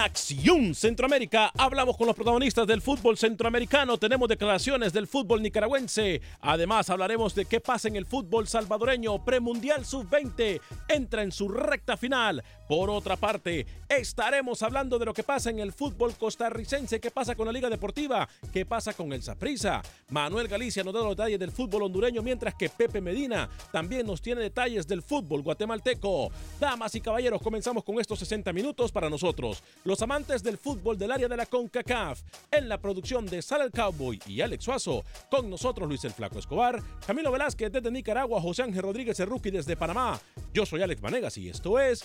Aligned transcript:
Acción 0.00 0.74
Centroamérica. 0.74 1.52
Hablamos 1.58 1.96
con 1.96 2.06
los 2.06 2.16
protagonistas 2.16 2.66
del 2.66 2.80
fútbol 2.80 3.18
centroamericano, 3.18 3.98
tenemos 3.98 4.28
declaraciones 4.28 4.94
del 4.94 5.06
fútbol 5.06 5.42
nicaragüense, 5.42 6.22
además 6.40 6.88
hablaremos 6.88 7.34
de 7.34 7.44
qué 7.44 7.60
pasa 7.60 7.88
en 7.88 7.96
el 7.96 8.06
fútbol 8.06 8.48
salvadoreño, 8.48 9.22
premundial 9.24 9.84
sub-20 9.84 10.60
entra 10.88 11.22
en 11.22 11.30
su 11.32 11.48
recta 11.48 11.98
final. 11.98 12.42
Por 12.70 12.88
otra 12.88 13.16
parte, 13.16 13.66
estaremos 13.88 14.62
hablando 14.62 14.96
de 14.96 15.04
lo 15.04 15.12
que 15.12 15.24
pasa 15.24 15.50
en 15.50 15.58
el 15.58 15.72
fútbol 15.72 16.14
costarricense, 16.14 17.00
qué 17.00 17.10
pasa 17.10 17.34
con 17.34 17.46
la 17.46 17.52
Liga 17.52 17.68
Deportiva, 17.68 18.28
qué 18.52 18.64
pasa 18.64 18.94
con 18.94 19.12
el 19.12 19.24
Saprissa. 19.24 19.82
Manuel 20.10 20.46
Galicia 20.46 20.84
nos 20.84 20.94
da 20.94 21.00
los 21.00 21.16
detalles 21.16 21.40
del 21.40 21.50
fútbol 21.50 21.82
hondureño, 21.82 22.22
mientras 22.22 22.54
que 22.54 22.68
Pepe 22.68 23.00
Medina 23.00 23.50
también 23.72 24.06
nos 24.06 24.22
tiene 24.22 24.42
detalles 24.42 24.86
del 24.86 25.02
fútbol 25.02 25.42
guatemalteco. 25.42 26.30
Damas 26.60 26.94
y 26.94 27.00
caballeros, 27.00 27.42
comenzamos 27.42 27.82
con 27.82 27.98
estos 27.98 28.20
60 28.20 28.52
minutos 28.52 28.92
para 28.92 29.10
nosotros, 29.10 29.64
los 29.82 30.00
amantes 30.02 30.40
del 30.44 30.56
fútbol 30.56 30.96
del 30.96 31.10
área 31.10 31.26
de 31.26 31.36
la 31.36 31.46
CONCACAF, 31.46 32.22
en 32.52 32.68
la 32.68 32.78
producción 32.78 33.26
de 33.26 33.42
Sal 33.42 33.62
el 33.62 33.72
Cowboy 33.72 34.20
y 34.28 34.42
Alex 34.42 34.62
Suazo, 34.62 35.02
con 35.28 35.50
nosotros 35.50 35.88
Luis 35.88 36.04
el 36.04 36.12
Flaco 36.12 36.38
Escobar, 36.38 36.80
Camilo 37.04 37.32
Velázquez 37.32 37.72
desde 37.72 37.90
Nicaragua, 37.90 38.40
José 38.40 38.62
Ángel 38.62 38.82
Rodríguez 38.82 39.18
Rookie 39.18 39.50
desde 39.50 39.74
Panamá. 39.74 40.20
Yo 40.54 40.64
soy 40.64 40.82
Alex 40.82 41.00
Vanegas 41.00 41.36
y 41.36 41.48
esto 41.48 41.80
es 41.80 42.04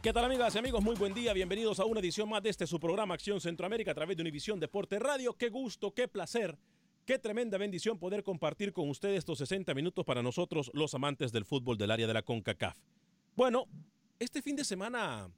¿Qué 0.00 0.12
tal 0.12 0.24
amigas 0.24 0.54
y 0.54 0.58
amigos? 0.58 0.80
Muy 0.80 0.94
buen 0.94 1.12
día, 1.12 1.32
bienvenidos 1.32 1.80
a 1.80 1.84
una 1.84 1.98
edición 1.98 2.28
más 2.28 2.40
de 2.40 2.50
este 2.50 2.68
su 2.68 2.78
programa 2.78 3.14
Acción 3.14 3.40
Centroamérica 3.40 3.90
a 3.90 3.94
través 3.94 4.16
de 4.16 4.20
Univisión 4.20 4.60
Deporte 4.60 4.96
Radio. 5.00 5.36
Qué 5.36 5.48
gusto, 5.48 5.92
qué 5.92 6.06
placer, 6.06 6.56
qué 7.04 7.18
tremenda 7.18 7.58
bendición 7.58 7.98
poder 7.98 8.22
compartir 8.22 8.72
con 8.72 8.88
ustedes 8.88 9.18
estos 9.18 9.38
60 9.38 9.74
minutos 9.74 10.04
para 10.04 10.22
nosotros 10.22 10.70
los 10.72 10.94
amantes 10.94 11.32
del 11.32 11.44
fútbol 11.44 11.76
del 11.76 11.90
área 11.90 12.06
de 12.06 12.14
la 12.14 12.22
CONCACAF. 12.22 12.78
Bueno, 13.34 13.66
este 14.20 14.40
fin 14.40 14.54
de 14.54 14.64
semana 14.64 15.32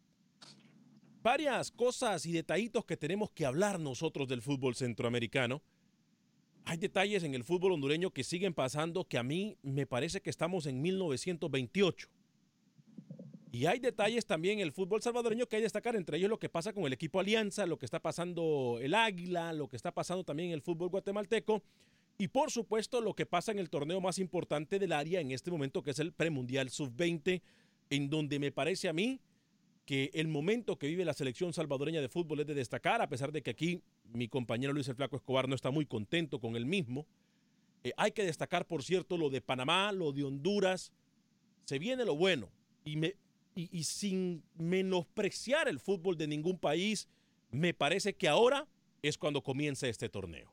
varias 1.23 1.71
cosas 1.71 2.27
y 2.27 2.33
detallitos 2.33 2.85
que 2.85 2.99
tenemos 2.99 3.31
que 3.31 3.47
hablar 3.47 3.81
nosotros 3.81 4.29
del 4.29 4.43
fútbol 4.43 4.75
centroamericano. 4.75 5.63
Hay 6.67 6.77
detalles 6.77 7.23
en 7.23 7.35
el 7.35 7.45
fútbol 7.45 7.73
hondureño 7.73 8.11
que 8.11 8.25
siguen 8.25 8.53
pasando 8.53 9.07
que 9.07 9.17
a 9.17 9.23
mí 9.23 9.57
me 9.63 9.87
parece 9.87 10.21
que 10.21 10.29
estamos 10.29 10.67
en 10.67 10.83
1928. 10.83 12.09
Y 13.53 13.67
hay 13.67 13.81
detalles 13.81 14.27
también 14.27 14.61
en 14.61 14.67
el 14.67 14.73
fútbol 14.73 15.03
salvadoreño 15.03 15.47
que 15.47 15.57
hay 15.57 15.61
que 15.61 15.65
destacar, 15.65 15.97
entre 15.97 16.19
ellos 16.19 16.31
lo 16.31 16.39
que 16.39 16.49
pasa 16.49 16.73
con 16.73 16.85
el 16.85 16.93
equipo 16.93 17.19
Alianza, 17.19 17.67
lo 17.67 17.79
que 17.79 17.85
está 17.85 17.99
pasando 17.99 18.79
el 18.81 18.95
Águila, 18.95 19.53
lo 19.53 19.69
que 19.69 19.77
está 19.77 19.93
pasando 19.93 20.23
también 20.23 20.51
en 20.51 20.55
el 20.55 20.63
fútbol 20.63 20.89
guatemalteco 20.89 21.63
y 22.21 22.29
por 22.29 22.51
supuesto 22.51 23.01
lo 23.01 23.15
que 23.15 23.25
pasa 23.25 23.51
en 23.51 23.59
el 23.59 23.71
torneo 23.71 23.99
más 23.99 24.19
importante 24.19 24.79
del 24.79 24.93
área 24.93 25.21
en 25.21 25.31
este 25.31 25.51
momento 25.51 25.83
que 25.83 25.93
es 25.93 25.99
el 26.01 26.13
premundial 26.13 26.69
sub-20, 26.69 27.41
en 27.89 28.11
donde 28.11 28.39
me 28.39 28.53
parece 28.53 28.91
a 28.91 28.93
mí 28.93 29.21
que 29.87 30.11
el 30.13 30.29
momento 30.29 30.77
que 30.77 30.87
vive 30.87 31.07
la 31.07 31.15
selección 31.15 31.55
salvadoreña 31.55 32.03
de 32.03 32.11
fútbol 32.11 32.41
es 32.41 32.47
de 32.47 32.53
destacar, 32.53 33.01
a 33.01 33.09
pesar 33.09 33.33
de 33.33 33.41
que 33.41 33.51
aquí 33.51 33.83
mi 34.13 34.29
compañero 34.29 34.75
Luis 34.75 34.87
el 34.89 34.97
Flaco 34.97 35.17
Escobar 35.17 35.49
no 35.49 35.55
está 35.55 35.71
muy 35.71 35.87
contento 35.87 36.39
con 36.41 36.57
el 36.57 36.67
mismo. 36.67 37.07
Eh, 37.85 37.93
hay 37.97 38.13
que 38.13 38.23
destacar, 38.23 38.67
por 38.67 38.83
cierto, 38.83 39.17
lo 39.17 39.31
de 39.31 39.41
Panamá, 39.41 39.91
lo 39.91 40.13
de 40.13 40.23
Honduras. 40.23 40.93
Se 41.65 41.79
viene 41.79 42.05
lo 42.05 42.17
bueno. 42.17 42.51
Y, 42.85 42.97
me, 42.97 43.15
y, 43.71 43.85
sin 43.85 44.43
menospreciar 44.55 45.69
el 45.69 45.81
fútbol 45.81 46.17
de 46.17 46.27
ningún 46.27 46.59
país, 46.59 47.09
me 47.51 47.75
parece 47.75 48.15
que 48.15 48.29
ahora 48.29 48.67
es 49.03 49.19
cuando 49.19 49.43
comienza 49.43 49.89
este 49.89 50.09
torneo. 50.09 50.53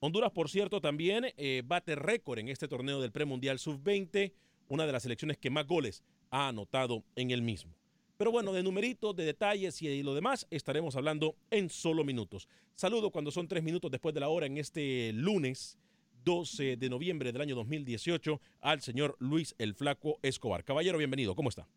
Honduras, 0.00 0.30
por 0.30 0.48
cierto, 0.48 0.80
también 0.80 1.32
eh, 1.36 1.62
bate 1.64 1.96
récord 1.96 2.38
en 2.38 2.48
este 2.48 2.68
torneo 2.68 3.00
del 3.00 3.12
premundial 3.12 3.58
sub-20, 3.58 4.32
una 4.68 4.86
de 4.86 4.92
las 4.92 5.02
selecciones 5.02 5.38
que 5.38 5.50
más 5.50 5.66
goles 5.66 6.02
ha 6.30 6.48
anotado 6.48 7.04
en 7.16 7.30
el 7.30 7.42
mismo. 7.42 7.74
Pero 8.16 8.32
bueno, 8.32 8.52
de 8.52 8.62
numeritos, 8.62 9.14
de 9.14 9.24
detalles 9.24 9.80
y 9.80 10.02
lo 10.02 10.14
demás 10.14 10.46
estaremos 10.50 10.96
hablando 10.96 11.36
en 11.50 11.70
solo 11.70 12.04
minutos. 12.04 12.48
Saludo 12.74 13.10
cuando 13.10 13.30
son 13.30 13.46
tres 13.46 13.62
minutos 13.62 13.90
después 13.90 14.12
de 14.12 14.20
la 14.20 14.28
hora 14.28 14.46
en 14.46 14.58
este 14.58 15.12
lunes 15.12 15.78
12 16.24 16.76
de 16.76 16.90
noviembre 16.90 17.32
del 17.32 17.40
año 17.40 17.54
2018 17.54 18.40
al 18.60 18.82
señor 18.82 19.16
Luis 19.20 19.54
el 19.58 19.74
Flaco 19.74 20.18
Escobar. 20.22 20.64
Caballero, 20.64 20.98
bienvenido. 20.98 21.34
¿Cómo 21.34 21.48
está? 21.48 21.68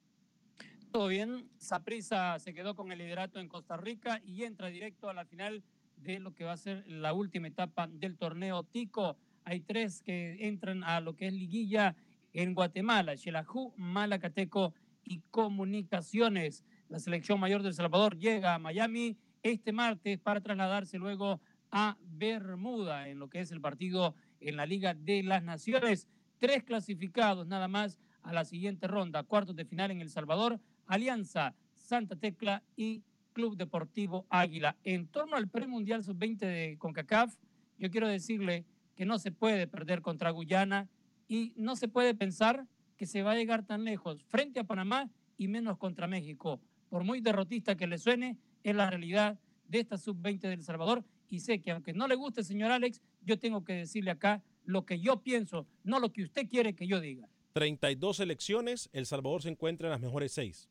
Todo 0.92 1.08
bien. 1.08 1.50
Saprisa 1.58 2.38
se 2.40 2.54
quedó 2.54 2.76
con 2.76 2.92
el 2.92 3.00
liderato 3.00 3.40
en 3.40 3.48
Costa 3.48 3.78
Rica 3.78 4.22
y 4.26 4.44
entra 4.44 4.68
directo 4.68 5.10
a 5.10 5.14
la 5.14 5.26
final 5.26 5.64
de 5.96 6.20
lo 6.20 6.34
que 6.34 6.44
va 6.44 6.52
a 6.52 6.58
ser 6.58 6.84
la 6.86 7.14
última 7.14 7.48
etapa 7.48 7.88
del 7.88 8.18
torneo 8.18 8.64
Tico. 8.64 9.18
Hay 9.46 9.62
tres 9.62 10.02
que 10.02 10.48
entran 10.48 10.84
a 10.84 11.00
lo 11.00 11.16
que 11.16 11.28
es 11.28 11.34
liguilla 11.34 11.96
en 12.34 12.54
Guatemala, 12.54 13.16
Xelajú, 13.16 13.74
Malacateco 13.78 14.74
y 15.04 15.22
Comunicaciones. 15.32 16.64
La 16.90 17.00
selección 17.00 17.40
mayor 17.40 17.62
de 17.64 17.70
El 17.70 17.76
Salvador 17.76 18.18
llega 18.18 18.54
a 18.54 18.60
Miami 18.60 19.18
este 19.44 19.72
martes 19.72 20.20
para 20.20 20.42
trasladarse 20.42 20.98
luego 20.98 21.40
a 21.72 21.98
Bermuda 22.02 23.08
en 23.08 23.18
lo 23.18 23.30
que 23.30 23.40
es 23.40 23.52
el 23.52 23.62
partido 23.62 24.14
en 24.42 24.58
la 24.58 24.66
Liga 24.66 24.94
de 24.94 25.24
las 25.24 25.44
Naciones. 25.44 26.08
Tres 26.38 26.64
clasificados 26.64 27.48
nada 27.48 27.70
más 27.70 27.98
a 28.24 28.34
la 28.34 28.46
siguiente 28.46 28.88
ronda, 28.88 29.24
cuartos 29.24 29.56
de 29.56 29.66
final 29.66 29.92
en 29.92 30.02
El 30.02 30.10
Salvador, 30.10 30.60
Alianza, 30.88 31.56
Santa 31.74 32.16
Tecla 32.16 32.64
y 32.76 33.04
Club 33.34 33.58
Deportivo 33.58 34.26
Águila. 34.30 34.78
En 34.84 35.08
torno 35.08 35.36
al 35.36 35.48
premundial 35.48 36.04
sub-20 36.04 36.40
de 36.40 36.76
CONCACAF, 36.78 37.36
yo 37.78 37.90
quiero 37.90 38.08
decirle 38.08 38.66
que 38.96 39.06
no 39.06 39.20
se 39.20 39.32
puede 39.32 39.68
perder 39.68 40.02
contra 40.02 40.32
Guyana 40.32 40.90
y 41.28 41.54
no 41.56 41.76
se 41.76 41.88
puede 41.88 42.14
pensar 42.14 42.68
que 42.98 43.06
se 43.06 43.24
va 43.24 43.32
a 43.32 43.36
llegar 43.36 43.66
tan 43.66 43.84
lejos 43.84 44.24
frente 44.26 44.60
a 44.60 44.64
Panamá 44.64 45.10
y 45.38 45.48
menos 45.48 45.78
contra 45.78 46.08
México. 46.08 46.60
Por 46.90 47.04
muy 47.04 47.22
derrotista 47.22 47.76
que 47.76 47.88
le 47.88 47.98
suene, 47.98 48.38
es 48.64 48.76
la 48.76 48.90
realidad 48.90 49.40
de 49.68 49.80
esta 49.80 49.98
sub-20 49.98 50.42
del 50.42 50.64
Salvador 50.64 51.04
y 51.30 51.40
sé 51.40 51.62
que 51.62 51.72
aunque 51.72 51.94
no 51.94 52.08
le 52.08 52.16
guste, 52.16 52.44
señor 52.44 52.72
Alex, 52.72 53.02
yo 53.22 53.40
tengo 53.40 53.64
que 53.64 53.74
decirle 53.74 54.12
acá 54.12 54.44
lo 54.66 54.86
que 54.86 55.00
yo 55.00 55.22
pienso, 55.22 55.66
no 55.84 56.00
lo 56.00 56.12
que 56.12 56.24
usted 56.24 56.48
quiere 56.48 56.76
que 56.76 56.88
yo 56.88 57.00
diga. 57.00 57.28
32 57.54 58.18
selecciones, 58.18 58.90
El 58.94 59.06
Salvador 59.06 59.42
se 59.42 59.50
encuentra 59.50 59.88
en 59.88 59.92
las 59.92 60.02
mejores 60.02 60.32
seis. 60.34 60.70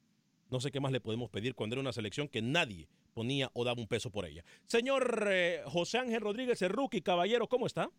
No 0.51 0.61
sé 0.61 0.71
qué 0.71 0.81
más 0.81 0.93
le 0.93 1.01
podemos 1.01 1.31
pedir 1.31 1.55
cuando 1.55 1.75
era 1.75 1.81
una 1.81 1.93
selección 1.93 2.29
que 2.29 2.43
nadie 2.43 2.89
ponía 3.15 3.51
o 3.55 3.65
daba 3.65 3.81
un 3.81 3.87
peso 3.87 4.11
por 4.11 4.27
ella. 4.27 4.45
Señor 4.67 5.29
eh, 5.31 5.63
José 5.67 5.99
Ángel 5.99 6.21
Rodríguez, 6.21 6.61
el 6.63 6.71
rookie, 6.71 7.03
caballero, 7.03 7.47
¿cómo 7.47 7.67
está? 7.67 7.91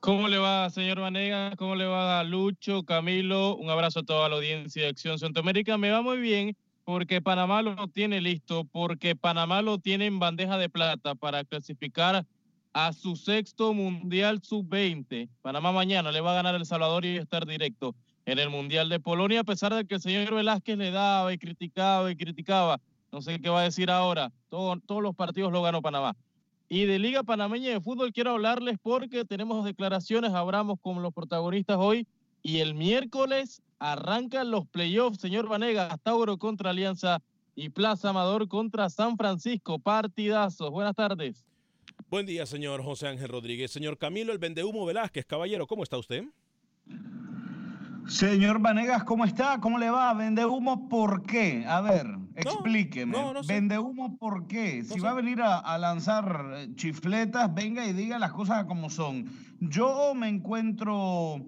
¿Cómo 0.00 0.28
le 0.28 0.38
va, 0.38 0.70
señor 0.70 1.00
Vanega? 1.00 1.56
¿Cómo 1.56 1.74
le 1.74 1.84
va 1.84 2.22
Lucho, 2.22 2.84
Camilo? 2.84 3.56
Un 3.56 3.70
abrazo 3.70 4.00
a 4.00 4.04
toda 4.04 4.28
la 4.28 4.36
audiencia 4.36 4.82
de 4.82 4.88
Acción 4.88 5.18
Centroamérica. 5.18 5.78
Me 5.78 5.90
va 5.90 6.02
muy 6.02 6.18
bien 6.18 6.56
porque 6.84 7.20
Panamá 7.20 7.62
lo 7.62 7.88
tiene 7.88 8.20
listo, 8.20 8.64
porque 8.64 9.16
Panamá 9.16 9.62
lo 9.62 9.78
tiene 9.78 10.06
en 10.06 10.20
bandeja 10.20 10.58
de 10.58 10.68
plata 10.68 11.16
para 11.16 11.42
clasificar 11.44 12.24
a 12.72 12.92
su 12.92 13.16
sexto 13.16 13.72
Mundial 13.72 14.40
Sub-20. 14.42 15.28
Panamá 15.42 15.72
mañana 15.72 16.12
le 16.12 16.20
va 16.20 16.32
a 16.32 16.36
ganar 16.36 16.54
El 16.54 16.66
Salvador 16.66 17.04
y 17.04 17.16
estar 17.16 17.46
directo 17.46 17.96
en 18.26 18.40
el 18.40 18.50
Mundial 18.50 18.88
de 18.88 19.00
Polonia, 19.00 19.40
a 19.40 19.44
pesar 19.44 19.72
de 19.72 19.86
que 19.86 19.94
el 19.94 20.00
señor 20.00 20.34
Velázquez 20.34 20.76
le 20.76 20.90
daba 20.90 21.32
y 21.32 21.38
criticaba 21.38 22.10
y 22.10 22.16
criticaba. 22.16 22.80
No 23.12 23.22
sé 23.22 23.40
qué 23.40 23.48
va 23.48 23.60
a 23.60 23.64
decir 23.64 23.88
ahora. 23.88 24.32
todos 24.50 25.02
los 25.02 25.14
partidos 25.14 25.52
lo 25.52 25.62
ganó 25.62 25.80
Panamá. 25.80 26.16
Y 26.68 26.84
de 26.86 26.98
Liga 26.98 27.22
Panameña 27.22 27.70
de 27.70 27.80
Fútbol 27.80 28.12
quiero 28.12 28.32
hablarles 28.32 28.78
porque 28.82 29.24
tenemos 29.24 29.64
declaraciones, 29.64 30.32
hablamos 30.32 30.80
con 30.80 31.00
los 31.00 31.14
protagonistas 31.14 31.76
hoy 31.78 32.08
y 32.42 32.58
el 32.58 32.74
miércoles 32.74 33.62
arrancan 33.78 34.50
los 34.50 34.66
playoffs, 34.66 35.20
señor 35.20 35.48
Vanegas, 35.48 35.96
Tauro 36.02 36.36
contra 36.36 36.70
Alianza 36.70 37.22
y 37.54 37.68
Plaza 37.68 38.10
Amador 38.10 38.48
contra 38.48 38.90
San 38.90 39.16
Francisco. 39.16 39.78
Partidazos. 39.78 40.70
Buenas 40.72 40.96
tardes. 40.96 41.44
Buen 42.10 42.26
día, 42.26 42.44
señor 42.44 42.82
José 42.82 43.06
Ángel 43.06 43.28
Rodríguez. 43.28 43.70
Señor 43.70 43.96
Camilo, 43.96 44.32
el 44.32 44.38
Vendehumo 44.38 44.84
Velázquez, 44.84 45.24
caballero, 45.24 45.68
¿cómo 45.68 45.84
está 45.84 45.96
usted? 45.96 46.24
Señor 48.08 48.60
Vanegas, 48.60 49.02
¿cómo 49.02 49.24
está? 49.24 49.60
¿Cómo 49.60 49.78
le 49.78 49.90
va? 49.90 50.14
¿Vende 50.14 50.46
humo 50.46 50.88
por 50.88 51.24
qué? 51.24 51.64
A 51.66 51.80
ver, 51.80 52.06
explíqueme. 52.36 53.16
¿Vende 53.48 53.78
humo 53.78 54.16
por 54.16 54.46
qué? 54.46 54.84
si 54.84 55.00
va 55.00 55.10
a 55.10 55.14
venir 55.14 55.42
a, 55.42 55.76
lanzar 55.78 56.52
eh, 56.54 56.68
chifletas, 56.76 57.52
venga 57.52 57.84
y 57.84 57.92
diga 57.92 58.18
las 58.18 58.32
cosas 58.32 58.64
como 58.66 58.90
son. 58.90 59.26
Yo 59.58 60.14
me 60.14 60.28
encuentro 60.28 61.44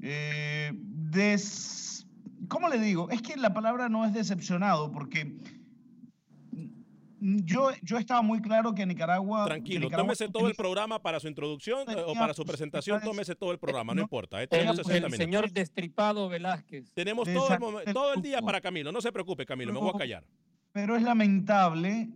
eh, 0.00 0.72
des... 0.74 2.06
¿Cómo 2.48 2.68
le 2.68 2.78
digo? 2.78 3.08
Es 3.10 3.22
que 3.22 3.36
la 3.38 3.54
palabra 3.54 3.88
no 3.88 4.04
es 4.04 4.12
decepcionado 4.12 4.92
porque 4.92 5.38
yo, 7.24 7.70
yo 7.82 7.96
estaba 7.96 8.20
muy 8.20 8.42
claro 8.42 8.74
que 8.74 8.84
Nicaragua. 8.84 9.46
Tranquilo, 9.46 9.88
tómese 9.88 10.28
todo 10.28 10.46
el 10.46 10.54
programa 10.54 11.00
para 11.00 11.18
su 11.20 11.28
introducción 11.28 11.88
eh, 11.88 11.96
o 12.06 12.12
para 12.14 12.34
su 12.34 12.44
presentación, 12.44 13.00
tómese 13.02 13.34
todo 13.34 13.50
el 13.52 13.58
programa, 13.58 13.94
no, 13.94 14.02
importa. 14.02 14.42
Eh, 14.42 14.48
el, 14.50 15.12
señor 15.12 15.50
Destripado 15.50 16.28
Velázquez. 16.28 16.92
Tenemos 16.92 17.26
todo 17.32 17.80
el, 17.80 17.94
todo 17.94 18.14
el 18.14 18.20
día 18.20 18.42
para 18.42 18.60
Camilo, 18.60 18.92
no 18.92 19.00
se 19.00 19.10
preocupe, 19.10 19.46
Camilo, 19.46 19.72
me 19.72 19.78
voy 19.78 19.92
a 19.94 19.98
callar. 19.98 20.24
Pero 20.72 20.96
es 20.96 21.02
lamentable, 21.02 22.10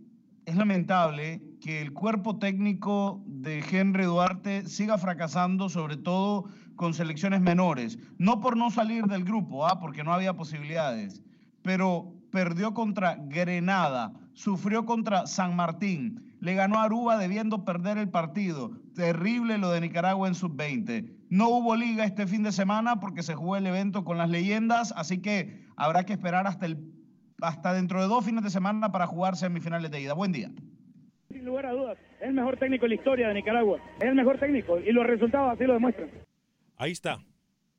es 0.45 0.55
lamentable 0.55 1.41
que 1.59 1.81
el 1.81 1.91
cuerpo 1.91 2.37
técnico 2.37 3.23
de 3.25 3.63
Henry 3.67 4.03
Duarte 4.03 4.67
siga 4.67 4.99
fracasando, 4.99 5.69
sobre 5.69 5.97
todo 5.97 6.45
con 6.75 6.93
selecciones 6.93 7.41
menores. 7.41 7.97
No 8.19 8.39
por 8.39 8.55
no 8.57 8.69
salir 8.69 9.05
del 9.05 9.23
grupo, 9.23 9.65
¿ah? 9.65 9.79
porque 9.79 10.03
no 10.03 10.13
había 10.13 10.35
posibilidades, 10.35 11.23
pero 11.63 12.13
perdió 12.31 12.73
contra 12.73 13.15
Grenada, 13.15 14.13
sufrió 14.39 14.85
contra 14.85 15.27
San 15.27 15.57
Martín, 15.57 16.37
le 16.39 16.55
ganó 16.55 16.79
a 16.79 16.85
Aruba 16.85 17.17
debiendo 17.17 17.65
perder 17.65 17.97
el 17.97 18.07
partido. 18.09 18.71
Terrible 18.95 19.57
lo 19.57 19.69
de 19.69 19.81
Nicaragua 19.81 20.29
en 20.29 20.35
sub-20. 20.35 21.13
No 21.29 21.49
hubo 21.49 21.75
liga 21.75 22.05
este 22.05 22.25
fin 22.25 22.41
de 22.43 22.53
semana 22.53 23.01
porque 23.01 23.21
se 23.21 23.35
jugó 23.35 23.57
el 23.57 23.67
evento 23.67 24.05
con 24.05 24.17
las 24.17 24.29
leyendas, 24.29 24.93
así 24.95 25.21
que 25.21 25.65
habrá 25.75 26.05
que 26.05 26.13
esperar 26.13 26.47
hasta, 26.47 26.67
el, 26.67 26.77
hasta 27.41 27.73
dentro 27.73 28.01
de 28.01 28.07
dos 28.07 28.23
fines 28.23 28.41
de 28.41 28.49
semana 28.49 28.93
para 28.93 29.07
jugar 29.07 29.35
semifinales 29.35 29.91
de 29.91 29.99
ida. 29.99 30.13
Buen 30.13 30.31
día. 30.31 30.49
Sin 31.27 31.43
lugar 31.43 31.65
a 31.65 31.73
dudas, 31.73 31.97
es 32.21 32.29
el 32.29 32.33
mejor 32.33 32.55
técnico 32.55 32.85
en 32.85 32.91
la 32.91 32.95
historia 32.95 33.27
de 33.27 33.33
Nicaragua. 33.33 33.81
Es 33.99 34.05
el 34.05 34.15
mejor 34.15 34.39
técnico 34.39 34.79
y 34.79 34.93
los 34.93 35.05
resultados 35.05 35.51
así 35.51 35.65
lo 35.65 35.73
demuestran. 35.73 36.09
Ahí 36.77 36.91
está. 36.91 37.19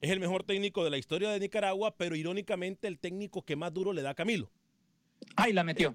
Es 0.02 0.10
el 0.10 0.20
mejor 0.20 0.42
técnico 0.42 0.84
de 0.84 0.90
la 0.90 0.98
historia 0.98 1.30
de 1.30 1.40
Nicaragua, 1.40 1.94
pero 1.96 2.16
irónicamente 2.16 2.86
el 2.86 2.98
técnico 2.98 3.46
que 3.46 3.56
más 3.56 3.72
duro 3.72 3.94
le 3.94 4.02
da 4.02 4.10
a 4.10 4.14
Camilo. 4.14 4.50
Ahí 5.36 5.54
la 5.54 5.64
metió. 5.64 5.94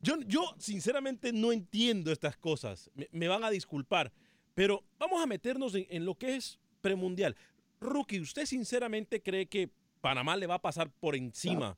Yo, 0.00 0.20
yo 0.26 0.54
sinceramente 0.58 1.32
no 1.32 1.52
entiendo 1.52 2.12
estas 2.12 2.36
cosas. 2.36 2.90
Me, 3.10 3.28
van 3.28 3.44
a 3.44 3.50
disculpar. 3.50 4.12
Pero 4.54 4.84
vamos 4.98 5.22
a 5.22 5.26
meternos 5.26 5.74
en, 5.74 6.04
lo 6.04 6.14
que 6.14 6.36
es 6.36 6.58
premundial. 6.80 7.36
Rookie, 7.80 8.20
¿usted 8.20 8.46
sinceramente 8.46 9.20
cree 9.22 9.46
que 9.46 9.70
Panamá 10.00 10.36
le 10.36 10.46
va 10.46 10.54
a 10.54 10.62
pasar 10.62 10.90
por 10.90 11.14
encima? 11.14 11.76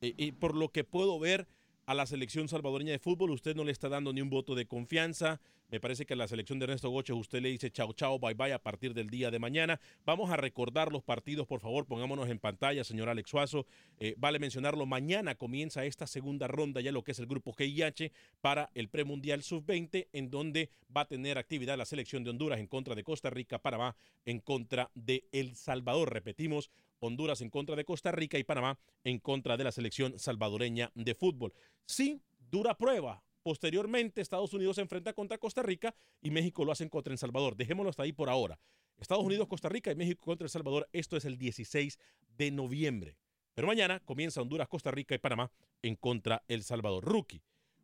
y 0.00 0.28
eh, 0.28 0.32
por 0.32 0.56
lo 0.56 0.70
que 0.70 0.82
puedo 0.82 1.18
ver, 1.18 1.46
a 1.86 1.94
la 1.94 2.06
selección 2.06 2.48
salvadoreña 2.48 2.92
de 2.92 2.98
fútbol. 2.98 3.30
Usted 3.30 3.54
no 3.54 3.64
le 3.64 3.72
está 3.72 3.88
dando 3.88 4.12
ni 4.12 4.20
un 4.20 4.30
voto 4.30 4.54
de 4.54 4.66
confianza. 4.66 5.40
Me 5.70 5.78
parece 5.78 6.04
que 6.04 6.14
a 6.14 6.16
la 6.16 6.26
selección 6.26 6.58
de 6.58 6.64
Ernesto 6.64 6.90
Goche 6.90 7.12
usted 7.12 7.40
le 7.40 7.48
dice 7.48 7.70
chao, 7.70 7.92
chao, 7.92 8.18
bye, 8.18 8.34
bye 8.34 8.52
a 8.52 8.58
partir 8.58 8.92
del 8.92 9.08
día 9.08 9.30
de 9.30 9.38
mañana. 9.38 9.80
Vamos 10.04 10.30
a 10.30 10.36
recordar 10.36 10.90
los 10.90 11.04
partidos, 11.04 11.46
por 11.46 11.60
favor, 11.60 11.86
pongámonos 11.86 12.28
en 12.28 12.40
pantalla, 12.40 12.82
señor 12.82 13.08
Alex 13.08 13.30
Suazo. 13.30 13.66
Eh, 14.00 14.14
vale 14.18 14.40
mencionarlo, 14.40 14.84
mañana 14.84 15.36
comienza 15.36 15.84
esta 15.84 16.08
segunda 16.08 16.48
ronda, 16.48 16.80
ya 16.80 16.90
lo 16.90 17.04
que 17.04 17.12
es 17.12 17.20
el 17.20 17.26
grupo 17.26 17.52
GIH, 17.52 18.10
para 18.40 18.70
el 18.74 18.88
premundial 18.88 19.44
sub-20, 19.44 20.08
en 20.12 20.30
donde 20.30 20.70
va 20.94 21.02
a 21.02 21.08
tener 21.08 21.38
actividad 21.38 21.78
la 21.78 21.84
selección 21.84 22.24
de 22.24 22.30
Honduras 22.30 22.58
en 22.58 22.66
contra 22.66 22.96
de 22.96 23.04
Costa 23.04 23.30
Rica, 23.30 23.60
Panamá 23.60 23.94
en 24.24 24.40
contra 24.40 24.90
de 24.96 25.28
El 25.30 25.54
Salvador. 25.54 26.12
Repetimos, 26.12 26.70
Honduras 27.00 27.40
en 27.40 27.50
contra 27.50 27.76
de 27.76 27.84
Costa 27.84 28.12
Rica 28.12 28.38
y 28.38 28.44
Panamá 28.44 28.78
en 29.04 29.18
contra 29.18 29.56
de 29.56 29.64
la 29.64 29.72
selección 29.72 30.18
salvadoreña 30.18 30.92
de 30.94 31.14
fútbol. 31.14 31.52
Sí, 31.86 32.20
dura 32.50 32.76
prueba. 32.76 33.22
Posteriormente, 33.42 34.20
Estados 34.20 34.52
Unidos 34.52 34.76
se 34.76 34.82
enfrenta 34.82 35.14
contra 35.14 35.38
Costa 35.38 35.62
Rica 35.62 35.94
y 36.20 36.30
México 36.30 36.64
lo 36.64 36.72
hacen 36.72 36.90
contra 36.90 37.12
El 37.12 37.18
Salvador. 37.18 37.56
Dejémoslo 37.56 37.90
hasta 37.90 38.02
ahí 38.02 38.12
por 38.12 38.28
ahora. 38.28 38.60
Estados 38.98 39.24
Unidos, 39.24 39.48
Costa 39.48 39.70
Rica 39.70 39.90
y 39.90 39.96
México 39.96 40.22
contra 40.24 40.44
El 40.44 40.50
Salvador. 40.50 40.88
Esto 40.92 41.16
es 41.16 41.24
el 41.24 41.38
16 41.38 41.98
de 42.36 42.50
noviembre. 42.50 43.16
Pero 43.54 43.66
mañana 43.66 44.00
comienza 44.00 44.42
Honduras, 44.42 44.68
Costa 44.68 44.90
Rica 44.90 45.14
y 45.14 45.18
Panamá 45.18 45.50
en 45.82 45.96
contra 45.96 46.44
El 46.48 46.62
Salvador. 46.62 47.04
Rookie, 47.04 47.42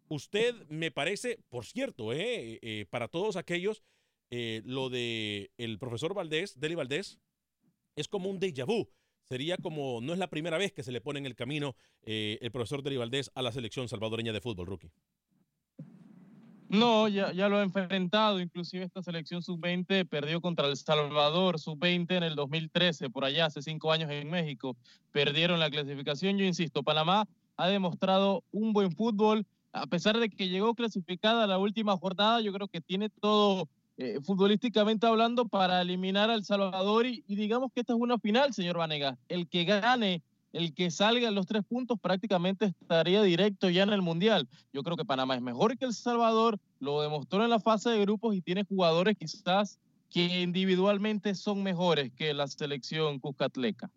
usted 0.08 0.54
me 0.68 0.90
parece, 0.90 1.38
por 1.48 1.64
cierto, 1.64 2.12
eh, 2.12 2.58
eh, 2.60 2.86
para 2.90 3.08
todos 3.08 3.36
aquellos, 3.36 3.82
eh, 4.30 4.62
lo 4.64 4.90
de 4.90 5.50
el 5.56 5.78
profesor 5.78 6.14
Valdés, 6.14 6.58
Deli 6.60 6.74
Valdés, 6.74 7.18
es 7.96 8.08
como 8.08 8.28
un 8.28 8.38
déjà 8.38 8.66
vu 8.66 8.88
sería 9.28 9.56
como, 9.56 10.00
no 10.00 10.12
es 10.12 10.18
la 10.18 10.28
primera 10.28 10.58
vez 10.58 10.72
que 10.72 10.82
se 10.82 10.92
le 10.92 11.00
pone 11.00 11.18
en 11.18 11.26
el 11.26 11.34
camino 11.34 11.74
eh, 12.02 12.38
el 12.40 12.50
profesor 12.50 12.82
Deli 12.82 12.96
Valdés 12.96 13.30
a 13.34 13.42
la 13.42 13.52
selección 13.52 13.88
salvadoreña 13.88 14.32
de 14.32 14.40
fútbol, 14.40 14.66
rookie. 14.66 14.90
No, 16.68 17.06
ya, 17.06 17.32
ya 17.32 17.48
lo 17.48 17.58
ha 17.58 17.62
enfrentado, 17.62 18.40
inclusive 18.40 18.84
esta 18.84 19.00
selección 19.00 19.40
sub-20 19.40 20.08
perdió 20.08 20.40
contra 20.40 20.66
El 20.66 20.76
Salvador 20.76 21.60
sub-20 21.60 22.16
en 22.16 22.22
el 22.24 22.34
2013, 22.34 23.08
por 23.08 23.24
allá, 23.24 23.46
hace 23.46 23.62
cinco 23.62 23.92
años 23.92 24.10
en 24.10 24.28
México, 24.28 24.76
perdieron 25.12 25.60
la 25.60 25.70
clasificación, 25.70 26.38
yo 26.38 26.44
insisto, 26.44 26.82
Panamá 26.82 27.28
ha 27.56 27.68
demostrado 27.68 28.42
un 28.50 28.72
buen 28.72 28.90
fútbol, 28.90 29.46
a 29.72 29.86
pesar 29.86 30.18
de 30.18 30.28
que 30.28 30.48
llegó 30.48 30.74
clasificada 30.74 31.46
la 31.46 31.58
última 31.58 31.96
jornada, 31.96 32.40
yo 32.40 32.52
creo 32.52 32.66
que 32.66 32.80
tiene 32.80 33.10
todo 33.10 33.68
eh, 33.98 34.20
futbolísticamente 34.22 35.06
hablando, 35.06 35.48
para 35.48 35.80
eliminar 35.80 36.30
a 36.30 36.34
El 36.34 36.44
Salvador. 36.44 37.06
Y, 37.06 37.22
digamos 37.26 37.72
que 37.72 37.80
esta 37.80 37.94
es 37.94 37.98
una 37.98 38.18
final, 38.18 38.52
señor 38.52 38.78
Vanega. 38.78 39.16
El 39.28 39.48
que 39.48 39.64
gane 39.64 40.22
el 40.52 40.72
que 40.72 40.90
salga 40.90 41.30
los 41.30 41.46
tres 41.46 41.64
puntos 41.68 41.98
prácticamente 42.00 42.66
estaría 42.66 43.22
directo 43.22 43.68
ya 43.68 43.82
en 43.82 43.92
el 43.92 44.00
Mundial. 44.00 44.48
Yo 44.72 44.82
creo 44.82 44.96
que 44.96 45.04
Panamá 45.04 45.34
es 45.34 45.42
mejor 45.42 45.76
que 45.76 45.84
El 45.84 45.92
Salvador, 45.92 46.58
lo 46.80 47.02
demostró 47.02 47.44
en 47.44 47.50
la 47.50 47.60
fase 47.60 47.90
de 47.90 48.00
grupos 48.00 48.34
y 48.34 48.40
tiene 48.40 48.64
jugadores 48.64 49.16
quizás 49.18 49.78
que 50.10 50.40
individualmente 50.40 51.34
son 51.34 51.62
mejores 51.62 52.10
que 52.16 52.32
la 52.32 52.46
selección 52.46 53.18
Cuscatleca. 53.18 53.90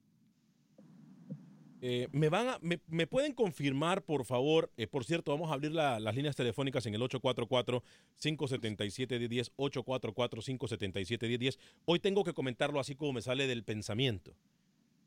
Eh, 1.82 2.08
me, 2.12 2.28
van 2.28 2.50
a, 2.50 2.60
me, 2.62 3.08
pueden 3.08 3.34
confirmar, 3.34 4.04
por 4.04 4.26
favor, 4.26 4.70
eh, 4.76 4.86
por 4.86 5.06
cierto, 5.06 5.32
vamos 5.32 5.50
a 5.50 5.54
abrir 5.54 5.72
la- 5.72 5.98
las 6.00 6.14
líneas 6.14 6.36
telefónicas 6.36 6.86
en 6.86 6.94
el 6.96 7.02
844-577-1010, 7.02 9.52
844-577-1010. 9.58 11.58
Hoy 11.86 12.00
tengo 12.00 12.24
que 12.24 12.34
comentarlo 12.34 12.80
así 12.80 12.96
como 12.96 13.14
me 13.14 13.22
sale 13.22 13.48
del 13.48 13.64
pensamiento. 13.64 14.34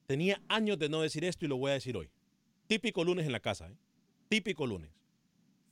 Tenía 0.06 0.40
años 0.48 0.78
de 0.78 0.88
no 0.88 1.02
decir 1.02 1.24
esto 1.24 1.44
y 1.44 1.48
lo 1.48 1.56
voy 1.58 1.70
a 1.70 1.74
decir 1.74 1.96
hoy. 1.96 2.08
Típico 2.66 3.04
lunes 3.04 3.26
en 3.26 3.32
la 3.32 3.40
casa, 3.40 3.68
¿eh? 3.68 3.76
Típico 4.28 4.66
lunes. 4.66 4.90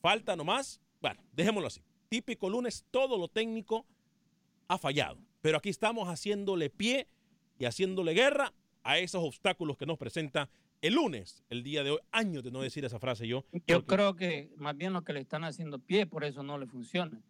Falta 0.02 0.36
nomás, 0.36 0.80
bueno, 1.00 1.22
dejémoslo 1.32 1.66
así. 1.68 1.82
Típico 2.08 2.48
lunes, 2.50 2.84
todo 2.90 3.16
lo 3.18 3.28
técnico 3.28 3.86
ha 4.68 4.76
fallado. 4.78 5.18
Pero 5.40 5.56
aquí 5.58 5.70
estamos 5.70 6.08
haciéndole 6.08 6.68
pie 6.68 7.06
y 7.58 7.64
haciéndole 7.64 8.12
guerra 8.12 8.52
a 8.82 8.98
esos 8.98 9.22
obstáculos 9.24 9.76
que 9.78 9.86
nos 9.86 9.96
presenta 9.98 10.50
el 10.82 10.94
lunes, 10.94 11.44
el 11.50 11.62
día 11.62 11.82
de 11.84 11.90
hoy. 11.90 11.98
Años 12.12 12.42
de 12.42 12.50
no 12.50 12.60
decir 12.62 12.84
esa 12.84 12.98
frase 12.98 13.26
yo. 13.28 13.44
Yo 13.66 13.84
creo 13.86 14.14
que 14.16 14.50
más 14.56 14.76
bien 14.76 14.92
lo 14.92 15.02
que 15.02 15.12
le 15.12 15.20
están 15.20 15.44
haciendo 15.44 15.78
pie, 15.78 16.06
por 16.06 16.24
eso 16.24 16.42
no 16.42 16.58
le 16.58 16.66
funciona. 16.66 17.20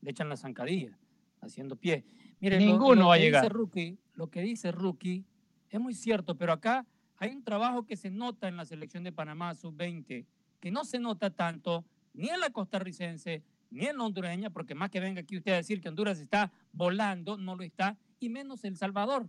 Le 0.00 0.10
echan 0.10 0.28
la 0.28 0.36
zancadilla, 0.36 0.98
haciendo 1.40 1.76
pie. 1.76 2.04
Mire, 2.40 2.58
lo- 2.60 2.66
Ninguno 2.66 2.94
lo 3.02 3.06
va 3.08 3.14
a 3.14 3.18
llegar. 3.18 3.50
Rookie, 3.52 3.98
lo 4.14 4.28
que 4.30 4.40
dice 4.42 4.72
Rookie 4.72 5.24
es 5.70 5.80
muy 5.80 5.94
cierto, 5.94 6.36
pero 6.36 6.52
acá 6.52 6.86
hay 7.16 7.30
un 7.34 7.42
trabajo 7.44 7.86
que 7.86 7.96
se 7.96 8.10
nota 8.10 8.48
en 8.48 8.56
la 8.56 8.64
selección 8.64 9.04
de 9.04 9.12
Panamá 9.12 9.54
sub-20, 9.54 10.26
que 10.60 10.70
no 10.70 10.84
se 10.84 10.98
nota 10.98 11.30
tanto 11.30 11.84
ni 12.12 12.28
en 12.28 12.40
la 12.40 12.50
costarricense 12.50 13.42
ni 13.70 13.86
en 13.86 13.98
la 13.98 14.04
hondureña, 14.04 14.50
porque 14.50 14.74
más 14.74 14.90
que 14.90 15.00
venga 15.00 15.20
aquí 15.22 15.36
usted 15.36 15.52
a 15.52 15.56
decir 15.56 15.80
que 15.80 15.88
Honduras 15.88 16.20
está 16.20 16.52
volando, 16.72 17.36
no 17.36 17.56
lo 17.56 17.64
está, 17.64 17.96
y 18.20 18.28
menos 18.28 18.62
El 18.64 18.76
Salvador. 18.76 19.28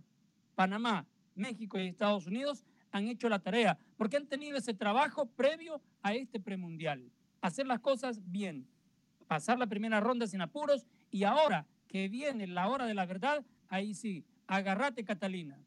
Panamá, 0.54 1.04
México 1.34 1.78
y 1.80 1.86
Estados 1.88 2.26
Unidos 2.26 2.64
han 2.96 3.08
hecho 3.08 3.28
la 3.28 3.38
tarea, 3.38 3.78
porque 3.96 4.16
han 4.16 4.26
tenido 4.26 4.56
ese 4.58 4.74
trabajo 4.74 5.26
previo 5.26 5.80
a 6.02 6.14
este 6.14 6.40
premundial. 6.40 7.10
Hacer 7.40 7.66
las 7.66 7.80
cosas 7.80 8.20
bien, 8.30 8.66
pasar 9.28 9.58
la 9.58 9.66
primera 9.66 10.00
ronda 10.00 10.26
sin 10.26 10.40
apuros 10.40 10.86
y 11.10 11.24
ahora 11.24 11.66
que 11.88 12.08
viene 12.08 12.46
la 12.46 12.68
hora 12.68 12.86
de 12.86 12.94
la 12.94 13.06
verdad, 13.06 13.44
ahí 13.68 13.94
sí, 13.94 14.24
agárrate 14.46 15.04
Catalina. 15.04 15.58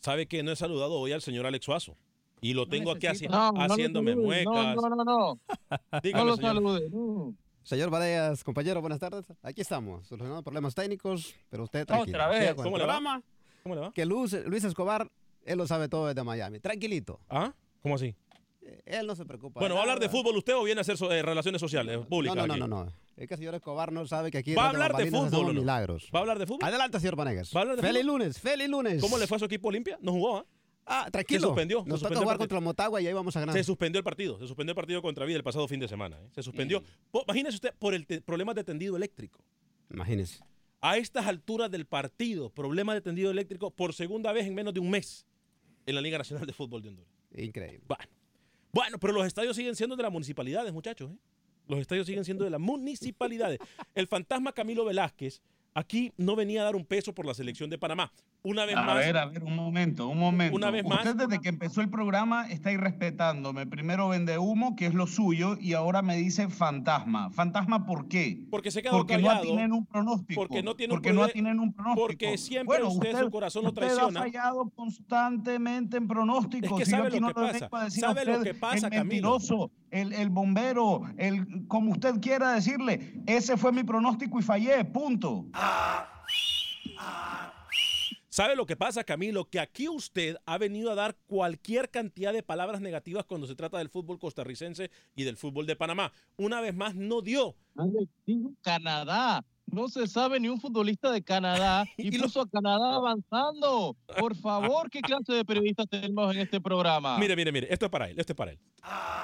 Sabe 0.00 0.26
que 0.26 0.42
no 0.42 0.52
he 0.52 0.56
saludado 0.56 0.94
hoy 0.94 1.12
al 1.12 1.20
señor 1.22 1.46
Alex 1.46 1.64
Suazo. 1.64 1.96
Y 2.40 2.54
lo 2.54 2.66
tengo 2.66 2.92
aquí 2.92 3.06
haci- 3.08 3.28
No, 3.28 3.50
no 3.50 3.60
haciéndome 3.62 4.12
salude, 4.12 4.26
muecas. 4.26 4.76
No, 4.76 4.88
no, 4.88 4.96
no, 4.96 5.04
no. 5.04 5.40
Dígame, 6.02 6.24
no 6.24 6.30
lo 6.30 6.36
señor. 6.36 6.54
salude. 6.54 6.90
no. 6.90 7.34
Señor 7.64 7.90
Vareas, 7.90 8.44
compañero, 8.44 8.80
buenas 8.80 8.98
tardes. 9.00 9.26
Aquí 9.42 9.60
estamos, 9.60 10.06
solucionando 10.06 10.42
problemas 10.42 10.74
técnicos, 10.74 11.34
pero 11.50 11.64
usted 11.64 11.84
tranquilo. 11.84 12.16
Otra 12.16 12.28
vez. 12.28 12.54
¿Cómo 12.54 12.78
le 12.78 12.84
va? 12.86 12.94
programa. 12.94 13.22
¿Cómo 13.62 13.74
le 13.74 13.80
va? 13.82 13.92
Que 13.92 14.06
Luis, 14.06 14.32
Luis 14.46 14.64
Escobar, 14.64 15.10
él 15.52 15.58
lo 15.58 15.66
sabe 15.66 15.88
todo 15.88 16.06
desde 16.06 16.22
Miami. 16.24 16.60
Tranquilito. 16.60 17.20
¿Ah? 17.28 17.52
¿Cómo 17.82 17.94
así? 17.96 18.14
Eh, 18.62 18.82
Él 18.86 19.06
no 19.06 19.16
se 19.16 19.24
preocupa. 19.24 19.60
Bueno, 19.60 19.74
¿va 19.76 19.80
a 19.80 19.84
hablar 19.84 20.00
de 20.00 20.08
fútbol 20.08 20.36
usted 20.36 20.54
o 20.54 20.62
viene 20.64 20.80
a 20.80 20.82
hacer 20.82 20.96
so- 20.96 21.10
eh, 21.12 21.22
relaciones 21.22 21.60
sociales 21.60 21.98
públicas? 22.06 22.36
No, 22.36 22.46
no, 22.46 22.56
no, 22.56 22.66
no, 22.68 22.84
no. 22.84 22.92
Es 23.16 23.26
que 23.26 23.34
el 23.34 23.38
señor 23.38 23.54
Escobar 23.54 23.90
no 23.92 24.06
sabe 24.06 24.30
que 24.30 24.38
aquí 24.38 24.54
¿Va 24.54 24.66
a 24.66 24.68
hablar 24.70 24.94
de 24.96 25.10
fútbol 25.10 25.54
no? 25.54 25.60
milagros. 25.60 26.10
¿Va 26.14 26.18
a 26.18 26.22
hablar 26.22 26.38
de 26.38 26.46
fútbol? 26.46 26.68
Adelante, 26.68 27.00
señor 27.00 27.16
Vanegas. 27.16 27.50
¿Va 27.54 27.60
a 27.60 27.62
hablar 27.62 27.76
de 27.76 27.82
Feliz 27.82 28.02
fútbol? 28.02 28.18
lunes, 28.20 28.38
feliz 28.40 28.68
lunes. 28.68 29.00
¿Cómo 29.00 29.16
le 29.18 29.26
fue 29.26 29.36
a 29.36 29.38
su 29.38 29.44
equipo 29.46 29.68
Olimpia? 29.68 29.98
¿No 30.02 30.12
jugó? 30.12 30.36
ah? 30.38 30.46
Ah, 30.90 31.08
tranquilo. 31.10 31.40
Se 31.40 31.46
suspendió. 31.48 31.84
Nos 31.86 32.00
toca 32.00 32.16
jugar 32.16 32.38
contra 32.38 32.60
Motagua 32.60 33.00
y 33.00 33.06
ahí 33.06 33.12
vamos 33.12 33.36
a 33.36 33.40
ganar. 33.40 33.54
Se 33.54 33.62
suspendió 33.64 33.98
el 33.98 34.04
partido. 34.04 34.38
Se 34.38 34.46
suspendió 34.46 34.70
el 34.72 34.76
partido 34.76 35.02
contra 35.02 35.24
Vida 35.26 35.36
el 35.36 35.42
pasado 35.44 35.66
fin 35.68 35.80
de 35.80 35.88
semana. 35.88 36.16
¿eh? 36.16 36.28
Se 36.34 36.42
suspendió. 36.42 36.82
Imagínese 37.26 37.56
usted 37.56 37.74
por 37.78 37.92
el 37.94 38.06
problema 38.22 38.54
de 38.54 38.64
tendido 38.64 38.96
eléctrico. 38.96 39.42
Imagínese. 39.90 40.40
A 40.80 40.96
estas 40.96 41.26
alturas 41.26 41.70
del 41.70 41.86
partido, 41.86 42.50
problema 42.50 42.94
de 42.94 43.00
tendido 43.00 43.30
eléctrico 43.30 43.70
por 43.70 43.92
segunda 43.94 44.32
vez 44.32 44.46
en 44.46 44.54
menos 44.54 44.72
de 44.72 44.80
un 44.80 44.88
mes 44.90 45.26
en 45.88 45.94
la 45.94 46.02
Liga 46.02 46.18
Nacional 46.18 46.46
de 46.46 46.52
Fútbol 46.52 46.82
de 46.82 46.90
Honduras. 46.90 47.10
Increíble. 47.34 47.80
Bueno, 47.88 48.04
bueno 48.72 48.98
pero 48.98 49.14
los 49.14 49.26
estadios 49.26 49.56
siguen 49.56 49.74
siendo 49.74 49.96
de 49.96 50.02
las 50.02 50.12
municipalidades, 50.12 50.70
muchachos. 50.72 51.10
¿eh? 51.10 51.16
Los 51.66 51.80
estadios 51.80 52.06
siguen 52.06 52.24
siendo 52.26 52.44
de 52.44 52.50
las 52.50 52.60
municipalidades. 52.60 53.58
El 53.94 54.06
fantasma 54.06 54.52
Camilo 54.52 54.84
Velázquez 54.84 55.40
aquí 55.74 56.12
no 56.16 56.36
venía 56.36 56.62
a 56.62 56.64
dar 56.64 56.76
un 56.76 56.84
peso 56.84 57.14
por 57.14 57.26
la 57.26 57.34
selección 57.34 57.70
de 57.70 57.78
Panamá. 57.78 58.12
Una 58.44 58.64
vez 58.64 58.76
A 58.76 58.82
más. 58.82 58.94
ver, 58.96 59.16
a 59.16 59.26
ver, 59.26 59.42
un 59.42 59.56
momento, 59.56 60.06
un 60.06 60.18
momento. 60.18 60.54
Una 60.56 60.70
vez 60.70 60.84
más. 60.84 60.98
Usted 61.04 61.16
desde 61.16 61.40
que 61.40 61.48
empezó 61.48 61.80
el 61.80 61.90
programa 61.90 62.48
está 62.48 62.70
irrespetándome. 62.70 63.66
Primero 63.66 64.08
vende 64.08 64.38
humo, 64.38 64.76
que 64.76 64.86
es 64.86 64.94
lo 64.94 65.08
suyo, 65.08 65.56
y 65.60 65.72
ahora 65.72 66.02
me 66.02 66.16
dice 66.16 66.48
fantasma. 66.48 67.30
¿Fantasma 67.30 67.84
por 67.84 68.06
qué? 68.06 68.40
Porque 68.48 68.70
se 68.70 68.80
quedó 68.80 68.92
Porque 68.98 69.14
callado. 69.14 69.36
no 69.36 69.42
tienen 69.42 69.72
un 69.72 69.86
pronóstico. 69.86 70.40
Porque 70.40 70.62
no 70.62 70.76
tiene 70.76 70.92
un 70.94 70.98
Porque 70.98 71.12
no 71.12 71.22
prode- 71.26 71.32
tienen 71.32 71.58
un 71.58 71.72
pronóstico. 71.72 72.06
porque 72.06 72.38
siempre 72.38 72.82
usted 72.84 73.18
su 73.18 73.30
corazón 73.30 73.64
lo 73.64 73.70
usted 73.70 73.82
traiciona. 73.82 74.20
ha 74.20 74.22
fallado 74.22 74.70
constantemente 74.70 75.96
en 75.96 76.06
pronósticos. 76.06 76.70
Es 76.70 76.78
que 76.78 76.84
Si 76.84 76.90
sabe 76.92 77.10
lo 77.10 77.20
no 77.20 77.28
que 77.28 77.34
pasa. 77.34 77.68
a 77.72 77.84
a 77.86 77.90
Sabe 77.90 78.24
lo 78.24 78.40
que 78.40 78.54
pasa, 78.54 78.86
el 78.86 78.92
Camilo. 78.92 79.04
mentiroso, 79.04 79.70
el, 79.90 80.12
el 80.12 80.30
bombero, 80.30 81.02
el 81.16 81.66
como 81.68 81.92
usted 81.92 82.20
quiera 82.20 82.52
decirle. 82.52 83.22
Ese 83.26 83.56
fue 83.56 83.72
mi 83.72 83.84
pronóstico 83.84 84.38
y 84.38 84.42
fallé, 84.42 84.84
punto. 84.84 85.46
¿Sabe 88.28 88.54
lo 88.54 88.66
que 88.66 88.76
pasa, 88.76 89.02
Camilo? 89.02 89.46
Que 89.46 89.58
aquí 89.58 89.88
usted 89.88 90.36
ha 90.46 90.58
venido 90.58 90.92
a 90.92 90.94
dar 90.94 91.16
cualquier 91.26 91.90
cantidad 91.90 92.32
de 92.32 92.44
palabras 92.44 92.80
negativas 92.80 93.24
cuando 93.24 93.48
se 93.48 93.56
trata 93.56 93.78
del 93.78 93.88
fútbol 93.88 94.20
costarricense 94.20 94.92
y 95.16 95.24
del 95.24 95.36
fútbol 95.36 95.66
de 95.66 95.74
Panamá. 95.74 96.12
Una 96.36 96.60
vez 96.60 96.72
más, 96.72 96.94
no 96.94 97.20
dio. 97.20 97.56
Canadá. 98.62 99.44
No 99.70 99.88
se 99.88 100.06
sabe 100.06 100.40
ni 100.40 100.48
un 100.48 100.60
futbolista 100.60 101.10
de 101.10 101.22
Canadá 101.22 101.84
y, 101.96 102.16
puso 102.18 102.42
a 102.42 102.48
Canadá 102.48 102.94
avanzando. 102.94 103.96
Por 104.18 104.34
favor, 104.36 104.90
¿qué 104.90 105.00
clase 105.00 105.32
de 105.32 105.44
periodistas 105.44 105.86
tenemos 105.88 106.34
en 106.34 106.40
este 106.40 106.60
programa? 106.60 107.18
Mire, 107.18 107.36
mire, 107.36 107.52
mire, 107.52 107.66
esto 107.70 107.86
es 107.86 107.90
para 107.90 108.08
él, 108.08 108.18
esto 108.18 108.32
es 108.32 108.36
para 108.36 108.52
él. 108.52 108.58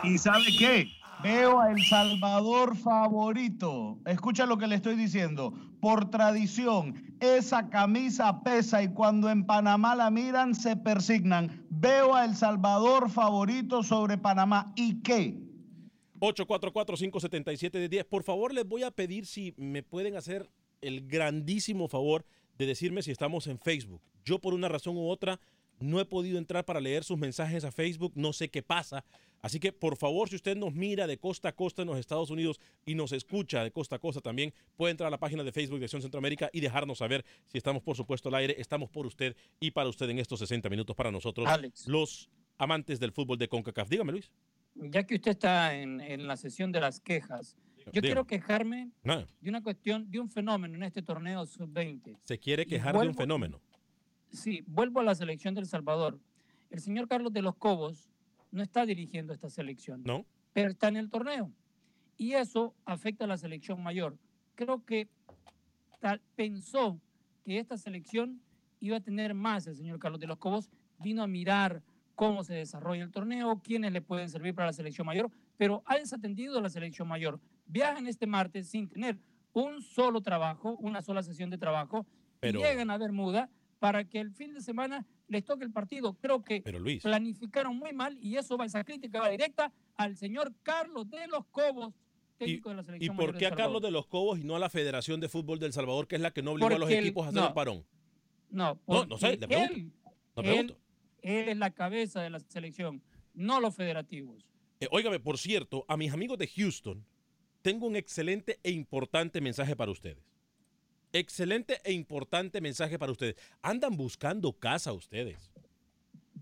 ¿Y 0.03 0.19
sabe 0.19 0.45
qué? 0.59 0.89
Veo 1.23 1.61
a 1.61 1.71
El 1.71 1.83
Salvador 1.85 2.77
favorito. 2.77 3.99
Escucha 4.05 4.47
lo 4.47 4.59
que 4.59 4.67
le 4.67 4.75
estoy 4.75 4.97
diciendo. 4.97 5.55
Por 5.81 6.11
tradición, 6.11 7.17
esa 7.21 7.71
camisa 7.71 8.43
pesa 8.43 8.83
y 8.83 8.89
cuando 8.89 9.31
en 9.31 9.47
Panamá 9.47 9.95
la 9.95 10.11
miran 10.11 10.55
se 10.55 10.77
persignan. 10.77 11.65
Veo 11.71 12.15
a 12.15 12.25
El 12.25 12.35
Salvador 12.35 13.11
favorito 13.11 13.83
sobre 13.83 14.19
Panamá. 14.19 14.73
¿Y 14.77 15.03
qué? 15.03 15.44
844-577-10. 16.21 18.04
Por 18.04 18.23
favor, 18.23 18.52
les 18.52 18.66
voy 18.66 18.83
a 18.83 18.90
pedir 18.90 19.26
si 19.26 19.54
me 19.56 19.83
pueden 19.83 20.16
hacer 20.16 20.50
el 20.80 21.06
grandísimo 21.06 21.88
favor 21.88 22.25
de 22.59 22.66
decirme 22.66 23.02
si 23.02 23.11
estamos 23.11 23.47
en 23.47 23.59
Facebook. 23.59 24.02
Yo 24.25 24.38
por 24.38 24.54
una 24.54 24.68
razón 24.68 24.97
u 24.97 25.09
otra 25.09 25.40
no 25.80 26.00
he 26.00 26.04
podido 26.04 26.38
entrar 26.38 26.64
para 26.64 26.80
leer 26.80 27.04
sus 27.04 27.18
mensajes 27.18 27.64
a 27.64 27.73
Facebook, 27.73 28.12
no 28.14 28.33
sé 28.33 28.49
qué 28.49 28.62
pasa. 28.62 29.04
Así 29.42 29.61
que 29.61 29.73
por 29.73 29.97
favor, 29.97 30.28
si 30.28 30.37
usted 30.37 30.56
nos 30.56 30.73
mira 30.73 31.06
de 31.06 31.18
costa 31.18 31.50
a 31.50 31.52
costa 31.52 31.83
en 31.83 31.88
los 31.88 31.99
Estados 31.99 32.30
Unidos 32.30 32.61
y 32.87 32.94
nos 32.94 33.12
escucha 33.12 33.62
de 33.62 33.71
costa 33.71 33.97
a 33.97 33.99
costa 33.99 34.23
también, 34.23 34.54
puede 34.76 34.92
entrar 34.92 35.09
a 35.09 35.11
la 35.11 35.18
página 35.18 35.44
de 35.44 35.52
Facebook 35.52 35.80
de 35.80 35.85
Acción 35.85 36.00
Centroamérica 36.00 36.49
y 36.52 36.61
dejarnos 36.61 36.99
saber 36.99 37.25
si 37.49 37.59
estamos, 37.59 37.83
por 37.83 37.97
supuesto, 37.97 38.30
al 38.30 38.37
aire. 38.37 38.54
Estamos 38.59 38.88
por 38.88 39.06
usted 39.06 39.37
y 39.61 39.73
para 39.73 39.90
usted 39.90 40.09
en 40.09 40.18
estos 40.18 40.38
60 40.38 40.71
minutos 40.71 40.97
para 40.97 41.11
nosotros, 41.11 41.47
Alex. 41.47 41.87
los 41.88 42.30
amantes 42.56 43.00
del 43.00 43.12
fútbol 43.12 43.37
de 43.37 43.49
CONCACAF. 43.49 43.88
Dígame, 43.88 44.12
Luis. 44.12 44.30
Ya 44.75 45.04
que 45.04 45.14
usted 45.16 45.33
está 45.33 45.75
en, 45.75 46.00
en 46.00 46.26
la 46.26 46.37
sesión 46.37 46.73
de 46.73 46.81
las 46.81 47.00
quejas, 47.00 47.57
yo 47.93 48.00
quiero 48.00 48.26
quejarme 48.26 48.90
de 49.40 49.49
una 49.50 49.62
cuestión, 49.62 50.11
de 50.11 50.19
un 50.19 50.28
fenómeno 50.31 50.75
en 50.75 50.83
este 50.83 51.02
torneo 51.02 51.45
sub-20. 51.47 52.16
Se 52.25 52.38
quiere 52.38 52.66
quejar 52.66 52.99
de 52.99 53.07
un 53.09 53.14
fenómeno. 53.14 53.61
Sí, 54.33 54.64
vuelvo 54.66 55.00
a 55.00 55.04
la 55.04 55.14
selección 55.14 55.54
del 55.54 55.66
Salvador. 55.66 56.19
El 56.71 56.81
señor 56.81 57.07
Carlos 57.07 57.33
de 57.33 57.43
los 57.43 57.54
Cobos 57.57 58.11
no 58.50 58.62
está 58.62 58.85
dirigiendo 58.87 59.33
esta 59.33 59.49
selección, 59.50 60.02
¿No? 60.04 60.25
pero 60.52 60.71
está 60.71 60.88
en 60.88 60.97
el 60.97 61.11
torneo. 61.11 61.52
Y 62.16 62.33
eso 62.33 62.75
afecta 62.85 63.25
a 63.26 63.28
la 63.28 63.37
selección 63.37 63.83
mayor. 63.83 64.16
Creo 64.54 64.85
que 64.85 65.09
tal- 66.00 66.21
pensó 66.37 67.00
que 67.45 67.59
esta 67.59 67.76
selección 67.76 68.40
iba 68.81 68.97
a 68.97 69.00
tener 69.00 69.35
más 69.35 69.66
el 69.66 69.76
señor 69.76 69.99
Carlos 69.99 70.21
de 70.21 70.26
los 70.26 70.38
Cobos. 70.38 70.71
Vino 71.00 71.23
a 71.23 71.26
mirar 71.26 71.83
cómo 72.14 72.44
se 72.44 72.54
desarrolla 72.54 73.02
el 73.04 73.11
torneo, 73.11 73.61
quiénes 73.62 73.92
le 73.92 74.00
pueden 74.00 74.28
servir 74.28 74.54
para 74.54 74.66
la 74.68 74.73
selección 74.73 75.06
mayor, 75.06 75.30
pero 75.56 75.83
ha 75.87 75.97
desatendido 75.97 76.61
la 76.61 76.68
selección 76.71 77.09
mayor. 77.09 77.40
Viajan 77.66 78.06
este 78.06 78.26
martes 78.26 78.68
sin 78.68 78.88
tener 78.88 79.18
un 79.52 79.83
solo 79.83 80.21
trabajo, 80.21 80.76
una 80.80 81.02
sola 81.02 81.23
sesión 81.23 81.50
de 81.50 81.59
trabajo, 81.59 82.06
Pero- 82.40 82.61
y 82.61 82.62
llegan 82.62 82.90
a 82.90 82.99
Bermuda 82.99 83.49
para 83.78 84.04
que 84.04 84.18
el 84.21 84.30
fin 84.33 84.54
de 84.54 84.61
semana 84.61 85.06
les 85.28 85.44
toque 85.44 85.64
el 85.64 85.71
partido. 85.73 86.14
Creo 86.14 86.42
que 86.44 86.61
Pero 86.62 86.78
Luis. 86.78 87.02
planificaron 87.02 87.76
muy 87.76 87.92
mal 87.92 88.16
y 88.21 88.37
eso 88.37 88.56
va, 88.56 88.64
esa 88.66 88.85
crítica 88.85 89.21
va 89.21 89.28
directa 89.30 89.73
al 89.97 90.16
señor 90.16 90.52
Carlos 90.62 91.09
de 91.11 91.26
los 91.28 91.44
Cobos. 91.47 91.94
técnico 92.37 92.71
de 92.71 92.75
la 92.75 92.83
¿Y 92.83 92.85
selección. 92.85 93.16
por 93.16 93.26
mayor 93.26 93.38
qué 93.38 93.44
de 93.47 93.52
a 93.52 93.56
Carlos 93.56 93.80
de 93.80 93.90
los 93.92 94.06
Cobos 94.09 94.40
y 94.40 94.44
no 94.44 94.56
a 94.56 94.59
la 94.59 94.68
Federación 94.68 95.21
de 95.21 95.28
Fútbol 95.28 95.61
del 95.61 95.73
Salvador, 95.73 96.09
que 96.09 96.16
es 96.16 96.21
la 96.21 96.33
que 96.33 96.42
no 96.42 96.50
obligó 96.50 96.66
a 96.75 96.78
los 96.78 96.90
el- 96.90 96.99
equipos 97.04 97.26
a 97.26 97.28
hacer 97.28 97.40
no. 97.42 97.47
el 97.49 97.54
parón? 97.54 97.85
No, 98.50 98.78
No, 98.88 99.06
no 99.06 99.16
sé, 99.18 99.37
le 99.37 99.47
pregunto. 99.47 99.73
Él, 99.75 99.92
No 100.37 100.42
él- 100.42 100.49
pregunto. 100.49 100.75
él 100.75 100.80
es 101.25 101.57
la 101.57 101.71
cabeza 101.71 102.23
de 102.23 102.31
la 102.31 102.40
selección, 102.40 103.02
no 103.33 103.61
los 103.61 103.75
federativos. 103.75 104.47
Eh, 104.81 105.19
por 105.21 105.38
cierto, 105.38 105.85
a 105.88 105.97
mis 105.97 106.12
amigos 106.12 106.38
de 106.38 106.47
Houston, 106.47 107.04
tengo 107.62 107.87
un 107.87 107.97
excelente 107.97 108.61
e 108.62 108.71
importante 108.71 109.40
mensaje 109.40 109.75
para 109.75 109.90
ustedes. 109.90 110.23
Excelente 111.12 111.81
e 111.85 111.93
importante 111.93 112.61
mensaje 112.61 112.99
para 112.99 113.12
ustedes. 113.12 113.37
Andan 113.62 113.97
buscando 113.97 114.52
casa 114.52 114.93
ustedes. 114.93 115.50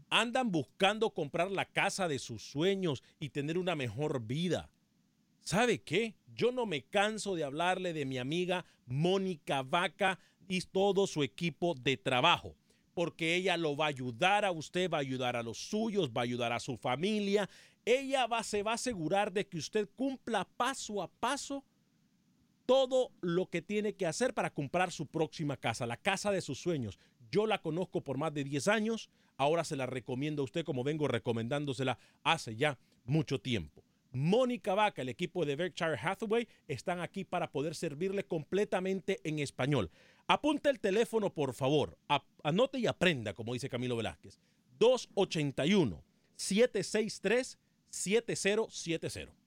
Andan 0.08 0.50
buscando 0.50 1.10
comprar 1.10 1.50
la 1.50 1.64
casa 1.64 2.08
de 2.08 2.18
sus 2.18 2.42
sueños 2.42 3.02
y 3.20 3.28
tener 3.28 3.58
una 3.58 3.76
mejor 3.76 4.26
vida. 4.26 4.70
¿Sabe 5.42 5.82
qué? 5.82 6.16
Yo 6.34 6.52
no 6.52 6.66
me 6.66 6.82
canso 6.82 7.34
de 7.34 7.44
hablarle 7.44 7.92
de 7.92 8.04
mi 8.04 8.18
amiga 8.18 8.64
Mónica 8.86 9.62
Vaca 9.62 10.18
y 10.48 10.60
todo 10.62 11.06
su 11.06 11.22
equipo 11.22 11.74
de 11.74 11.96
trabajo, 11.96 12.56
porque 12.94 13.34
ella 13.34 13.56
lo 13.56 13.76
va 13.76 13.86
a 13.86 13.88
ayudar 13.88 14.44
a 14.44 14.50
usted, 14.52 14.90
va 14.90 14.98
a 14.98 15.00
ayudar 15.00 15.36
a 15.36 15.42
los 15.42 15.58
suyos, 15.58 16.10
va 16.10 16.22
a 16.22 16.24
ayudar 16.24 16.52
a 16.52 16.60
su 16.60 16.76
familia. 16.76 17.48
Ella 17.84 18.26
se 18.42 18.62
va 18.62 18.72
a 18.72 18.74
asegurar 18.74 19.32
de 19.32 19.46
que 19.46 19.58
usted 19.58 19.88
cumpla 19.96 20.46
paso 20.56 21.02
a 21.02 21.08
paso 21.08 21.64
todo 22.66 23.10
lo 23.20 23.46
que 23.46 23.60
tiene 23.60 23.94
que 23.94 24.06
hacer 24.06 24.34
para 24.34 24.50
comprar 24.50 24.92
su 24.92 25.06
próxima 25.06 25.56
casa, 25.56 25.86
la 25.86 25.96
casa 25.96 26.30
de 26.30 26.40
sus 26.40 26.60
sueños. 26.60 26.98
Yo 27.30 27.46
la 27.46 27.60
conozco 27.60 28.02
por 28.02 28.18
más 28.18 28.32
de 28.34 28.44
10 28.44 28.68
años, 28.68 29.10
ahora 29.36 29.64
se 29.64 29.76
la 29.76 29.86
recomiendo 29.86 30.42
a 30.42 30.44
usted 30.44 30.64
como 30.64 30.84
vengo 30.84 31.08
recomendándosela 31.08 31.98
hace 32.22 32.56
ya 32.56 32.78
mucho 33.04 33.40
tiempo. 33.40 33.82
Mónica 34.12 34.74
Vaca, 34.74 35.02
el 35.02 35.08
equipo 35.08 35.44
de 35.44 35.56
Berkshire 35.56 35.96
Hathaway, 35.96 36.46
están 36.68 37.00
aquí 37.00 37.24
para 37.24 37.50
poder 37.50 37.74
servirle 37.74 38.24
completamente 38.24 39.20
en 39.24 39.38
español. 39.38 39.90
Apunta 40.26 40.70
el 40.70 40.80
teléfono, 40.80 41.32
por 41.32 41.54
favor. 41.54 41.98
Anote 42.42 42.78
y 42.78 42.86
aprenda, 42.86 43.34
como 43.34 43.54
dice 43.54 43.68
Camilo 43.68 43.96
Velázquez. 43.96 44.38
281 44.78 46.02
763 46.36 47.58
7070. 47.90 49.41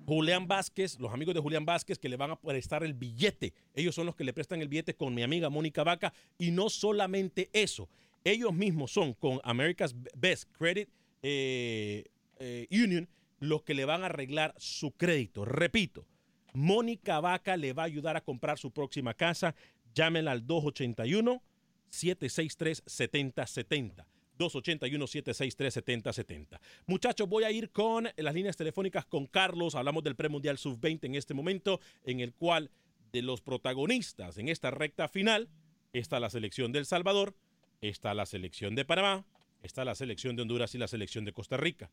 Julián 0.05 0.47
Vázquez, 0.47 0.99
los 0.99 1.13
amigos 1.13 1.33
de 1.33 1.41
Julián 1.41 1.65
Vázquez 1.65 1.99
que 1.99 2.09
le 2.09 2.17
van 2.17 2.31
a 2.31 2.39
prestar 2.39 2.83
el 2.83 2.93
billete. 2.93 3.53
Ellos 3.73 3.95
son 3.95 4.05
los 4.05 4.15
que 4.15 4.23
le 4.23 4.33
prestan 4.33 4.61
el 4.61 4.67
billete 4.67 4.95
con 4.95 5.13
mi 5.13 5.23
amiga 5.23 5.49
Mónica 5.49 5.83
Vaca. 5.83 6.13
Y 6.37 6.51
no 6.51 6.69
solamente 6.69 7.49
eso, 7.53 7.89
ellos 8.23 8.53
mismos 8.53 8.91
son 8.91 9.13
con 9.13 9.39
America's 9.43 9.95
Best 10.15 10.49
Credit 10.57 10.89
eh, 11.21 12.05
eh, 12.39 12.67
Union 12.71 13.07
los 13.39 13.63
que 13.63 13.73
le 13.73 13.85
van 13.85 14.03
a 14.03 14.07
arreglar 14.07 14.53
su 14.57 14.91
crédito. 14.91 15.45
Repito, 15.45 16.05
Mónica 16.53 17.19
Vaca 17.19 17.57
le 17.57 17.73
va 17.73 17.83
a 17.83 17.87
ayudar 17.87 18.15
a 18.17 18.21
comprar 18.21 18.57
su 18.57 18.71
próxima 18.71 19.13
casa. 19.13 19.55
Llámenla 19.93 20.31
al 20.31 20.45
281 20.45 21.41
763 21.89 22.83
7070. 22.85 24.07
281-763-7070. 24.37 26.59
Muchachos, 26.87 27.27
voy 27.27 27.43
a 27.43 27.51
ir 27.51 27.69
con 27.71 28.07
las 28.15 28.33
líneas 28.33 28.57
telefónicas 28.57 29.05
con 29.05 29.27
Carlos. 29.27 29.75
Hablamos 29.75 30.03
del 30.03 30.15
premundial 30.15 30.57
sub-20 30.57 31.05
en 31.05 31.15
este 31.15 31.33
momento, 31.33 31.79
en 32.03 32.19
el 32.19 32.33
cual 32.33 32.71
de 33.11 33.21
los 33.21 33.41
protagonistas 33.41 34.37
en 34.37 34.49
esta 34.49 34.71
recta 34.71 35.07
final 35.07 35.49
está 35.93 36.19
la 36.19 36.29
selección 36.29 36.71
del 36.71 36.85
Salvador, 36.85 37.35
está 37.81 38.13
la 38.13 38.25
selección 38.25 38.75
de 38.75 38.85
Panamá, 38.85 39.25
está 39.63 39.83
la 39.85 39.95
selección 39.95 40.35
de 40.35 40.43
Honduras 40.43 40.73
y 40.75 40.77
la 40.77 40.87
selección 40.87 41.25
de 41.25 41.33
Costa 41.33 41.57
Rica. 41.57 41.89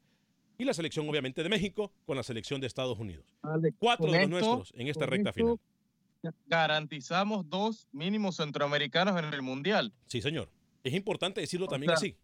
Y 0.61 0.65
la 0.65 0.75
selección, 0.75 1.09
obviamente, 1.09 1.45
de 1.45 1.49
México 1.49 1.93
con 2.05 2.17
la 2.17 2.25
selección 2.25 2.61
de 2.61 2.67
Estados 2.67 2.99
Unidos. 2.99 3.25
Cuatro 3.79 4.11
de 4.11 4.27
los 4.27 4.41
esto- 4.41 4.57
nuestros 4.57 4.81
en 4.81 4.89
esta 4.89 5.07
recta 5.07 5.31
esto 5.31 5.61
final. 6.21 6.35
Garantizamos 6.47 7.49
dos 7.49 7.87
mínimos 7.93 8.37
centroamericanos 8.37 9.17
en 9.23 9.33
el 9.33 9.41
Mundial. 9.43 9.93
Sí, 10.07 10.21
señor. 10.21 10.51
Es 10.83 10.95
importante 10.95 11.41
decirlo 11.41 11.67
O 11.67 11.69
también 11.69 11.91
sea, 11.91 11.97
así. 11.97 12.17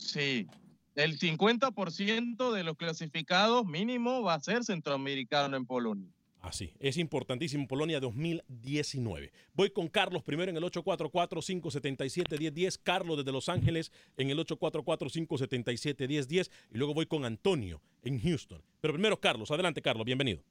Sí. 0.00 0.48
El 0.96 1.18
50% 1.18 2.52
de 2.52 2.64
los 2.64 2.76
clasificados 2.76 3.64
mínimo 3.66 4.22
va 4.22 4.34
a 4.34 4.40
ser 4.40 4.64
centroamericano 4.64 5.56
en 5.56 5.64
Polonia. 5.66 6.10
Así, 6.40 6.72
es 6.80 6.96
importantísimo 6.96 7.68
Polonia 7.68 8.00
2019. 8.00 9.30
Voy 9.52 9.70
con 9.70 9.88
Carlos 9.88 10.22
primero 10.22 10.50
en 10.50 10.56
el 10.56 10.62
844-577-1010, 10.64 12.80
Carlos 12.82 13.18
desde 13.18 13.30
Los 13.30 13.50
Ángeles 13.50 13.92
en 14.16 14.30
el 14.30 14.38
844-577-1010 14.38 16.50
y 16.70 16.78
luego 16.78 16.94
voy 16.94 17.04
con 17.04 17.26
Antonio 17.26 17.82
en 18.02 18.18
Houston. 18.20 18.62
Pero 18.80 18.94
primero 18.94 19.20
Carlos, 19.20 19.50
adelante 19.50 19.82
Carlos, 19.82 20.06
bienvenido. 20.06 20.42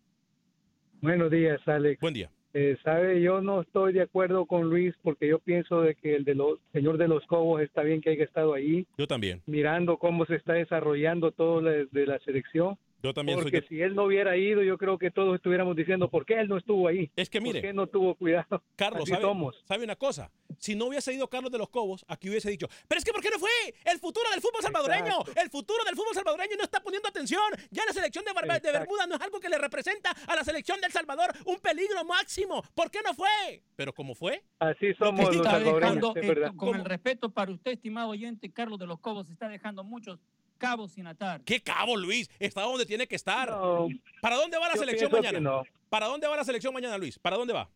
Buenos 1.01 1.31
días, 1.31 1.59
Alex. 1.65 1.99
Buen 1.99 2.13
día. 2.13 2.29
Eh, 2.53 2.77
sabe, 2.83 3.21
yo 3.21 3.41
no 3.41 3.61
estoy 3.61 3.93
de 3.93 4.01
acuerdo 4.01 4.45
con 4.47 4.69
Luis 4.69 4.95
porque 5.03 5.27
yo 5.27 5.37
pienso 5.37 5.81
de 5.81 5.93
que 5.93 6.15
el 6.15 6.23
de 6.25 6.33
los 6.33 6.57
señor 6.73 6.97
de 6.97 7.07
los 7.07 7.23
Cobos 7.27 7.61
está 7.61 7.83
bien 7.83 8.01
que 8.01 8.09
haya 8.09 8.23
estado 8.23 8.55
ahí 8.55 8.87
Yo 8.97 9.05
también, 9.05 9.41
mirando 9.45 9.97
cómo 9.97 10.25
se 10.25 10.35
está 10.35 10.53
desarrollando 10.53 11.31
todo 11.31 11.61
la- 11.61 11.85
de 11.91 12.05
la 12.07 12.17
selección. 12.19 12.75
Yo 13.01 13.13
también 13.13 13.37
soy 13.37 13.43
Porque 13.51 13.61
de- 13.61 13.67
si 13.67 13.81
él 13.81 13.95
no 13.95 14.03
hubiera 14.05 14.35
ido, 14.37 14.61
yo 14.63 14.77
creo 14.77 14.97
que 14.97 15.11
todos 15.11 15.35
estuviéramos 15.35 15.75
diciendo 15.75 16.09
por 16.09 16.25
qué 16.25 16.39
él 16.39 16.47
no 16.47 16.57
estuvo 16.57 16.87
ahí. 16.87 17.11
Es 17.15 17.29
que 17.29 17.39
mire, 17.41 17.59
¿Por 17.61 17.69
qué 17.69 17.73
no 17.73 17.87
tuvo 17.87 18.15
cuidado? 18.15 18.61
Carlos, 18.75 19.03
Así 19.03 19.11
¿sabe, 19.11 19.23
somos. 19.23 19.61
sabe 19.65 19.83
una 19.83 19.95
cosa? 19.95 20.31
Si 20.57 20.75
no 20.75 20.85
hubiese 20.85 21.13
ido 21.13 21.27
Carlos 21.29 21.51
de 21.51 21.57
los 21.57 21.69
Cobos, 21.69 22.03
aquí 22.07 22.29
hubiese 22.29 22.49
dicho, 22.49 22.67
pero 22.87 22.99
es 22.99 23.05
que 23.05 23.11
¿por 23.13 23.21
qué 23.21 23.29
no 23.29 23.39
fue? 23.39 23.49
El 23.85 23.99
futuro 23.99 24.29
del 24.31 24.41
fútbol 24.41 24.61
salvadoreño, 24.61 25.15
el 25.41 25.49
futuro 25.49 25.83
del 25.85 25.95
fútbol 25.95 26.13
salvadoreño 26.13 26.55
no 26.57 26.63
está 26.63 26.81
poniendo 26.81 27.07
atención. 27.07 27.41
Ya 27.71 27.85
la 27.85 27.93
selección 27.93 28.25
de, 28.25 28.33
Barba- 28.33 28.53
de 28.59 28.69
Exacto. 28.69 28.79
Bermuda 28.79 29.07
no 29.07 29.15
es 29.15 29.21
algo 29.21 29.39
que 29.39 29.49
le 29.49 29.57
representa 29.57 30.11
a 30.27 30.35
la 30.35 30.43
selección 30.43 30.81
del 30.81 30.91
Salvador 30.91 31.31
un 31.45 31.57
peligro 31.59 32.03
máximo. 32.03 32.61
¿Por 32.75 32.91
qué 32.91 32.99
no 33.05 33.13
fue? 33.13 33.61
Pero 33.75 33.93
como 33.93 34.13
fue, 34.15 34.43
Así 34.59 34.93
somos 34.95 35.33
los 35.33 35.45
salvadoreños, 35.45 35.79
dejando, 35.79 36.13
es 36.15 36.23
eh, 36.23 36.27
verdad. 36.27 36.51
con 36.57 36.75
el 36.77 36.83
respeto 36.83 37.29
para 37.29 37.51
usted, 37.51 37.71
estimado 37.71 38.09
oyente, 38.09 38.51
Carlos 38.51 38.77
de 38.79 38.87
los 38.87 38.99
Cobos 38.99 39.29
está 39.29 39.47
dejando 39.47 39.83
muchos 39.85 40.19
cabos 40.59 40.91
sin 40.91 41.07
atar. 41.07 41.41
¿qué 41.41 41.59
cabo 41.59 41.97
Luis? 41.97 42.29
Está 42.37 42.61
donde 42.61 42.85
tiene 42.85 43.07
que 43.07 43.15
estar. 43.15 43.49
No, 43.49 43.87
¿Para 44.21 44.35
dónde 44.35 44.59
va 44.59 44.67
la 44.67 44.75
selección 44.75 45.11
mañana? 45.11 45.39
no. 45.39 45.63
¿Para 45.89 46.05
dónde 46.05 46.27
va 46.27 46.35
la 46.37 46.43
selección 46.43 46.71
mañana, 46.71 46.99
Luis? 46.99 47.17
¿Para 47.17 47.35
dónde 47.37 47.51
va? 47.53 47.67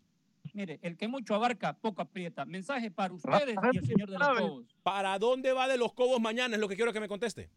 Mire, 0.53 0.77
el 0.83 0.95
que 0.97 1.07
mucho 1.07 1.33
abarca, 1.33 1.73
poco 1.73 2.03
aprieta. 2.03 2.45
Mensaje 2.45 2.91
para 2.91 3.11
ustedes 3.13 3.55
y 3.71 3.77
el 3.77 3.85
señor 3.87 4.11
de 4.11 4.19
los. 4.19 4.27
Cobos. 4.27 4.65
¿Para 4.83 5.17
dónde 5.17 5.51
va 5.53 5.67
de 5.67 5.77
los 5.77 5.93
Cobos 5.93 6.21
mañana? 6.21 6.53
Es 6.55 6.61
lo 6.61 6.67
que 6.67 6.75
quiero 6.75 6.93
que 6.93 6.99
me 6.99 7.07
conteste. 7.07 7.49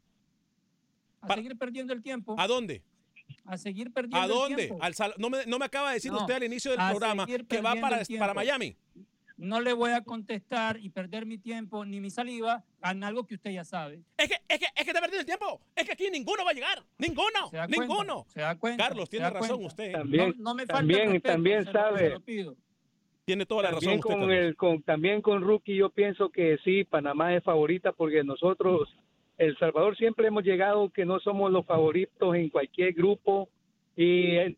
A 1.21 1.27
Para- 1.27 1.43
seguir 1.43 1.59
perdiendo 1.59 1.93
el 1.93 2.03
tiempo. 2.03 2.37
¿A 2.39 2.47
dónde? 2.47 2.83
A 3.45 3.59
seguir 3.59 3.93
perdiendo 3.93 4.19
¿A 4.19 4.25
el 4.25 4.31
dónde? 4.31 4.67
tiempo. 4.69 4.79
Al 4.83 4.95
Sal- 4.95 5.15
no, 5.19 5.29
me, 5.29 5.45
no 5.47 5.59
me 5.59 5.65
acaba 5.67 5.89
de 5.91 5.95
decir 5.95 6.13
No, 6.13 6.21
usted 6.21 6.35
al 6.35 6.45
inicio 6.45 6.71
del 6.71 6.81
a 6.81 6.91
programa 6.91 7.27
que 7.27 7.61
va 7.61 7.75
para, 7.75 8.01
el 8.01 8.19
para 8.19 8.33
Miami. 8.33 8.77
No 9.39 9.61
le 9.61 9.75
voy 9.75 9.91
a 9.91 10.03
contestar 10.03 10.79
y 10.81 10.89
perder 10.89 11.27
mi 11.27 11.37
tiempo 11.37 11.85
ni 11.85 12.01
mi 12.01 12.09
saliva 12.11 12.65
en 12.83 13.05
algo 13.05 13.27
que 13.27 13.35
usted 13.35 13.51
ya 13.51 13.65
sabe. 13.65 14.01
Es 14.17 14.29
que, 14.29 14.35
es 14.49 14.59
que, 14.59 14.65
es 14.75 14.85
que 14.85 14.91
está 14.91 15.01
perdiendo 15.01 15.21
el 15.21 15.27
tiempo. 15.27 15.61
Es 15.75 15.85
que 15.85 15.93
aquí 15.93 16.09
ninguno 16.11 16.43
va 16.45 16.53
a 16.53 16.55
llegar. 16.55 16.83
Ninguno. 16.99 17.49
¿Se 17.51 17.57
da 17.59 17.67
cuenta? 17.69 17.81
Ninguno. 17.87 18.25
¿Se 18.29 18.41
da 18.41 18.59
cuenta? 18.59 18.89
Carlos, 18.89 19.05
¿Se 19.05 19.11
tiene 19.11 19.25
da 19.25 19.31
razón 19.31 19.49
cuenta? 19.57 19.67
usted. 19.67 19.93
También, 19.93 20.29
No- 20.39 20.45
no 20.45 20.55
me 20.55 20.63
falta 20.65 20.79
también, 20.79 21.01
respeto, 21.13 21.29
también 21.29 21.59
se 21.65 21.73
lo- 21.73 21.73
se 21.73 21.79
sabe. 21.79 22.11
lo 22.11 22.21
pido. 22.21 22.57
Tiene 23.27 23.45
toda 23.45 23.63
la 23.65 23.69
razón 23.73 23.81
También 23.81 23.99
usted, 23.99 24.11
con 24.13 24.21
Carlos. 24.21 24.37
el 24.47 24.57
con 24.57 24.83
también 24.83 25.21
con 25.23 25.43
Rookie 25.43 25.77
yo 25.77 25.91
pienso 25.91 26.29
que 26.31 26.59
sí 26.65 26.85
Panamá 26.85 27.35
es 27.35 27.43
favorita 27.45 27.93
porque 27.93 28.23
nosotros 28.25 28.89
El 29.39 29.55
Salvador 29.59 29.97
siempre 29.99 30.29
hemos 30.29 30.45
llegado 30.45 30.89
que 30.89 31.05
no 31.05 31.21
somos 31.21 31.53
los 31.53 31.67
favoritos 31.67 32.35
en 32.37 32.49
cualquier 32.49 32.95
grupo 32.95 33.51
y 33.95 34.37
eh, 34.37 34.57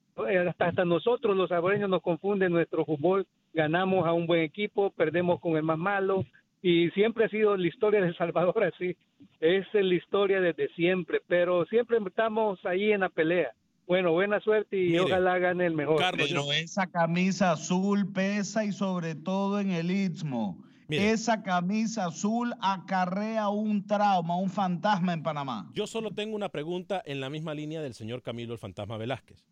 hasta, 0.48 0.66
hasta 0.66 0.84
nosotros 0.84 1.36
los 1.36 1.48
salvadoreños 1.48 1.90
nos 1.90 2.00
confunden 2.02 2.52
nuestro 2.52 2.84
fútbol, 2.84 3.26
ganamos 3.52 4.06
a 4.06 4.12
un 4.12 4.26
buen 4.26 4.42
equipo, 4.42 4.90
perdemos 4.90 5.40
con 5.40 5.56
el 5.56 5.62
más 5.62 5.78
malo 5.78 6.24
y 6.62 6.90
siempre 6.90 7.24
ha 7.24 7.28
sido 7.28 7.56
la 7.56 7.66
historia 7.66 8.00
de 8.00 8.08
El 8.08 8.16
Salvador 8.16 8.64
así, 8.74 8.96
es 9.40 9.66
la 9.72 9.94
historia 9.94 10.40
desde 10.40 10.68
siempre, 10.74 11.20
pero 11.26 11.64
siempre 11.66 11.98
estamos 12.06 12.64
ahí 12.64 12.92
en 12.92 13.00
la 13.00 13.08
pelea. 13.08 13.52
Bueno, 13.86 14.12
buena 14.12 14.38
suerte 14.40 14.76
y 14.76 14.90
Mire, 14.90 15.00
ojalá 15.00 15.38
gane 15.38 15.64
el 15.64 15.74
mejor. 15.74 16.02
Pero 16.14 16.52
esa 16.52 16.88
camisa 16.88 17.52
azul 17.52 18.12
pesa 18.12 18.66
y 18.66 18.72
sobre 18.72 19.14
todo 19.14 19.60
en 19.60 19.70
el 19.70 19.90
istmo. 19.90 20.62
Esa 20.90 21.42
camisa 21.42 22.06
azul 22.06 22.54
acarrea 22.60 23.48
un 23.48 23.86
trauma, 23.86 24.36
un 24.36 24.50
fantasma 24.50 25.12
en 25.12 25.22
Panamá. 25.22 25.70
Yo 25.74 25.86
solo 25.86 26.12
tengo 26.12 26.34
una 26.34 26.48
pregunta 26.48 27.02
en 27.04 27.20
la 27.20 27.28
misma 27.28 27.54
línea 27.54 27.82
del 27.82 27.94
señor 27.94 28.22
Camilo 28.22 28.52
el 28.52 28.58
Fantasma 28.58 28.96
Velázquez. 28.96 29.44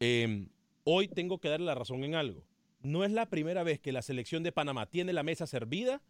Eh, 0.00 0.48
hoy 0.84 1.08
tengo 1.08 1.38
que 1.38 1.48
darle 1.48 1.66
la 1.66 1.74
razón 1.74 2.04
en 2.04 2.14
algo. 2.14 2.44
No 2.86 3.04
es 3.04 3.12
la 3.12 3.26
primera 3.26 3.62
vez 3.62 3.78
que 3.80 3.92
la 3.92 4.02
selección 4.02 4.42
de 4.42 4.52
Panamá 4.52 4.86
tiene 4.86 5.12
la 5.12 5.22
mesa 5.22 5.46
servida 5.46 6.00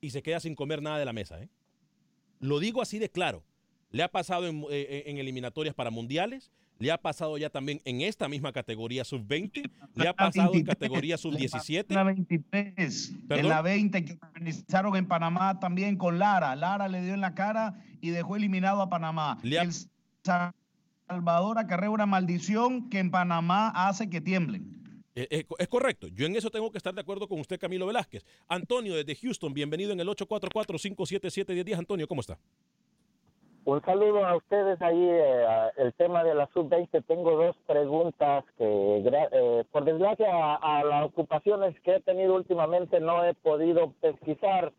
y 0.00 0.10
se 0.10 0.22
queda 0.22 0.40
sin 0.40 0.54
comer 0.54 0.82
nada 0.82 0.98
de 0.98 1.04
la 1.04 1.12
mesa. 1.12 1.40
¿eh? 1.42 1.48
Lo 2.38 2.58
digo 2.58 2.80
así 2.80 2.98
de 2.98 3.10
claro. 3.10 3.42
Le 3.90 4.02
ha 4.02 4.08
pasado 4.08 4.46
en, 4.46 4.64
eh, 4.70 5.04
en 5.06 5.18
eliminatorias 5.18 5.74
para 5.74 5.90
mundiales, 5.90 6.52
le 6.78 6.90
ha 6.90 6.96
pasado 6.96 7.36
ya 7.36 7.50
también 7.50 7.82
en 7.84 8.00
esta 8.00 8.28
misma 8.28 8.52
categoría 8.52 9.04
sub-20, 9.04 9.70
le 9.96 10.08
ha 10.08 10.14
pasado 10.14 10.54
en 10.54 10.64
categoría 10.64 11.18
sub-17. 11.18 11.86
En 11.88 11.94
la 11.96 12.04
23, 12.04 13.14
en 13.28 13.48
la 13.48 13.60
20 13.60 14.04
que 14.04 14.18
organizaron 14.22 14.96
en 14.96 15.06
Panamá 15.06 15.60
también 15.60 15.96
con 15.96 16.18
Lara. 16.18 16.56
Lara 16.56 16.88
le 16.88 17.02
dio 17.02 17.12
en 17.12 17.20
la 17.20 17.34
cara 17.34 17.82
y 18.00 18.10
dejó 18.10 18.36
eliminado 18.36 18.80
a 18.80 18.88
Panamá. 18.88 19.38
El 19.42 19.72
Salvador 21.06 21.58
acarrea 21.58 21.90
una 21.90 22.06
maldición 22.06 22.88
que 22.88 23.00
en 23.00 23.10
Panamá 23.10 23.68
hace 23.74 24.08
que 24.08 24.22
tiemblen. 24.22 24.79
Eh, 25.14 25.26
eh, 25.30 25.44
es 25.58 25.68
correcto. 25.68 26.06
Yo 26.08 26.26
en 26.26 26.36
eso 26.36 26.50
tengo 26.50 26.70
que 26.70 26.78
estar 26.78 26.94
de 26.94 27.00
acuerdo 27.00 27.26
con 27.26 27.40
usted, 27.40 27.58
Camilo 27.58 27.86
Velázquez. 27.86 28.24
Antonio, 28.48 28.94
desde 28.94 29.16
Houston, 29.16 29.52
bienvenido 29.52 29.92
en 29.92 30.00
el 30.00 30.08
844-577-1010. 30.08 31.78
Antonio, 31.78 32.06
¿cómo 32.06 32.20
está? 32.20 32.38
Un 33.64 33.82
saludo 33.82 34.24
a 34.24 34.36
ustedes 34.36 34.80
ahí, 34.80 34.98
eh, 35.00 35.44
el 35.76 35.92
tema 35.94 36.24
de 36.24 36.34
la 36.34 36.48
sub-20. 36.54 37.04
Tengo 37.06 37.36
dos 37.36 37.56
preguntas 37.66 38.44
que, 38.56 38.64
eh, 38.64 39.64
por 39.70 39.84
desgracia, 39.84 40.54
a, 40.56 40.82
las 40.82 41.04
ocupaciones 41.04 41.78
que 41.80 41.96
he 41.96 42.00
tenido 42.00 42.34
últimamente 42.34 43.00
no 43.00 43.24
he 43.24 43.34
podido 43.34 43.92
pesquisar 44.00 44.72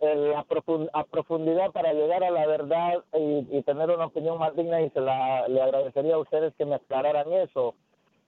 eh, 0.00 0.34
a, 0.36 1.04
profundidad 1.04 1.72
para 1.72 1.94
llegar 1.94 2.22
a 2.24 2.30
la 2.30 2.46
verdad 2.46 3.02
y, 3.14 3.62
tener 3.62 3.90
una 3.90 4.06
opinión 4.06 4.38
más 4.38 4.54
digna 4.54 4.82
y 4.82 4.90
se 4.90 5.00
la, 5.00 5.48
le 5.48 5.62
agradecería 5.62 6.16
a 6.16 6.18
ustedes 6.18 6.54
que 6.56 6.66
me 6.66 6.74
aclararan 6.74 7.32
eso. 7.32 7.74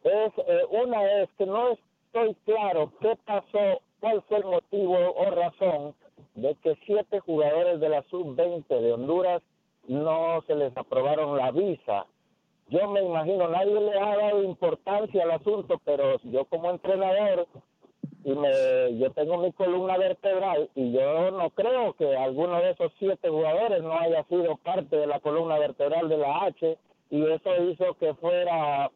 Es, 0.08 0.32
una 0.70 1.22
es 1.22 1.28
que 1.36 1.46
no 1.46 1.70
estoy 1.70 2.34
claro 2.44 2.92
qué 3.00 3.16
pasó, 3.24 3.80
cuál 4.00 4.22
fue 4.22 4.38
el 4.38 4.44
motivo 4.44 4.96
o 5.14 5.30
razón 5.30 5.94
de 6.34 6.54
que 6.62 6.76
siete 6.86 7.20
jugadores 7.20 7.80
de 7.80 7.88
la 7.88 8.02
sub-20 8.04 8.66
de 8.68 8.92
Honduras 8.92 9.42
no 9.86 10.42
se 10.46 10.54
les 10.54 10.76
aprobaron 10.76 11.36
la 11.36 11.50
visa. 11.50 12.06
Yo 12.68 12.88
me 12.90 13.02
imagino, 13.02 13.48
nadie 13.48 13.80
le 13.80 13.98
ha 13.98 14.16
dado 14.16 14.42
importancia 14.42 15.22
al 15.24 15.30
asunto, 15.32 15.80
pero 15.84 16.18
yo 16.24 16.44
como 16.44 16.70
entrenador, 16.70 17.46
y 18.24 18.34
me, 18.34 18.98
yo 18.98 19.10
tengo 19.12 19.38
mi 19.38 19.52
columna 19.52 19.96
vertebral 19.96 20.68
y 20.74 20.92
yo 20.92 21.30
no 21.30 21.50
creo 21.50 21.94
que 21.94 22.16
alguno 22.16 22.60
de 22.60 22.70
esos 22.72 22.92
siete 22.98 23.28
jugadores 23.28 23.82
no 23.82 23.92
haya 23.98 24.22
sido 24.24 24.56
parte 24.56 24.96
de 24.96 25.06
la 25.06 25.20
columna 25.20 25.58
vertebral 25.58 26.08
de 26.08 26.18
la 26.18 26.44
H 26.44 26.78
y 27.10 27.22
eso 27.24 27.62
hizo 27.64 27.94
que 27.94 28.12
fuera 28.14 28.90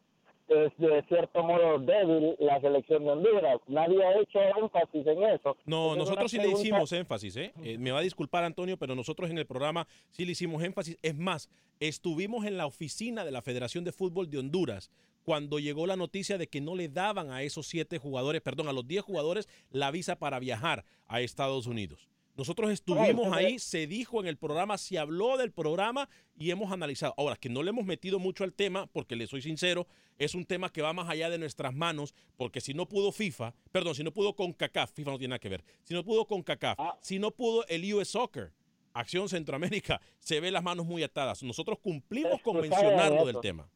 es 0.47 0.71
de 0.77 1.03
cierto 1.07 1.43
modo 1.43 1.79
débil 1.79 2.35
la 2.39 2.59
selección 2.61 3.03
de 3.03 3.11
Honduras. 3.11 3.59
Nadie 3.67 4.03
ha 4.03 4.19
hecho 4.19 4.39
énfasis 4.61 5.07
en 5.07 5.23
eso. 5.23 5.57
No, 5.65 5.95
nosotros 5.95 6.29
sí 6.29 6.37
le 6.37 6.49
hicimos 6.49 6.91
énfasis, 6.91 7.35
¿eh? 7.37 7.53
¿eh? 7.63 7.77
Me 7.77 7.91
va 7.91 7.99
a 7.99 8.03
disculpar 8.03 8.43
Antonio, 8.43 8.77
pero 8.77 8.95
nosotros 8.95 9.29
en 9.29 9.37
el 9.37 9.45
programa 9.45 9.87
sí 10.11 10.25
le 10.25 10.33
hicimos 10.33 10.63
énfasis. 10.63 10.97
Es 11.01 11.15
más, 11.15 11.49
estuvimos 11.79 12.45
en 12.45 12.57
la 12.57 12.65
oficina 12.65 13.25
de 13.25 13.31
la 13.31 13.41
Federación 13.41 13.83
de 13.83 13.91
Fútbol 13.91 14.29
de 14.29 14.39
Honduras 14.39 14.91
cuando 15.23 15.59
llegó 15.59 15.87
la 15.87 15.95
noticia 15.95 16.37
de 16.37 16.47
que 16.47 16.61
no 16.61 16.75
le 16.75 16.89
daban 16.89 17.31
a 17.31 17.43
esos 17.43 17.67
siete 17.67 17.97
jugadores, 17.97 18.41
perdón, 18.41 18.67
a 18.67 18.73
los 18.73 18.85
diez 18.85 19.03
jugadores 19.03 19.47
la 19.71 19.91
visa 19.91 20.17
para 20.17 20.39
viajar 20.39 20.83
a 21.07 21.21
Estados 21.21 21.65
Unidos. 21.67 22.09
Nosotros 22.35 22.71
estuvimos 22.71 23.31
ahí, 23.31 23.59
se 23.59 23.85
dijo 23.85 24.19
en 24.19 24.27
el 24.27 24.37
programa, 24.37 24.77
se 24.79 24.97
habló 24.97 25.37
del 25.37 25.51
programa 25.51 26.09
y 26.35 26.49
hemos 26.49 26.71
analizado. 26.71 27.13
Ahora, 27.17 27.35
que 27.35 27.49
no 27.49 27.61
le 27.61 27.69
hemos 27.69 27.85
metido 27.85 28.17
mucho 28.17 28.43
al 28.43 28.53
tema, 28.53 28.87
porque 28.87 29.15
le 29.15 29.27
soy 29.27 29.43
sincero, 29.43 29.87
es 30.17 30.33
un 30.33 30.45
tema 30.45 30.71
que 30.71 30.81
va 30.81 30.93
más 30.93 31.09
allá 31.09 31.29
de 31.29 31.37
nuestras 31.37 31.75
manos, 31.75 32.15
porque 32.35 32.59
si 32.59 32.73
no 32.73 32.87
pudo 32.87 33.11
FIFA, 33.11 33.53
perdón, 33.71 33.93
si 33.93 34.03
no 34.03 34.11
pudo 34.11 34.35
con 34.35 34.51
CACAF, 34.51 34.93
FIFA 34.93 35.11
no 35.11 35.17
tiene 35.19 35.31
nada 35.31 35.39
que 35.39 35.49
ver, 35.49 35.63
si 35.83 35.93
no 35.93 36.03
pudo 36.03 36.25
con 36.25 36.41
CACAF, 36.41 36.79
ah. 36.79 36.97
si 37.01 37.19
no 37.19 37.29
pudo 37.31 37.67
el 37.67 37.93
US 37.93 38.09
Soccer, 38.09 38.51
Acción 38.93 39.29
Centroamérica, 39.29 40.01
se 40.19 40.39
ve 40.39 40.49
las 40.51 40.63
manos 40.63 40.85
muy 40.85 41.03
atadas. 41.03 41.43
Nosotros 41.43 41.79
cumplimos 41.79 42.41
con 42.41 42.59
mencionarlo 42.61 43.25
del 43.25 43.39
tema 43.41 43.69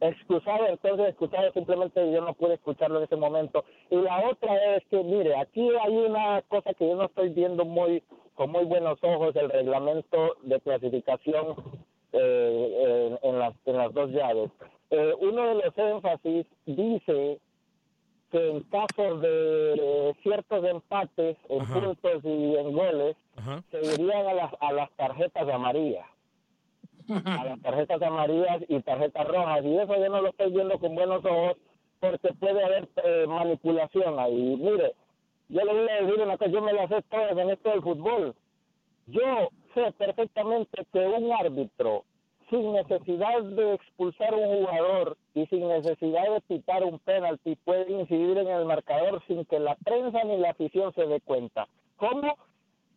excusado, 0.00 0.66
entonces 0.66 1.08
excusado 1.08 1.52
simplemente 1.52 2.12
yo 2.12 2.20
no 2.22 2.34
pude 2.34 2.54
escucharlo 2.54 2.98
en 2.98 3.04
ese 3.04 3.16
momento. 3.16 3.64
Y 3.90 3.96
la 3.96 4.28
otra 4.28 4.76
es 4.76 4.84
que, 4.86 5.02
mire, 5.02 5.36
aquí 5.36 5.68
hay 5.82 5.96
una 5.96 6.42
cosa 6.48 6.72
que 6.74 6.88
yo 6.88 6.96
no 6.96 7.04
estoy 7.04 7.30
viendo 7.30 7.64
muy 7.64 8.02
con 8.34 8.50
muy 8.50 8.64
buenos 8.64 8.98
ojos, 9.02 9.36
el 9.36 9.50
reglamento 9.50 10.36
de 10.42 10.58
clasificación 10.60 11.56
eh, 12.12 13.18
en, 13.22 13.38
las, 13.38 13.54
en 13.66 13.76
las 13.76 13.92
dos 13.92 14.10
llaves. 14.10 14.50
Eh, 14.90 15.14
uno 15.20 15.46
de 15.48 15.54
los 15.56 15.76
énfasis 15.76 16.46
dice 16.64 17.38
que 18.30 18.50
en 18.50 18.62
caso 18.62 19.18
de 19.18 20.14
ciertos 20.22 20.64
empates 20.64 21.36
en 21.48 21.66
puntos 21.66 22.24
y 22.24 22.56
en 22.56 22.72
goles, 22.72 23.16
se 23.70 24.02
irían 24.02 24.26
a 24.26 24.32
las, 24.32 24.52
a 24.60 24.72
las 24.72 24.90
tarjetas 24.92 25.48
amarillas 25.48 26.06
a 27.10 27.44
las 27.44 27.60
tarjetas 27.62 28.02
amarillas 28.02 28.62
y 28.68 28.80
tarjetas 28.80 29.26
rojas. 29.26 29.64
Y 29.64 29.76
eso 29.76 29.96
yo 29.96 30.08
no 30.08 30.22
lo 30.22 30.28
estoy 30.28 30.52
viendo 30.52 30.78
con 30.78 30.94
buenos 30.94 31.24
ojos 31.24 31.56
porque 32.00 32.32
puede 32.34 32.64
haber 32.64 32.88
eh, 33.04 33.26
manipulación 33.28 34.18
ahí. 34.18 34.56
Mire, 34.56 34.94
yo 35.48 35.64
le 35.64 35.72
voy 35.72 35.88
a 35.88 36.02
decir 36.02 36.22
una 36.22 36.38
cosa, 36.38 36.50
yo 36.50 36.62
me 36.62 36.72
lo 36.72 36.88
sé 36.88 37.02
todas 37.10 37.36
en 37.36 37.50
esto 37.50 37.70
del 37.70 37.82
fútbol. 37.82 38.34
Yo 39.06 39.50
sé 39.74 39.92
perfectamente 39.92 40.86
que 40.92 40.98
un 41.00 41.32
árbitro, 41.32 42.04
sin 42.48 42.72
necesidad 42.72 43.42
de 43.42 43.74
expulsar 43.74 44.34
un 44.34 44.58
jugador 44.58 45.16
y 45.34 45.46
sin 45.46 45.68
necesidad 45.68 46.32
de 46.32 46.40
pitar 46.42 46.84
un 46.84 46.98
penalti, 47.00 47.56
puede 47.64 47.92
incidir 47.92 48.38
en 48.38 48.48
el 48.48 48.64
marcador 48.64 49.22
sin 49.26 49.44
que 49.44 49.58
la 49.58 49.76
prensa 49.76 50.24
ni 50.24 50.38
la 50.38 50.50
afición 50.50 50.92
se 50.94 51.06
dé 51.06 51.20
cuenta. 51.20 51.68
¿Cómo? 51.96 52.36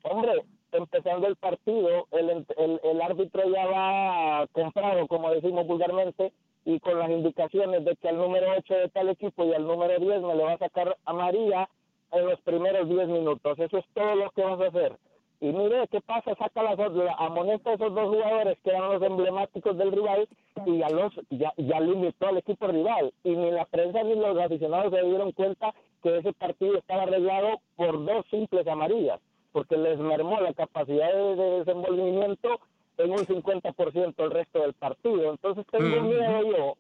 Hombre, 0.04 0.44
empezando 0.74 1.28
el 1.28 1.36
partido, 1.36 2.08
el, 2.12 2.46
el, 2.84 3.02
árbitro 3.02 3.44
ya 3.50 3.66
va 3.66 4.48
comprado, 4.52 5.08
como 5.08 5.32
decimos 5.32 5.68
vulgarmente, 5.68 6.34
y 6.66 6.80
con 6.80 7.00
las 7.00 7.10
indicaciones 7.10 7.84
de 7.86 7.96
que 7.96 8.10
al 8.10 8.18
número 8.18 8.48
8 8.58 8.74
de 8.74 8.90
tal 8.90 9.10
equipo 9.10 9.46
y 9.46 9.54
al 9.54 9.68
número 9.68 10.00
10 10.00 10.22
me 10.22 10.36
le 10.36 10.44
va 10.44 10.54
a 10.54 10.58
sacar 10.58 10.98
a 11.06 11.14
María 11.14 11.70
en 12.12 12.26
los 12.26 12.40
primeros 12.42 12.88
10 12.88 13.08
minutos. 13.08 13.60
Eso 13.60 13.78
es 13.78 13.86
todo 13.94 14.16
lo 14.16 14.30
que 14.32 14.44
vas 14.44 14.60
a 14.60 14.68
hacer. 14.68 14.98
Y 15.42 15.48
mire, 15.48 15.88
¿qué 15.90 16.00
pasa? 16.00 16.34
Saca 16.36 16.64
las 16.64 16.80
amonesta 17.18 17.72
a 17.72 17.74
esos 17.74 17.94
dos 17.94 18.08
jugadores 18.08 18.58
que 18.64 18.70
eran 18.70 18.94
los 18.94 19.02
emblemáticos 19.02 19.78
del 19.78 19.92
rival 19.92 20.28
y 20.66 20.78
ya 20.78 20.90
los 20.90 21.14
ya, 21.32 21.54
ya 21.58 21.82
limitó 21.82 22.28
al 22.28 22.38
equipo 22.38 22.68
rival. 22.68 23.14
Y 23.26 23.32
ni 23.32 23.52
la 23.52 23.66
prensa 23.66 24.04
ni 24.04 24.16
los 24.16 24.38
aficionados 24.38 24.94
se 24.94 25.06
dieron 25.06 25.34
cuenta 25.34 25.74
que 26.02 26.18
ese 26.18 26.32
partido 26.32 26.78
estaba 26.78 27.04
arreglado 27.04 27.60
por 27.76 28.06
dos 28.06 28.26
simples 28.32 28.66
amarillas 28.68 29.20
porque 29.54 29.78
les 29.78 29.98
mermó 30.00 30.42
la 30.42 30.54
capacidad 30.54 31.14
de, 31.14 31.60
desenvolvimiento 31.60 32.60
en 32.98 33.12
un 33.12 33.20
50% 33.20 34.14
el 34.18 34.32
resto 34.32 34.62
del 34.62 34.74
partido. 34.74 35.32
Entonces 35.32 35.66
tengo 35.72 36.02
miedo 36.02 36.52
yo, 36.52 36.78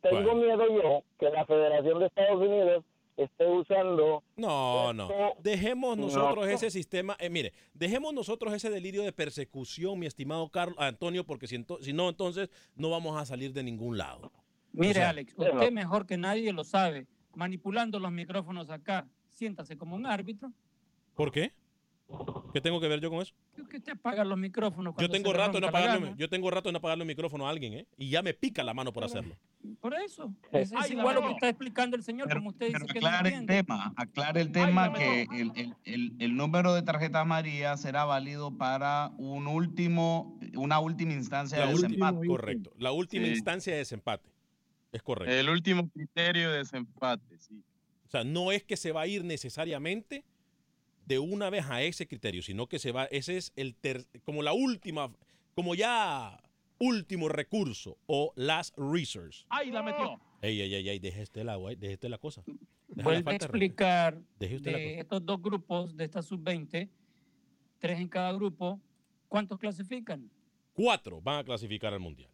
tengo 0.00 0.34
miedo 0.34 0.64
yo 0.66 1.02
que 1.20 1.30
la 1.30 1.44
Federación 1.44 2.00
de 2.00 2.06
Estados 2.06 2.40
Unidos 2.40 2.84
esté 3.16 3.46
usando... 3.46 4.22
No, 4.36 4.92
no. 4.92 5.08
Dejemos 5.40 5.96
nosotros 5.96 6.48
ese 6.48 6.70
sistema, 6.70 7.16
eh, 7.18 7.30
mire, 7.30 7.52
dejemos 7.74 8.12
nosotros 8.12 8.52
ese 8.54 8.70
delirio 8.70 9.02
de 9.02 9.12
persecución, 9.12 9.98
mi 9.98 10.06
estimado 10.06 10.48
Carlos 10.48 10.76
Antonio, 10.78 11.24
porque 11.24 11.46
si, 11.46 11.64
si, 11.80 11.92
no, 11.92 12.08
entonces 12.08 12.50
no 12.74 12.90
vamos 12.90 13.20
a 13.20 13.26
salir 13.26 13.52
de 13.52 13.62
ningún 13.62 13.98
lado. 13.98 14.32
Mire, 14.72 15.02
Alex, 15.02 15.34
usted 15.36 15.70
mejor 15.70 16.06
que 16.06 16.16
nadie 16.16 16.52
lo 16.52 16.64
sabe, 16.64 17.06
manipulando 17.34 17.98
los 17.98 18.12
micrófonos 18.12 18.68
acá, 18.70 19.06
siéntase 19.32 19.76
como 19.76 19.96
un 19.96 20.06
árbitro. 20.06 20.50
¿Por 21.14 21.30
qué? 21.32 21.52
¿Qué 22.52 22.60
tengo 22.60 22.80
que 22.80 22.88
ver 22.88 23.00
yo 23.00 23.10
con 23.10 23.20
eso? 23.20 23.34
Que 23.68 23.80
te 23.80 23.90
apagan 23.90 24.28
los 24.28 24.38
micrófonos. 24.38 24.94
Yo 24.98 25.10
tengo, 25.10 25.32
rato 25.32 25.58
en 25.58 25.64
apagarle, 25.64 26.14
yo 26.16 26.28
tengo 26.28 26.50
rato 26.50 26.68
en 26.68 26.76
apagarle 26.76 27.02
el 27.02 27.08
micrófono 27.08 27.46
a 27.46 27.50
alguien, 27.50 27.74
¿eh? 27.74 27.86
Y 27.98 28.08
ya 28.10 28.22
me 28.22 28.32
pica 28.32 28.62
la 28.62 28.72
mano 28.72 28.92
por 28.92 29.04
hacerlo. 29.04 29.36
Por 29.80 29.94
eso. 29.94 30.32
Es, 30.52 30.72
igual 30.90 31.16
lo 31.16 31.22
que 31.22 31.32
está 31.32 31.48
explicando 31.48 31.96
el 31.96 32.02
señor, 32.02 32.32
como 32.32 32.50
usted 32.50 32.68
dice 32.68 32.86
que 32.86 32.98
aclare 32.98 33.34
el 33.34 33.46
tema, 33.46 33.92
aclare 33.96 34.40
el 34.40 34.52
tema 34.52 34.92
que 34.92 35.22
el, 35.32 35.74
el, 35.84 36.14
el, 36.18 36.36
número 36.36 36.72
de 36.74 36.82
tarjeta 36.82 37.24
María 37.24 37.76
será 37.76 38.04
válido 38.04 38.56
para 38.56 39.12
un 39.18 39.48
último, 39.48 40.38
una 40.54 40.78
última 40.78 41.12
instancia 41.12 41.66
de 41.66 41.72
desempate. 41.72 42.26
Correcto. 42.26 42.72
La 42.78 42.92
última 42.92 43.26
instancia 43.26 43.72
de 43.72 43.80
desempate. 43.80 44.30
Es 44.92 45.02
correcto. 45.02 45.34
El 45.34 45.50
último 45.50 45.90
criterio 45.90 46.52
de 46.52 46.58
desempate, 46.58 47.38
sí. 47.38 47.62
O 48.06 48.08
sea, 48.08 48.22
no 48.24 48.52
es 48.52 48.62
que 48.62 48.76
se 48.76 48.92
va 48.92 49.02
a 49.02 49.06
ir 49.06 49.24
necesariamente 49.24 50.24
de 51.06 51.18
una 51.18 51.48
vez 51.50 51.64
a 51.70 51.82
ese 51.82 52.06
criterio, 52.06 52.42
sino 52.42 52.68
que 52.68 52.78
se 52.78 52.92
va, 52.92 53.06
ese 53.06 53.36
es 53.36 53.52
el 53.56 53.76
como 54.24 54.42
la 54.42 54.52
última, 54.52 55.12
como 55.54 55.74
ya 55.74 56.42
último 56.78 57.28
recurso 57.28 57.96
o 58.06 58.32
last 58.36 58.76
resource. 58.76 59.46
¡Ay, 59.48 59.70
la 59.70 59.82
metió! 59.82 60.20
Ey, 60.42 60.60
ey, 60.60 60.74
ey, 60.74 60.88
ey 60.88 60.98
deje 60.98 61.22
este 61.22 61.40
el 61.40 61.48
agua, 61.48 61.74
deje 61.74 61.94
este 61.94 62.08
la 62.08 62.18
cosa. 62.18 62.42
Vuelve 62.88 63.32
a 63.32 63.34
explicar 63.34 64.20
de 64.38 64.98
estos 64.98 65.24
dos 65.24 65.40
grupos 65.40 65.96
de 65.96 66.04
esta 66.04 66.22
sub-20, 66.22 66.90
tres 67.78 68.00
en 68.00 68.08
cada 68.08 68.32
grupo, 68.32 68.80
¿cuántos 69.28 69.58
clasifican? 69.58 70.30
Cuatro 70.72 71.20
van 71.22 71.38
a 71.38 71.44
clasificar 71.44 71.94
al 71.94 72.00
Mundial. 72.00 72.30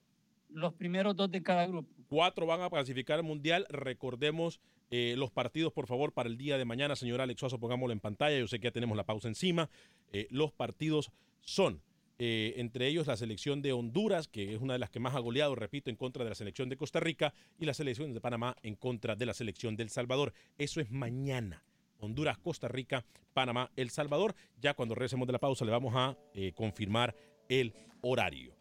Los 0.48 0.74
primeros 0.74 1.14
dos 1.14 1.30
de 1.30 1.42
cada 1.42 1.66
grupo. 1.66 1.88
Cuatro 2.08 2.46
van 2.46 2.60
a 2.60 2.68
clasificar 2.68 3.18
al 3.18 3.24
Mundial. 3.24 3.66
Recordemos 3.70 4.60
eh, 4.94 5.14
los 5.16 5.30
partidos, 5.30 5.72
por 5.72 5.86
favor, 5.86 6.12
para 6.12 6.28
el 6.28 6.36
día 6.36 6.58
de 6.58 6.66
mañana. 6.66 6.94
Señor 6.96 7.22
Alex 7.22 7.40
Suazo, 7.40 7.58
pongámoslo 7.58 7.94
en 7.94 8.00
pantalla. 8.00 8.38
Yo 8.38 8.46
sé 8.46 8.60
que 8.60 8.64
ya 8.64 8.72
tenemos 8.72 8.94
la 8.94 9.04
pausa 9.04 9.26
encima. 9.26 9.70
Eh, 10.12 10.28
los 10.30 10.52
partidos 10.52 11.10
son, 11.40 11.80
eh, 12.18 12.52
entre 12.58 12.88
ellos, 12.88 13.06
la 13.06 13.16
selección 13.16 13.62
de 13.62 13.72
Honduras, 13.72 14.28
que 14.28 14.52
es 14.52 14.60
una 14.60 14.74
de 14.74 14.78
las 14.78 14.90
que 14.90 15.00
más 15.00 15.14
ha 15.14 15.20
goleado, 15.20 15.54
repito, 15.54 15.88
en 15.88 15.96
contra 15.96 16.24
de 16.24 16.28
la 16.28 16.34
selección 16.34 16.68
de 16.68 16.76
Costa 16.76 17.00
Rica, 17.00 17.32
y 17.58 17.64
la 17.64 17.72
selección 17.72 18.12
de 18.12 18.20
Panamá 18.20 18.54
en 18.62 18.74
contra 18.74 19.16
de 19.16 19.24
la 19.24 19.32
selección 19.32 19.76
de 19.76 19.84
El 19.84 19.88
Salvador. 19.88 20.34
Eso 20.58 20.78
es 20.82 20.90
mañana. 20.90 21.64
Honduras, 21.98 22.36
Costa 22.36 22.68
Rica, 22.68 23.02
Panamá, 23.32 23.70
El 23.76 23.88
Salvador. 23.88 24.34
Ya 24.60 24.74
cuando 24.74 24.94
regresemos 24.94 25.26
de 25.26 25.32
la 25.32 25.38
pausa 25.38 25.64
le 25.64 25.70
vamos 25.70 25.94
a 25.96 26.18
confirmar 26.54 27.16
el 27.48 27.72
horario. 28.02 28.54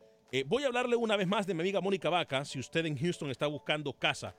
voy 0.46 0.64
a 0.64 0.68
hablarle 0.68 0.96
una 0.96 1.18
vez 1.18 1.28
más 1.28 1.46
de 1.46 1.56
mi 1.56 1.60
amiga 1.60 1.82
Mónica 1.82 2.10
Vaca. 2.10 2.46
Si 2.46 2.58
usted 2.58 2.86
en 2.86 2.98
Houston 2.98 3.32
está 3.32 3.48
buscando 3.48 3.92
casa, 3.94 4.34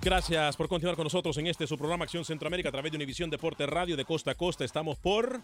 Gracias 0.00 0.56
por 0.56 0.68
continuar 0.68 0.96
con 0.96 1.04
nosotros 1.04 1.36
en 1.36 1.48
este 1.48 1.66
su 1.66 1.76
programa 1.76 2.04
Acción 2.04 2.24
Centroamérica 2.24 2.70
a 2.70 2.72
través 2.72 2.90
de 2.90 2.96
Univisión 2.96 3.28
Deporte 3.28 3.66
Radio 3.66 3.98
de 3.98 4.06
costa 4.06 4.30
a 4.30 4.34
costa. 4.34 4.64
Estamos 4.64 4.98
por 4.98 5.42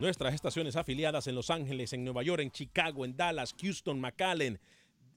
nuestras 0.00 0.34
estaciones 0.34 0.74
afiliadas 0.74 1.28
en 1.28 1.36
Los 1.36 1.50
Ángeles, 1.50 1.92
en 1.92 2.02
Nueva 2.02 2.24
York, 2.24 2.42
en 2.42 2.50
Chicago, 2.50 3.04
en 3.04 3.16
Dallas, 3.16 3.54
Houston, 3.60 4.00
McAllen, 4.00 4.58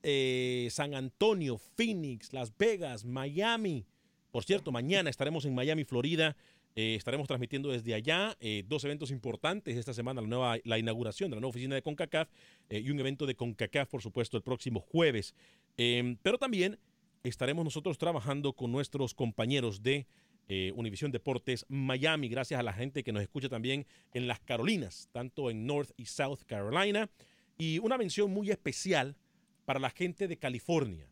eh, 0.07 0.67
San 0.69 0.93
Antonio, 0.93 1.57
Phoenix, 1.57 2.31
Las 2.31 2.55
Vegas, 2.55 3.05
Miami. 3.05 3.87
Por 4.29 4.43
cierto, 4.43 4.71
mañana 4.71 5.09
estaremos 5.09 5.45
en 5.45 5.55
Miami, 5.55 5.83
Florida. 5.83 6.37
Eh, 6.75 6.93
estaremos 6.93 7.25
transmitiendo 7.25 7.71
desde 7.71 7.95
allá 7.95 8.37
eh, 8.39 8.63
dos 8.67 8.83
eventos 8.83 9.09
importantes 9.09 9.75
esta 9.75 9.95
semana, 9.95 10.21
la, 10.21 10.27
nueva, 10.27 10.57
la 10.63 10.77
inauguración 10.77 11.31
de 11.31 11.37
la 11.37 11.39
nueva 11.41 11.49
oficina 11.49 11.73
de 11.73 11.81
CONCACAF 11.81 12.29
y 12.69 12.91
un 12.91 12.99
evento 12.99 13.25
de 13.25 13.33
CONCACAF, 13.33 13.89
por 13.89 14.03
supuesto, 14.03 14.37
el 14.37 14.43
próximo 14.43 14.79
jueves. 14.79 15.33
Em, 15.75 16.17
pero 16.21 16.37
también 16.37 16.77
estaremos 17.23 17.65
nosotros 17.65 17.97
trabajando 17.97 18.53
con 18.53 18.71
nuestros 18.71 19.15
compañeros 19.15 19.81
de 19.81 20.05
Univisión 20.75 21.11
Deportes 21.11 21.65
Miami, 21.67 22.29
gracias 22.29 22.59
a 22.59 22.63
la 22.63 22.73
gente 22.73 23.03
que 23.03 23.11
nos 23.11 23.23
escucha 23.23 23.49
también 23.49 23.87
en 24.13 24.27
las 24.27 24.39
Carolinas, 24.39 25.09
tanto 25.11 25.49
en 25.49 25.65
North 25.65 25.89
y 25.97 26.05
South 26.05 26.41
Carolina. 26.45 27.09
Y 27.57 27.79
una 27.79 27.97
mención 27.97 28.29
muy 28.29 28.51
especial 28.51 29.15
para 29.65 29.79
la 29.79 29.89
gente 29.89 30.27
de 30.27 30.37
California. 30.37 31.09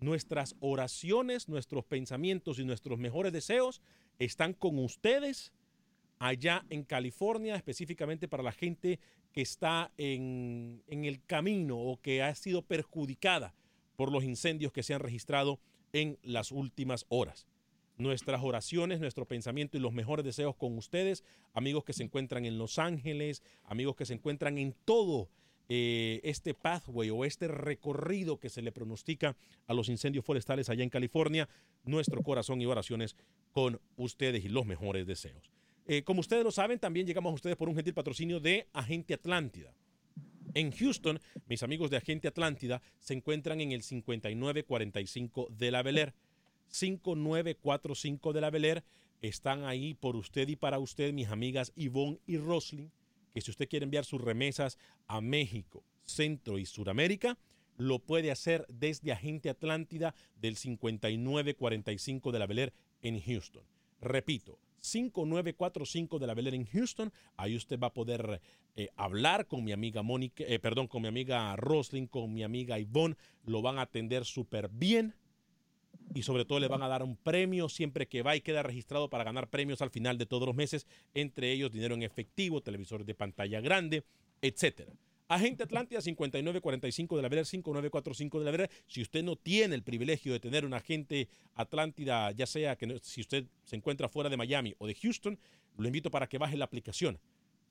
Nuestras 0.00 0.56
oraciones, 0.60 1.48
nuestros 1.48 1.84
pensamientos 1.84 2.58
y 2.58 2.64
nuestros 2.64 2.98
mejores 2.98 3.32
deseos 3.32 3.80
están 4.18 4.52
con 4.52 4.78
ustedes 4.78 5.52
allá 6.18 6.64
en 6.70 6.84
California, 6.84 7.56
específicamente 7.56 8.28
para 8.28 8.42
la 8.42 8.52
gente 8.52 8.98
que 9.32 9.42
está 9.42 9.92
en, 9.96 10.82
el 10.88 11.22
camino 11.24 11.78
o 11.78 12.00
que 12.00 12.22
ha 12.22 12.34
sido 12.34 12.62
perjudicada 12.62 13.54
por 13.96 14.10
los 14.10 14.24
incendios 14.24 14.72
que 14.72 14.82
se 14.82 14.94
han 14.94 15.00
registrado 15.00 15.60
en 15.92 16.18
las 16.22 16.52
últimas 16.52 17.06
horas. 17.08 17.46
Nuestras 17.98 18.42
oraciones, 18.42 19.00
nuestro 19.00 19.26
pensamiento 19.26 19.76
y 19.76 19.80
los 19.80 19.92
mejores 19.92 20.24
deseos 20.24 20.54
con 20.56 20.76
ustedes, 20.76 21.24
amigos 21.54 21.84
que 21.84 21.94
se 21.94 22.02
encuentran 22.02 22.44
en 22.44 22.58
Los 22.58 22.78
Ángeles, 22.78 23.42
amigos 23.64 23.96
que 23.96 24.04
se 24.04 24.14
encuentran 24.14 24.58
en 24.58 24.74
todo 24.84 25.30
eh, 25.68 26.20
este 26.22 26.54
pathway 26.54 27.10
o 27.10 27.24
este 27.24 27.48
recorrido 27.48 28.38
que 28.38 28.48
se 28.48 28.62
le 28.62 28.70
pronostica 28.70 29.36
a 29.66 29.74
los 29.74 29.88
incendios 29.88 30.24
forestales 30.24 30.68
allá 30.68 30.84
en 30.84 30.90
California, 30.90 31.48
nuestro 31.84 32.22
corazón 32.22 32.60
y 32.60 32.66
oraciones 32.66 33.16
con 33.52 33.80
ustedes 33.96 34.44
y 34.44 34.48
los 34.48 34.64
mejores 34.64 35.06
deseos. 35.06 35.50
Eh, 35.86 36.02
como 36.02 36.20
ustedes 36.20 36.44
lo 36.44 36.50
saben, 36.50 36.78
también 36.78 37.06
llegamos 37.06 37.32
a 37.32 37.34
ustedes 37.34 37.56
por 37.56 37.68
un 37.68 37.74
gentil 37.74 37.94
patrocinio 37.94 38.40
de 38.40 38.68
Agente 38.72 39.14
Atlántida. 39.14 39.72
En 40.54 40.70
Houston, 40.70 41.20
mis 41.48 41.62
amigos 41.62 41.90
de 41.90 41.96
Agente 41.96 42.28
Atlántida 42.28 42.80
se 42.98 43.14
encuentran 43.14 43.60
en 43.60 43.72
el 43.72 43.82
5945 43.82 45.48
de 45.50 45.70
la 45.70 45.82
Bel 45.82 46.12
5945 46.68 48.32
de 48.32 48.40
la 48.40 48.50
Bel 48.50 48.82
Están 49.20 49.64
ahí 49.64 49.94
por 49.94 50.16
usted 50.16 50.48
y 50.48 50.56
para 50.56 50.78
usted, 50.78 51.12
mis 51.12 51.28
amigas 51.28 51.72
Yvonne 51.76 52.20
y 52.26 52.38
Roslyn 52.38 52.90
que 53.36 53.42
si 53.42 53.50
usted 53.50 53.68
quiere 53.68 53.84
enviar 53.84 54.06
sus 54.06 54.18
remesas 54.18 54.78
a 55.08 55.20
México, 55.20 55.84
Centro 56.06 56.58
y 56.58 56.64
Suramérica, 56.64 57.36
lo 57.76 57.98
puede 57.98 58.30
hacer 58.30 58.64
desde 58.70 59.12
Agente 59.12 59.50
Atlántida 59.50 60.14
del 60.40 60.56
5945 60.56 62.32
de 62.32 62.38
la 62.38 62.46
Bel 62.46 62.72
en 63.02 63.20
Houston. 63.20 63.62
Repito, 64.00 64.58
5945 64.80 66.18
de 66.18 66.26
la 66.26 66.32
Bel 66.32 66.54
en 66.54 66.64
Houston. 66.64 67.12
Ahí 67.36 67.56
usted 67.56 67.78
va 67.78 67.88
a 67.88 67.92
poder 67.92 68.40
eh, 68.74 68.88
hablar 68.96 69.46
con 69.46 69.62
mi 69.64 69.72
amiga 69.72 70.00
Mónica, 70.02 70.42
eh, 70.48 70.58
perdón, 70.58 70.86
con 70.86 71.02
mi 71.02 71.08
amiga 71.08 71.54
Roslyn, 71.56 72.06
con 72.06 72.32
mi 72.32 72.42
amiga 72.42 72.78
Yvonne. 72.78 73.18
Lo 73.44 73.60
van 73.60 73.78
a 73.78 73.82
atender 73.82 74.24
súper 74.24 74.70
bien 74.70 75.14
y 76.14 76.22
sobre 76.22 76.44
todo 76.44 76.60
le 76.60 76.68
van 76.68 76.82
a 76.82 76.88
dar 76.88 77.02
un 77.02 77.16
premio 77.16 77.68
siempre 77.68 78.06
que 78.06 78.22
va 78.22 78.36
y 78.36 78.40
queda 78.40 78.62
registrado 78.62 79.10
para 79.10 79.24
ganar 79.24 79.48
premios 79.48 79.82
al 79.82 79.90
final 79.90 80.18
de 80.18 80.26
todos 80.26 80.46
los 80.46 80.56
meses, 80.56 80.86
entre 81.14 81.52
ellos 81.52 81.72
dinero 81.72 81.94
en 81.94 82.02
efectivo, 82.02 82.62
televisores 82.62 83.06
de 83.06 83.14
pantalla 83.14 83.60
grande, 83.60 84.04
etcétera. 84.42 84.92
Agente 85.28 85.64
Atlántida 85.64 86.00
5945 86.00 87.16
de 87.16 87.22
la 87.22 87.28
Vera, 87.28 87.44
5945 87.44 88.38
de 88.38 88.44
la 88.44 88.50
Vera. 88.52 88.70
Si 88.86 89.02
usted 89.02 89.24
no 89.24 89.34
tiene 89.34 89.74
el 89.74 89.82
privilegio 89.82 90.32
de 90.32 90.38
tener 90.38 90.64
un 90.64 90.72
agente 90.72 91.28
Atlántida, 91.54 92.30
ya 92.30 92.46
sea 92.46 92.76
que 92.76 93.00
si 93.02 93.22
usted 93.22 93.46
se 93.64 93.74
encuentra 93.74 94.08
fuera 94.08 94.30
de 94.30 94.36
Miami 94.36 94.74
o 94.78 94.86
de 94.86 94.94
Houston, 94.94 95.36
lo 95.76 95.86
invito 95.86 96.12
para 96.12 96.28
que 96.28 96.38
baje 96.38 96.56
la 96.56 96.64
aplicación 96.64 97.18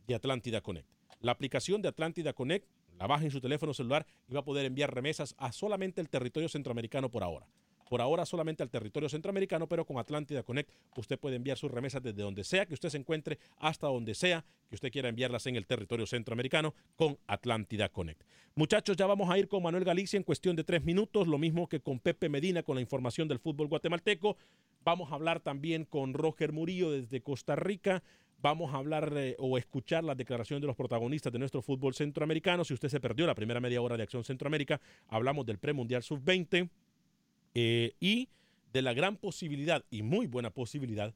de 0.05 0.15
Atlántida 0.15 0.59
Connect. 0.59 0.89
La 1.21 1.31
aplicación 1.31 1.81
de 1.81 1.87
Atlántida 1.87 2.33
Connect 2.33 2.67
la 2.97 3.07
baja 3.07 3.25
en 3.25 3.31
su 3.31 3.41
teléfono 3.41 3.73
celular 3.73 4.05
y 4.27 4.33
va 4.33 4.41
a 4.41 4.45
poder 4.45 4.65
enviar 4.65 4.93
remesas 4.93 5.35
a 5.37 5.51
solamente 5.51 6.01
el 6.01 6.09
territorio 6.09 6.49
centroamericano 6.49 7.09
por 7.09 7.23
ahora. 7.23 7.47
Por 7.87 8.01
ahora 8.01 8.25
solamente 8.25 8.63
al 8.63 8.69
territorio 8.69 9.09
centroamericano, 9.09 9.67
pero 9.67 9.85
con 9.85 9.97
Atlántida 9.97 10.43
Connect 10.43 10.71
usted 10.95 11.19
puede 11.19 11.35
enviar 11.35 11.57
sus 11.57 11.71
remesas 11.71 12.01
desde 12.01 12.23
donde 12.23 12.43
sea 12.43 12.65
que 12.65 12.73
usted 12.73 12.89
se 12.89 12.97
encuentre 12.97 13.37
hasta 13.57 13.87
donde 13.87 14.15
sea 14.15 14.43
que 14.67 14.75
usted 14.75 14.91
quiera 14.91 15.09
enviarlas 15.09 15.45
en 15.45 15.55
el 15.55 15.67
territorio 15.67 16.07
centroamericano 16.07 16.73
con 16.95 17.17
Atlántida 17.27 17.89
Connect. 17.89 18.23
Muchachos, 18.55 18.97
ya 18.97 19.05
vamos 19.05 19.29
a 19.29 19.37
ir 19.37 19.47
con 19.47 19.61
Manuel 19.61 19.83
Galicia 19.83 20.17
en 20.17 20.23
cuestión 20.23 20.55
de 20.55 20.63
tres 20.63 20.83
minutos, 20.83 21.27
lo 21.27 21.37
mismo 21.37 21.67
que 21.67 21.79
con 21.79 21.99
Pepe 21.99 22.29
Medina 22.29 22.63
con 22.63 22.75
la 22.75 22.81
información 22.81 23.27
del 23.27 23.39
fútbol 23.39 23.67
guatemalteco. 23.67 24.37
Vamos 24.83 25.11
a 25.11 25.15
hablar 25.15 25.39
también 25.39 25.85
con 25.85 26.13
Roger 26.13 26.53
Murillo 26.53 26.91
desde 26.91 27.21
Costa 27.21 27.55
Rica. 27.55 28.01
Vamos 28.41 28.73
a 28.73 28.77
hablar 28.77 29.11
eh, 29.15 29.35
o 29.39 29.57
escuchar 29.57 30.03
las 30.03 30.17
declaraciones 30.17 30.61
de 30.61 30.67
los 30.67 30.75
protagonistas 30.75 31.33
de 31.33 31.39
nuestro 31.39 31.61
fútbol 31.61 31.93
centroamericano. 31.95 32.63
Si 32.63 32.73
usted 32.73 32.89
se 32.89 32.99
perdió 32.99 33.25
la 33.25 33.35
primera 33.35 33.59
media 33.59 33.81
hora 33.81 33.97
de 33.97 34.03
Acción 34.03 34.23
Centroamérica, 34.23 34.79
hablamos 35.07 35.45
del 35.45 35.57
premundial 35.57 36.03
sub-20 36.03 36.69
eh, 37.55 37.95
y 37.99 38.29
de 38.73 38.81
la 38.81 38.93
gran 38.93 39.15
posibilidad 39.15 39.85
y 39.89 40.03
muy 40.03 40.27
buena 40.27 40.49
posibilidad 40.49 41.15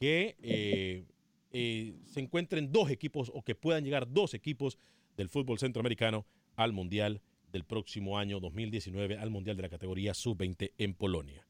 que 0.00 0.36
eh, 0.42 1.04
eh, 1.52 1.94
se 2.06 2.20
encuentren 2.20 2.72
dos 2.72 2.90
equipos 2.90 3.30
o 3.32 3.42
que 3.42 3.54
puedan 3.54 3.84
llegar 3.84 4.12
dos 4.12 4.34
equipos 4.34 4.78
del 5.16 5.28
fútbol 5.28 5.58
centroamericano 5.58 6.26
al 6.56 6.72
Mundial 6.72 7.22
del 7.52 7.64
próximo 7.64 8.18
año 8.18 8.40
2019, 8.40 9.16
al 9.16 9.30
Mundial 9.30 9.56
de 9.56 9.62
la 9.62 9.68
categoría 9.68 10.12
sub-20 10.12 10.72
en 10.76 10.94
Polonia. 10.94 11.46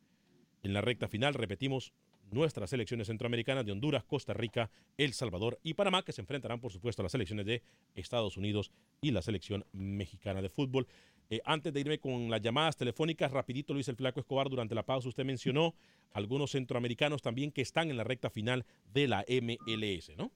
En 0.63 0.75
la 0.75 0.83
recta 0.83 1.09
final, 1.09 1.35
repetimos, 1.35 1.93
nuestras 2.31 2.71
selecciones 2.71 3.07
centroamericanas 3.07 3.65
de 3.65 3.73
Honduras, 3.73 4.05
Costa 4.05 4.35
Rica, 4.35 4.71
El 4.97 5.13
Salvador 5.13 5.59
y 5.63 5.75
Panamá, 5.75 6.05
que 6.05 6.13
se 6.13 6.21
enfrentarán, 6.21 6.61
por 6.61 6.73
supuesto, 6.73 7.03
a 7.03 7.05
las 7.05 7.13
selecciones 7.13 7.47
de 7.47 7.63
Estados 7.95 8.37
Unidos 8.37 8.71
y 9.01 9.11
la 9.11 9.23
selección 9.23 9.65
mexicana 9.73 10.43
de 10.43 10.49
fútbol. 10.49 10.87
Eh, 11.31 11.41
antes 11.45 11.73
de 11.73 11.81
irme 11.81 11.99
con 11.99 12.31
las 12.31 12.41
llamadas 12.41 12.77
telefónicas, 12.77 13.31
rapidito 13.33 13.75
Luis 13.75 13.89
el 13.89 13.97
Flaco 13.97 14.21
Escobar, 14.21 14.49
durante 14.49 14.75
la 14.75 14.85
pausa 14.85 15.09
usted 15.09 15.25
mencionó 15.25 15.75
algunos 16.13 16.53
centroamericanos 16.53 17.21
también 17.21 17.53
que 17.53 17.61
están 17.61 17.91
en 17.91 17.99
la 17.99 18.05
recta 18.05 18.31
final 18.31 18.65
de 18.93 19.09
la 19.09 19.25
MLS, 19.29 20.17
¿no? 20.17 20.33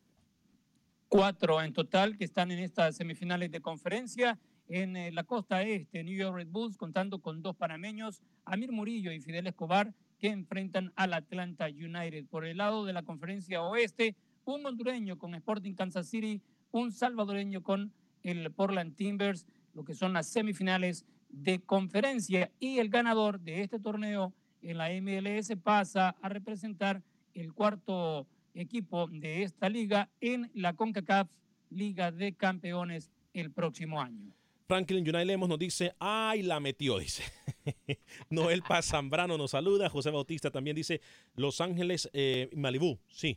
Cuatro 1.09 1.61
en 1.63 1.73
total 1.73 2.17
que 2.17 2.25
están 2.25 2.51
en 2.51 2.59
estas 2.59 2.97
semifinales 2.97 3.51
de 3.51 3.61
conferencia. 3.61 4.39
En 4.69 4.97
eh, 4.97 5.13
la 5.13 5.25
costa 5.25 5.63
este, 5.63 6.03
New 6.05 6.15
York 6.15 6.37
Red 6.37 6.49
Bulls, 6.49 6.77
contando 6.77 7.21
con 7.21 7.43
dos 7.43 7.57
panameños, 7.57 8.23
Amir 8.45 8.73
Murillo 8.73 9.13
y 9.13 9.21
Fidel 9.21 9.47
Escobar, 9.47 9.93
que 10.23 10.29
enfrentan 10.29 10.93
al 10.95 11.15
Atlanta 11.15 11.67
United. 11.67 12.27
Por 12.27 12.47
el 12.47 12.59
lado 12.59 12.85
de 12.85 12.93
la 12.93 13.03
conferencia 13.03 13.61
oeste, 13.61 14.15
un 14.45 14.65
hondureño 14.65 15.19
con 15.19 15.35
Sporting 15.35 15.75
Kansas 15.75 16.07
City, 16.07 16.41
un 16.71 16.93
salvadoreño 16.93 17.65
con 17.65 17.93
el 18.23 18.53
Portland 18.53 18.95
Timbers, 18.95 19.49
lo 19.75 19.85
que 19.85 19.95
son 19.95 20.13
las 20.13 20.29
semifinales 20.29 21.05
de 21.29 21.59
conferencia. 21.59 22.53
Y 22.61 22.79
el 22.79 22.89
ganador 22.89 23.41
de 23.41 23.63
este 23.63 23.81
torneo 23.81 24.33
en 24.63 24.79
la 24.79 24.91
MLS 24.91 25.57
pasa 25.61 26.15
a 26.23 26.29
representar 26.29 27.03
el 27.35 27.53
cuarto 27.53 28.29
equipo 28.55 29.09
de 29.09 29.43
esta 29.43 29.69
liga 29.69 30.09
en 30.21 30.53
la 30.55 30.75
CONCACAF 30.75 31.29
Liga 31.69 32.13
de 32.13 32.33
Campeones 32.35 33.11
el 33.35 33.51
próximo 33.51 34.01
año. 34.01 34.33
Franklin 34.73 35.03
United 35.03 35.27
Lemos 35.27 35.51
nos 35.51 35.59
dice, 35.59 35.95
ay, 35.99 36.41
la 36.41 36.59
metió, 36.59 36.99
dice. 36.99 37.23
Noel 38.31 38.63
Paz 38.63 38.87
Zambrano 38.87 39.37
nos 39.37 39.51
saluda. 39.51 39.91
José 39.91 40.09
Bautista 40.09 40.51
también 40.51 40.75
dice, 40.75 41.03
Los 41.35 41.61
Ángeles, 41.61 42.09
eh, 42.15 42.49
Malibú, 42.57 42.99
sí. 43.07 43.37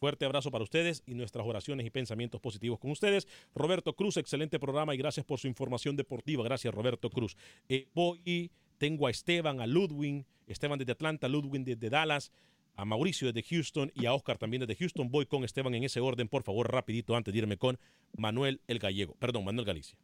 Fuerte 0.00 0.24
abrazo 0.24 0.50
para 0.50 0.64
ustedes 0.64 1.04
y 1.06 1.14
nuestras 1.14 1.46
oraciones 1.46 1.86
y 1.86 1.90
pensamientos 1.90 2.40
positivos 2.40 2.80
con 2.80 2.90
ustedes. 2.90 3.28
Roberto 3.54 3.94
Cruz, 3.94 4.16
excelente 4.16 4.58
programa 4.58 4.92
y 4.92 4.98
gracias 4.98 5.24
por 5.24 5.38
su 5.38 5.46
información 5.46 5.94
deportiva. 5.94 6.42
Gracias, 6.42 6.74
Roberto 6.74 7.10
Cruz. 7.10 7.36
Eh, 7.68 7.86
voy, 7.94 8.50
tengo 8.78 9.06
a 9.06 9.10
Esteban, 9.12 9.60
a 9.60 9.68
Ludwig, 9.68 10.26
Esteban 10.48 10.80
desde 10.80 10.90
Atlanta, 10.90 11.28
Ludwig 11.28 11.62
desde 11.62 11.90
Dallas, 11.90 12.32
a 12.74 12.84
Mauricio 12.84 13.32
desde 13.32 13.48
Houston 13.48 13.92
y 13.94 14.06
a 14.06 14.14
Oscar 14.14 14.36
también 14.36 14.66
desde 14.66 14.74
Houston. 14.74 15.12
Voy 15.12 15.26
con 15.26 15.44
Esteban 15.44 15.76
en 15.76 15.84
ese 15.84 16.00
orden, 16.00 16.26
por 16.26 16.42
favor, 16.42 16.72
rapidito, 16.72 17.14
antes 17.14 17.32
de 17.32 17.38
irme 17.38 17.56
con 17.56 17.78
Manuel 18.16 18.60
el 18.66 18.80
Gallego. 18.80 19.14
Perdón, 19.20 19.44
Manuel 19.44 19.64
Galicia. 19.64 19.96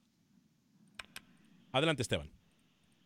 Adelante, 1.72 2.02
Esteban. 2.02 2.31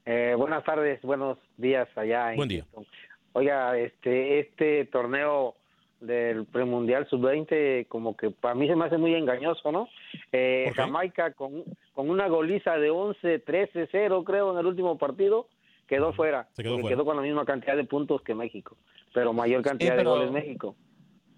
Eh, 0.05 0.35
buenas 0.37 0.65
tardes, 0.65 1.01
buenos 1.03 1.39
días 1.57 1.89
allá. 1.97 2.31
En 2.31 2.37
Buen 2.37 2.49
día. 2.49 2.63
Houston. 2.73 2.87
Oiga, 3.35 3.79
este, 3.79 4.41
este 4.41 4.85
torneo 4.87 5.55
del 6.01 6.45
premundial 6.47 7.07
sub-20 7.09 7.87
como 7.87 8.17
que 8.17 8.31
para 8.31 8.55
mí 8.57 8.67
se 8.67 8.75
me 8.75 8.87
hace 8.87 8.99
muy 8.99 9.15
engañoso, 9.15 9.71
¿no? 9.71 9.89
Eh, 10.33 10.65
¿Por 10.67 10.75
qué? 10.75 10.83
Jamaica 10.83 11.33
con, 11.33 11.63
con 11.95 12.11
una 12.11 12.27
goliza 12.29 12.77
de 12.77 12.91
11, 12.91 13.39
13, 13.39 13.89
0 13.91 14.25
creo 14.25 14.53
en 14.53 14.59
el 14.59 14.67
último 14.67 14.99
partido 14.99 15.49
quedó 15.87 16.13
fuera. 16.13 16.49
Se 16.53 16.63
quedó 16.65 16.79
fuera. 16.81 16.97
quedó 16.97 17.05
con 17.05 17.17
la 17.17 17.23
misma 17.23 17.45
cantidad 17.45 17.77
de 17.77 17.85
puntos 17.85 18.23
que 18.23 18.35
México, 18.35 18.77
pero 19.15 19.33
mayor 19.33 19.63
cantidad 19.63 19.97
pero- 19.97 20.15
de 20.17 20.27
goles 20.27 20.33
México. 20.33 20.77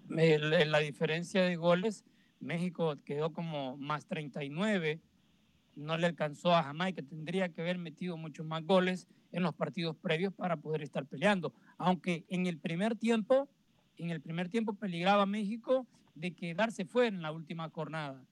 La 0.09 0.79
diferencia 0.79 1.43
de 1.43 1.57
goles, 1.57 2.05
México 2.41 2.95
quedó 3.05 3.33
como 3.33 3.77
más 3.77 4.07
39, 4.07 5.01
no 5.77 5.97
le 5.99 6.07
alcanzó 6.07 6.55
a 6.55 6.63
Jamaica, 6.63 7.03
tendría 7.03 7.49
que 7.49 7.61
haber 7.63 7.79
metido 7.79 8.17
muchos 8.17 8.47
más 8.47 8.65
goles 8.65 9.07
en 9.33 9.43
los 9.43 9.55
partidos 9.55 9.97
previos 9.97 10.33
para 10.33 10.57
poder 10.57 10.83
estar 10.83 11.05
peleando, 11.07 11.53
aunque 11.79 12.25
en 12.29 12.47
el 12.47 12.59
primer 12.59 12.97
tiempo, 12.97 13.49
en 13.99 14.11
el 14.11 14.21
primer 14.21 14.49
tiempo 14.49 14.75
peligraba 14.75 15.27
México 15.27 15.87
de 16.15 16.33
quedarse 16.33 16.85
fuera 16.85 17.09
en 17.09 17.23
la 17.23 17.33
última 17.33 17.69
jornada, 17.71 18.23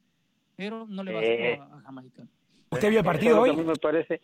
pero 0.56 0.86
no 0.88 1.02
le 1.02 1.12
bastó 1.12 1.30
Eh. 1.30 1.58
a, 1.60 1.76
a 1.76 1.80
Jamaica. 1.80 2.22
¿Usted 2.70 2.90
vio 2.90 3.00
el 3.00 3.04
partido 3.04 3.40
hoy? 3.40 3.50
A 3.50 3.52
mí 3.54 3.64
me 3.64 3.74
parece. 3.76 4.20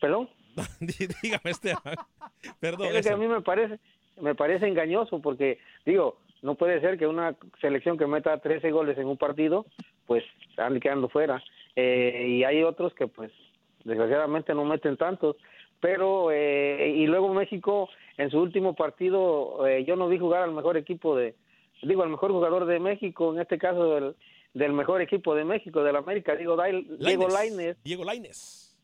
¿Perdón? 0.00 0.28
Dígame, 1.22 1.50
Esteban. 1.50 1.94
Perdón. 2.60 2.86
Es 2.88 2.94
lo 2.94 3.02
que 3.02 3.10
a 3.10 3.16
mí 3.16 3.28
me 3.28 3.40
parece, 3.42 3.78
me 4.20 4.34
parece 4.34 4.66
engañoso 4.66 5.20
porque, 5.20 5.58
digo, 5.84 6.18
no 6.42 6.54
puede 6.54 6.80
ser 6.80 6.98
que 6.98 7.06
una 7.06 7.36
selección 7.60 7.98
que 7.98 8.06
meta 8.06 8.38
13 8.38 8.70
goles 8.70 8.96
en 8.98 9.06
un 9.06 9.16
partido, 9.16 9.66
pues 10.06 10.24
ande 10.56 10.80
quedando 10.80 11.08
fuera. 11.08 11.42
Eh, 11.76 12.26
y 12.28 12.44
hay 12.44 12.62
otros 12.62 12.94
que, 12.94 13.06
pues, 13.06 13.30
desgraciadamente 13.84 14.54
no 14.54 14.64
meten 14.64 14.96
tantos. 14.96 15.36
Pero, 15.80 16.30
eh, 16.32 16.94
y 16.96 17.06
luego 17.06 17.32
México, 17.34 17.88
en 18.16 18.30
su 18.30 18.40
último 18.40 18.74
partido, 18.74 19.66
eh, 19.66 19.84
yo 19.84 19.94
no 19.94 20.08
vi 20.08 20.18
jugar 20.18 20.42
al 20.42 20.52
mejor 20.52 20.76
equipo 20.78 21.14
de, 21.14 21.36
digo, 21.82 22.02
al 22.02 22.08
mejor 22.08 22.32
jugador 22.32 22.64
de 22.64 22.80
México, 22.80 23.32
en 23.34 23.40
este 23.40 23.58
caso 23.58 23.94
del, 23.94 24.16
del 24.54 24.72
mejor 24.72 25.02
equipo 25.02 25.34
de 25.34 25.44
México, 25.44 25.82
del 25.84 25.96
América, 25.96 26.34
digo, 26.34 26.56
Diego 26.98 27.28
Lainez. 27.28 27.76
Diego 27.84 28.04
Lainez. 28.04 28.74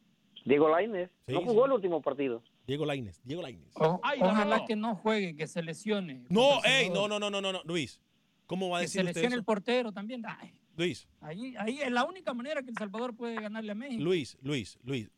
Diego 0.45 0.69
Lainez. 0.69 1.11
Sí, 1.27 1.33
no 1.33 1.41
sí. 1.41 1.47
jugó 1.47 1.65
el 1.67 1.73
último 1.73 2.03
partido. 2.03 2.43
Diego 2.67 2.85
Lainez. 2.85 3.21
Diego 3.25 3.41
Lainez. 3.43 3.75
O- 3.77 4.01
ojalá 4.21 4.65
que 4.67 4.77
no 4.77 4.97
juegue, 4.97 5.35
que 5.35 5.47
se 5.47 5.63
lesione. 5.63 6.25
No, 6.29 6.63
ey, 6.65 6.91
no, 6.91 7.09
no, 7.09 7.19
no, 7.19 7.31
no, 7.31 7.41
no, 7.41 7.53
no, 7.53 7.61
Luis. 7.65 8.01
¿Cómo 8.47 8.69
va 8.69 8.79
a 8.79 8.81
Que 8.81 8.85
decir 8.85 9.01
se 9.01 9.07
usted 9.09 9.15
lesione 9.15 9.35
eso? 9.35 9.39
el 9.41 9.45
portero 9.45 9.93
también. 9.93 10.23
Ay, 10.27 10.53
Luis, 10.77 11.09
ahí, 11.21 11.55
ahí 11.59 11.81
es 11.81 11.91
la 11.91 12.05
única 12.05 12.33
manera 12.35 12.63
que 12.63 12.71
El 12.71 12.77
Salvador 12.77 13.15
puede 13.15 13.35
ganarle 13.41 13.73
a 13.73 13.75
México. 13.75 14.03
Luis, 14.03 14.39
Luis, 14.43 14.79
Luis. 14.83 15.11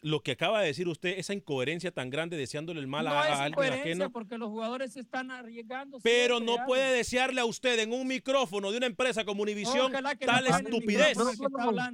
Lo 0.00 0.22
que 0.22 0.32
acaba 0.32 0.62
de 0.62 0.68
decir 0.68 0.88
usted, 0.88 1.18
esa 1.18 1.34
incoherencia 1.34 1.92
tan 1.92 2.08
grande 2.08 2.38
deseándole 2.38 2.80
el 2.80 2.86
mal 2.86 3.06
a, 3.06 3.10
no 3.10 3.16
a 3.18 3.42
alguien 3.44 3.72
ajeno. 3.74 4.10
porque 4.10 4.38
los 4.38 4.48
jugadores 4.48 4.94
se 4.94 5.00
están 5.00 5.30
arriesgando. 5.30 6.00
Pero 6.00 6.40
no 6.40 6.56
puede 6.66 6.94
desearle 6.94 7.42
a 7.42 7.44
usted 7.44 7.78
en 7.78 7.92
un 7.92 8.06
micrófono 8.06 8.70
de 8.70 8.78
una 8.78 8.86
empresa 8.86 9.24
como 9.24 9.42
Univisión 9.42 9.92
tal 9.92 10.46
estupidez. 10.46 11.18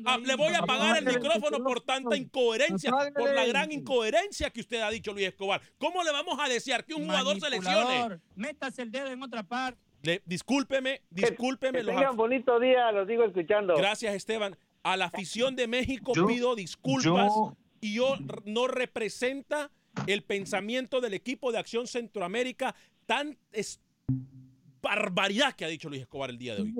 Ah, 0.05 0.19
le 0.19 0.37
voy 0.37 0.55
a 0.55 0.59
apagar 0.59 0.99
el 0.99 1.07
micrófono 1.07 1.59
por 1.59 1.81
tanta 1.81 2.17
incoherencia, 2.17 2.93
por 3.17 3.35
la 3.35 3.45
gran 3.47 3.73
incoherencia 3.73 4.51
que 4.51 4.61
usted 4.61 4.81
ha 4.81 4.91
dicho, 4.91 5.13
Luis 5.13 5.27
Escobar. 5.27 5.61
¿Cómo 5.79 6.05
le 6.05 6.13
vamos 6.13 6.39
a 6.39 6.49
desear 6.49 6.85
que 6.85 6.95
un 6.95 7.05
jugador 7.05 7.41
se 7.41 7.51
lesione? 7.51 8.21
Métase 8.37 8.83
el 8.83 8.93
dedo 8.93 9.11
en 9.11 9.23
otra 9.23 9.43
parte. 9.43 9.86
Le- 10.03 10.23
discúlpeme, 10.25 11.03
discúlpeme. 11.11 11.79
Que 11.79 11.85
los 11.85 11.95
tengan 11.97 12.17
bonito 12.17 12.61
día, 12.61 12.93
los 12.93 13.07
digo 13.09 13.25
escuchando. 13.25 13.75
Gracias, 13.77 14.15
Esteban. 14.15 14.57
A 14.83 14.97
la 14.97 15.07
afición 15.07 15.57
de 15.57 15.67
México 15.67 16.13
Yo- 16.15 16.27
pido 16.27 16.55
disculpas 16.55 17.33
yo- 17.35 17.57
y 17.81 17.95
yo 17.95 18.15
no 18.45 18.69
representa 18.69 19.71
el 20.07 20.23
pensamiento 20.23 21.01
del 21.01 21.15
equipo 21.15 21.51
de 21.53 21.59
Acción 21.59 21.87
Centroamérica 21.87 22.75
tan 23.07 23.37
es 23.53 23.81
barbaridad 24.87 25.53
que 25.55 25.65
ha 25.65 25.69
dicho 25.69 25.89
Luis 25.89 26.03
Escobar 26.03 26.31
el 26.31 26.39
día 26.39 26.55
de 26.55 26.63
hoy. 26.63 26.75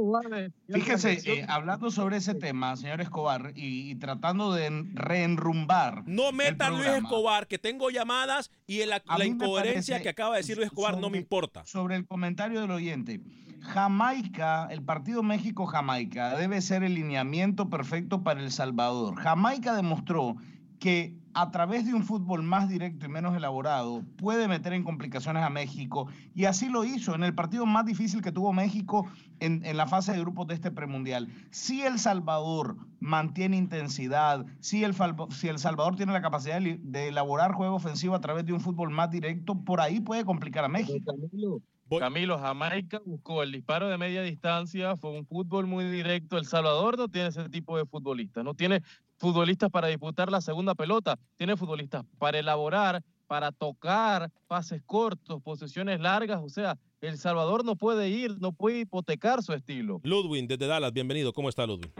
Fíjese, 0.73 1.21
eh, 1.25 1.45
hablando 1.49 1.91
sobre 1.91 2.17
ese 2.19 2.35
tema, 2.35 2.77
señor 2.77 3.01
Escobar, 3.01 3.53
y, 3.55 3.91
y 3.91 3.95
tratando 3.97 4.53
de 4.53 4.67
en- 4.67 4.97
reenrumbar. 4.97 6.05
No 6.07 6.31
el 6.31 6.35
meta 6.37 6.67
a 6.67 6.71
Luis 6.71 6.87
Escobar, 6.87 7.47
que 7.47 7.59
tengo 7.59 7.91
llamadas 7.91 8.51
y 8.67 8.81
el- 8.81 8.91
la 8.91 9.25
incoherencia 9.27 10.01
que 10.03 10.09
acaba 10.09 10.35
de 10.35 10.41
decir 10.43 10.57
Luis 10.57 10.67
Escobar 10.69 10.99
no 10.99 11.11
me 11.11 11.19
importa. 11.19 11.65
Sobre 11.67 11.97
el 11.97 12.07
comentario 12.07 12.61
del 12.61 12.71
oyente. 12.71 13.21
Jamaica, 13.63 14.69
el 14.71 14.83
partido 14.83 15.23
México-Jamaica 15.23 16.37
debe 16.37 16.61
ser 16.61 16.83
el 16.85 16.95
lineamiento 16.95 17.69
perfecto 17.69 18.23
para 18.23 18.41
El 18.41 18.53
Salvador. 18.53 19.17
Jamaica 19.17 19.75
demostró 19.75 20.37
que 20.79 21.15
a 21.33 21.51
través 21.51 21.85
de 21.87 21.93
un 21.93 22.03
fútbol 22.03 22.43
más 22.43 22.69
directo 22.69 23.05
y 23.07 23.09
menos 23.11 23.37
elaborado 23.37 24.03
puede 24.17 24.49
meter 24.49 24.73
en 24.73 24.85
complicaciones 24.85 25.43
a 25.43 25.51
México 25.51 26.09
y 26.35 26.47
así 26.47 26.69
lo 26.69 26.85
hizo 26.85 27.15
en 27.15 27.25
el 27.25 27.35
partido 27.35 27.67
más 27.67 27.85
difícil 27.85 28.23
que 28.23 28.33
tuvo 28.33 28.53
México 28.55 29.07
en, 29.41 29.65
en 29.65 29.77
la 29.77 29.87
fase 29.87 30.13
de 30.13 30.21
grupos 30.21 30.47
de 30.47 30.55
este 30.55 30.71
premundial. 30.71 31.29
Si 31.51 31.83
El 31.83 31.99
Salvador 31.99 32.77
mantiene 33.01 33.57
intensidad, 33.59 34.47
si 34.61 34.83
el, 34.85 34.95
Falvo- 34.95 35.31
si 35.31 35.49
el 35.49 35.59
Salvador 35.59 35.97
tiene 35.97 36.13
la 36.13 36.23
capacidad 36.23 36.61
de 36.61 37.09
elaborar 37.09 37.53
juego 37.53 37.75
ofensivo 37.75 38.15
a 38.15 38.21
través 38.21 38.47
de 38.47 38.55
un 38.55 38.61
fútbol 38.61 38.91
más 38.91 39.11
directo, 39.11 39.63
por 39.63 39.81
ahí 39.81 40.01
puede 40.01 40.25
complicar 40.25 40.65
a 40.65 40.69
México. 40.69 41.15
Camilo, 42.01 42.37
Jamaica 42.37 43.01
buscó 43.07 43.45
el 43.45 43.53
disparo 43.53 43.89
de 43.89 43.97
media 43.97 44.21
distancia, 44.23 44.97
fue 44.97 45.17
un 45.17 45.25
fútbol 45.25 45.67
muy 45.67 45.85
directo. 45.85 46.37
El 46.37 46.45
Salvador 46.45 46.99
no 46.99 47.07
tiene 47.07 47.29
ese 47.29 47.49
tipo 47.49 47.77
de 47.77 47.87
futbolistas, 47.87 48.43
no 48.43 48.55
tiene 48.55 48.83
futbolistas 49.19 49.71
para 49.71 49.89
disputar 49.89 50.31
la 50.31 50.41
segunda 50.41 50.75
pelota, 50.75 51.17
tiene 51.37 51.57
futbolistas 51.57 52.05
para 52.19 52.39
elaborar, 52.39 53.03
para 53.27 53.51
tocar, 53.53 54.31
pases 54.47 54.83
cortos, 54.85 55.43
posesiones 55.43 56.01
largas. 56.01 56.41
O 56.43 56.49
sea, 56.49 56.77
El 57.01 57.19
Salvador 57.19 57.65
no 57.65 57.77
puede 57.77 58.09
ir, 58.09 58.41
no 58.41 58.53
puede 58.53 58.81
hipotecar 58.81 59.43
su 59.43 59.53
estilo. 59.53 60.01
Ludwig, 60.05 60.47
desde 60.47 60.67
Dallas, 60.67 60.93
bienvenido. 60.93 61.33
¿Cómo 61.33 61.49
está 61.49 61.67
Ludwig? 61.67 61.91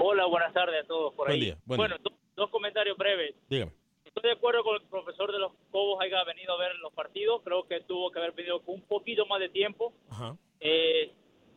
Hola, 0.00 0.26
buenas 0.26 0.52
tardes 0.52 0.84
a 0.84 0.86
todos 0.86 1.14
por 1.14 1.26
Buen 1.28 1.34
ahí. 1.40 1.40
día, 1.46 1.58
buen 1.64 1.78
bueno, 1.78 1.96
do- 2.02 2.12
dos 2.36 2.50
comentarios 2.50 2.96
breves. 2.96 3.34
Dígame. 3.48 3.72
Estoy 4.04 4.30
de 4.30 4.32
acuerdo 4.32 4.62
con 4.64 4.76
el 4.76 4.82
profesor 4.88 5.30
de 5.30 5.38
los 5.38 5.52
Cobos 5.70 5.98
haya 6.00 6.24
venido 6.24 6.54
a 6.54 6.58
ver 6.58 6.74
los 6.76 6.92
partidos. 6.94 7.42
Creo 7.44 7.66
que 7.66 7.80
tuvo 7.82 8.10
que 8.10 8.18
haber 8.18 8.32
con 8.64 8.76
un 8.76 8.80
poquito 8.82 9.26
más 9.26 9.40
de 9.40 9.48
tiempo. 9.50 9.92
Ajá. 10.08 10.36
Eh, 10.60 11.12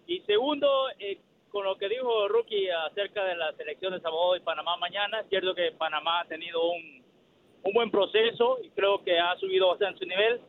y 0.07 0.19
segundo, 0.21 0.67
eh, 0.99 1.19
con 1.49 1.65
lo 1.65 1.77
que 1.77 1.89
dijo 1.89 2.27
Rookie 2.27 2.69
acerca 2.69 3.23
de 3.25 3.35
la 3.35 3.51
selección 3.53 3.93
de 3.93 3.99
Salvador 4.01 4.37
y 4.37 4.41
Panamá 4.41 4.77
mañana, 4.77 5.21
es 5.21 5.29
cierto 5.29 5.53
que 5.55 5.71
Panamá 5.73 6.21
ha 6.21 6.25
tenido 6.25 6.63
un, 6.71 7.03
un 7.63 7.73
buen 7.73 7.91
proceso 7.91 8.57
y 8.63 8.69
creo 8.69 9.03
que 9.03 9.19
ha 9.19 9.35
subido 9.37 9.67
bastante 9.69 9.99
su 9.99 10.05
nivel. 10.05 10.39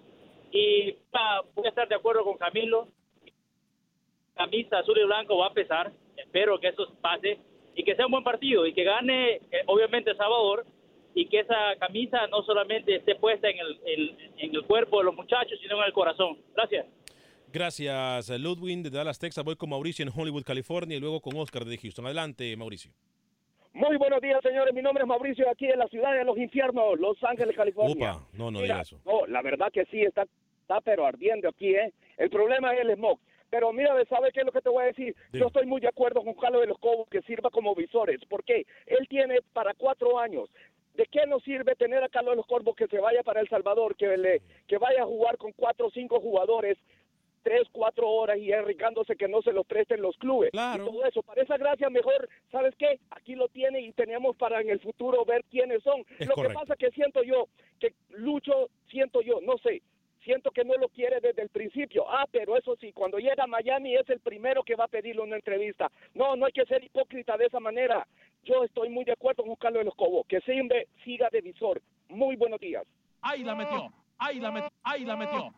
Y 0.52 0.96
ah, 1.12 1.42
voy 1.54 1.66
a 1.66 1.70
estar 1.70 1.88
de 1.88 1.94
acuerdo 1.94 2.24
con 2.24 2.36
Camilo. 2.36 2.88
Camisa 4.34 4.78
azul 4.78 4.98
y 4.98 5.04
blanco 5.04 5.36
va 5.38 5.46
a 5.46 5.52
pesar. 5.54 5.92
Espero 6.16 6.58
que 6.58 6.68
eso 6.68 6.86
pase 7.00 7.38
y 7.74 7.84
que 7.84 7.94
sea 7.94 8.06
un 8.06 8.12
buen 8.12 8.24
partido 8.24 8.66
y 8.66 8.72
que 8.74 8.84
gane, 8.84 9.34
eh, 9.36 9.62
obviamente, 9.66 10.14
Salvador 10.14 10.64
y 11.14 11.26
que 11.26 11.40
esa 11.40 11.74
camisa 11.78 12.26
no 12.28 12.42
solamente 12.42 12.94
esté 12.96 13.16
puesta 13.16 13.48
en 13.48 13.58
el, 13.58 13.80
en- 13.84 14.32
en 14.38 14.54
el 14.54 14.62
cuerpo 14.64 14.98
de 14.98 15.04
los 15.04 15.14
muchachos, 15.14 15.58
sino 15.60 15.76
en 15.78 15.84
el 15.86 15.92
corazón. 15.92 16.38
Gracias. 16.54 16.86
Gracias, 17.52 18.30
Ludwig 18.38 18.82
de 18.82 18.90
Dallas, 18.90 19.18
Texas. 19.18 19.44
Voy 19.44 19.56
con 19.56 19.70
Mauricio 19.70 20.04
en 20.04 20.12
Hollywood, 20.14 20.44
California 20.44 20.96
y 20.96 21.00
luego 21.00 21.20
con 21.20 21.36
Oscar 21.36 21.64
de 21.64 21.76
Houston. 21.76 22.06
Adelante, 22.06 22.56
Mauricio. 22.56 22.92
Muy 23.72 23.96
buenos 23.96 24.20
días, 24.20 24.40
señores. 24.42 24.72
Mi 24.72 24.82
nombre 24.82 25.02
es 25.02 25.08
Mauricio, 25.08 25.48
aquí 25.50 25.66
en 25.66 25.78
la 25.78 25.88
ciudad 25.88 26.12
de 26.12 26.24
los 26.24 26.38
infiernos, 26.38 26.98
Los 26.98 27.22
Ángeles, 27.24 27.56
California. 27.56 28.12
Opa, 28.12 28.26
no, 28.34 28.50
no 28.50 28.60
Mira, 28.60 28.74
diga 28.74 28.80
eso. 28.82 29.00
No, 29.04 29.26
la 29.26 29.42
verdad 29.42 29.70
que 29.72 29.84
sí, 29.86 30.02
está, 30.02 30.26
está 30.62 30.80
pero 30.80 31.06
ardiendo 31.06 31.48
aquí, 31.48 31.74
¿eh? 31.74 31.92
El 32.18 32.30
problema 32.30 32.72
es 32.74 32.80
el 32.80 32.94
smog. 32.94 33.18
Pero 33.50 33.72
mira, 33.72 33.94
¿sabes 34.08 34.32
qué 34.32 34.40
es 34.40 34.46
lo 34.46 34.52
que 34.52 34.60
te 34.60 34.68
voy 34.68 34.84
a 34.84 34.86
decir? 34.86 35.14
Yo 35.32 35.48
estoy 35.48 35.66
muy 35.66 35.80
de 35.80 35.88
acuerdo 35.88 36.22
con 36.22 36.34
Carlos 36.34 36.60
de 36.60 36.68
los 36.68 36.78
Cobos 36.78 37.08
que 37.08 37.20
sirva 37.22 37.50
como 37.50 37.74
visores. 37.74 38.20
¿Por 38.28 38.44
qué? 38.44 38.64
Él 38.86 39.08
tiene 39.08 39.40
para 39.52 39.74
cuatro 39.74 40.20
años. 40.20 40.48
¿De 40.94 41.06
qué 41.06 41.26
nos 41.26 41.42
sirve 41.42 41.74
tener 41.74 42.02
a 42.04 42.08
Carlos 42.08 42.32
de 42.32 42.36
los 42.36 42.46
Corvos 42.46 42.76
que 42.76 42.86
se 42.86 43.00
vaya 43.00 43.22
para 43.24 43.40
El 43.40 43.48
Salvador, 43.48 43.96
que, 43.96 44.16
le, 44.16 44.42
que 44.68 44.78
vaya 44.78 45.02
a 45.02 45.06
jugar 45.06 45.36
con 45.36 45.52
cuatro 45.52 45.86
o 45.86 45.90
cinco 45.90 46.20
jugadores 46.20 46.78
tres, 47.42 47.62
cuatro 47.72 48.08
horas 48.08 48.38
y 48.38 48.52
arriesgándose 48.52 49.16
que 49.16 49.28
no 49.28 49.42
se 49.42 49.52
los 49.52 49.66
presten 49.66 50.02
los 50.02 50.16
clubes. 50.16 50.50
Y 50.52 50.78
todo 50.78 51.04
eso. 51.04 51.22
Para 51.22 51.42
esa 51.42 51.56
gracia, 51.56 51.90
mejor, 51.90 52.28
¿sabes 52.50 52.74
qué? 52.76 52.98
Aquí 53.10 53.34
lo 53.34 53.48
tiene 53.48 53.80
y 53.80 53.92
tenemos 53.92 54.36
para 54.36 54.60
en 54.60 54.70
el 54.70 54.80
futuro 54.80 55.24
ver 55.24 55.44
quiénes 55.50 55.82
son. 55.82 56.04
Es 56.18 56.28
lo 56.28 56.34
correcto. 56.34 56.60
que 56.60 56.66
pasa 56.66 56.76
que 56.76 56.90
siento 56.90 57.22
yo, 57.22 57.46
que 57.78 57.94
Lucho, 58.10 58.68
siento 58.88 59.20
yo, 59.22 59.40
no 59.42 59.58
sé, 59.58 59.82
siento 60.24 60.50
que 60.50 60.64
no 60.64 60.74
lo 60.74 60.88
quiere 60.88 61.20
desde 61.20 61.42
el 61.42 61.48
principio. 61.48 62.04
Ah, 62.08 62.26
pero 62.30 62.56
eso 62.56 62.76
sí, 62.80 62.92
cuando 62.92 63.18
llega 63.18 63.44
a 63.44 63.46
Miami 63.46 63.96
es 63.96 64.08
el 64.10 64.20
primero 64.20 64.62
que 64.62 64.76
va 64.76 64.84
a 64.84 64.88
pedirle 64.88 65.22
una 65.22 65.36
entrevista. 65.36 65.90
No, 66.14 66.36
no 66.36 66.46
hay 66.46 66.52
que 66.52 66.66
ser 66.66 66.84
hipócrita 66.84 67.36
de 67.36 67.46
esa 67.46 67.60
manera. 67.60 68.06
Yo 68.44 68.64
estoy 68.64 68.88
muy 68.88 69.04
de 69.04 69.12
acuerdo 69.12 69.44
con 69.44 69.54
Carlos 69.56 69.80
de 69.80 69.84
los 69.84 69.94
Cobos, 69.94 70.26
que 70.26 70.40
siempre 70.40 70.88
siga 71.04 71.28
de 71.30 71.40
visor. 71.40 71.80
Muy 72.08 72.36
buenos 72.36 72.60
días. 72.60 72.84
Ahí 73.22 73.44
la 73.44 73.54
metió, 73.54 73.92
ahí 74.18 74.40
la 74.40 74.50
metió, 74.50 74.70
ahí 74.82 75.04
la 75.04 75.16
metió. 75.16 75.54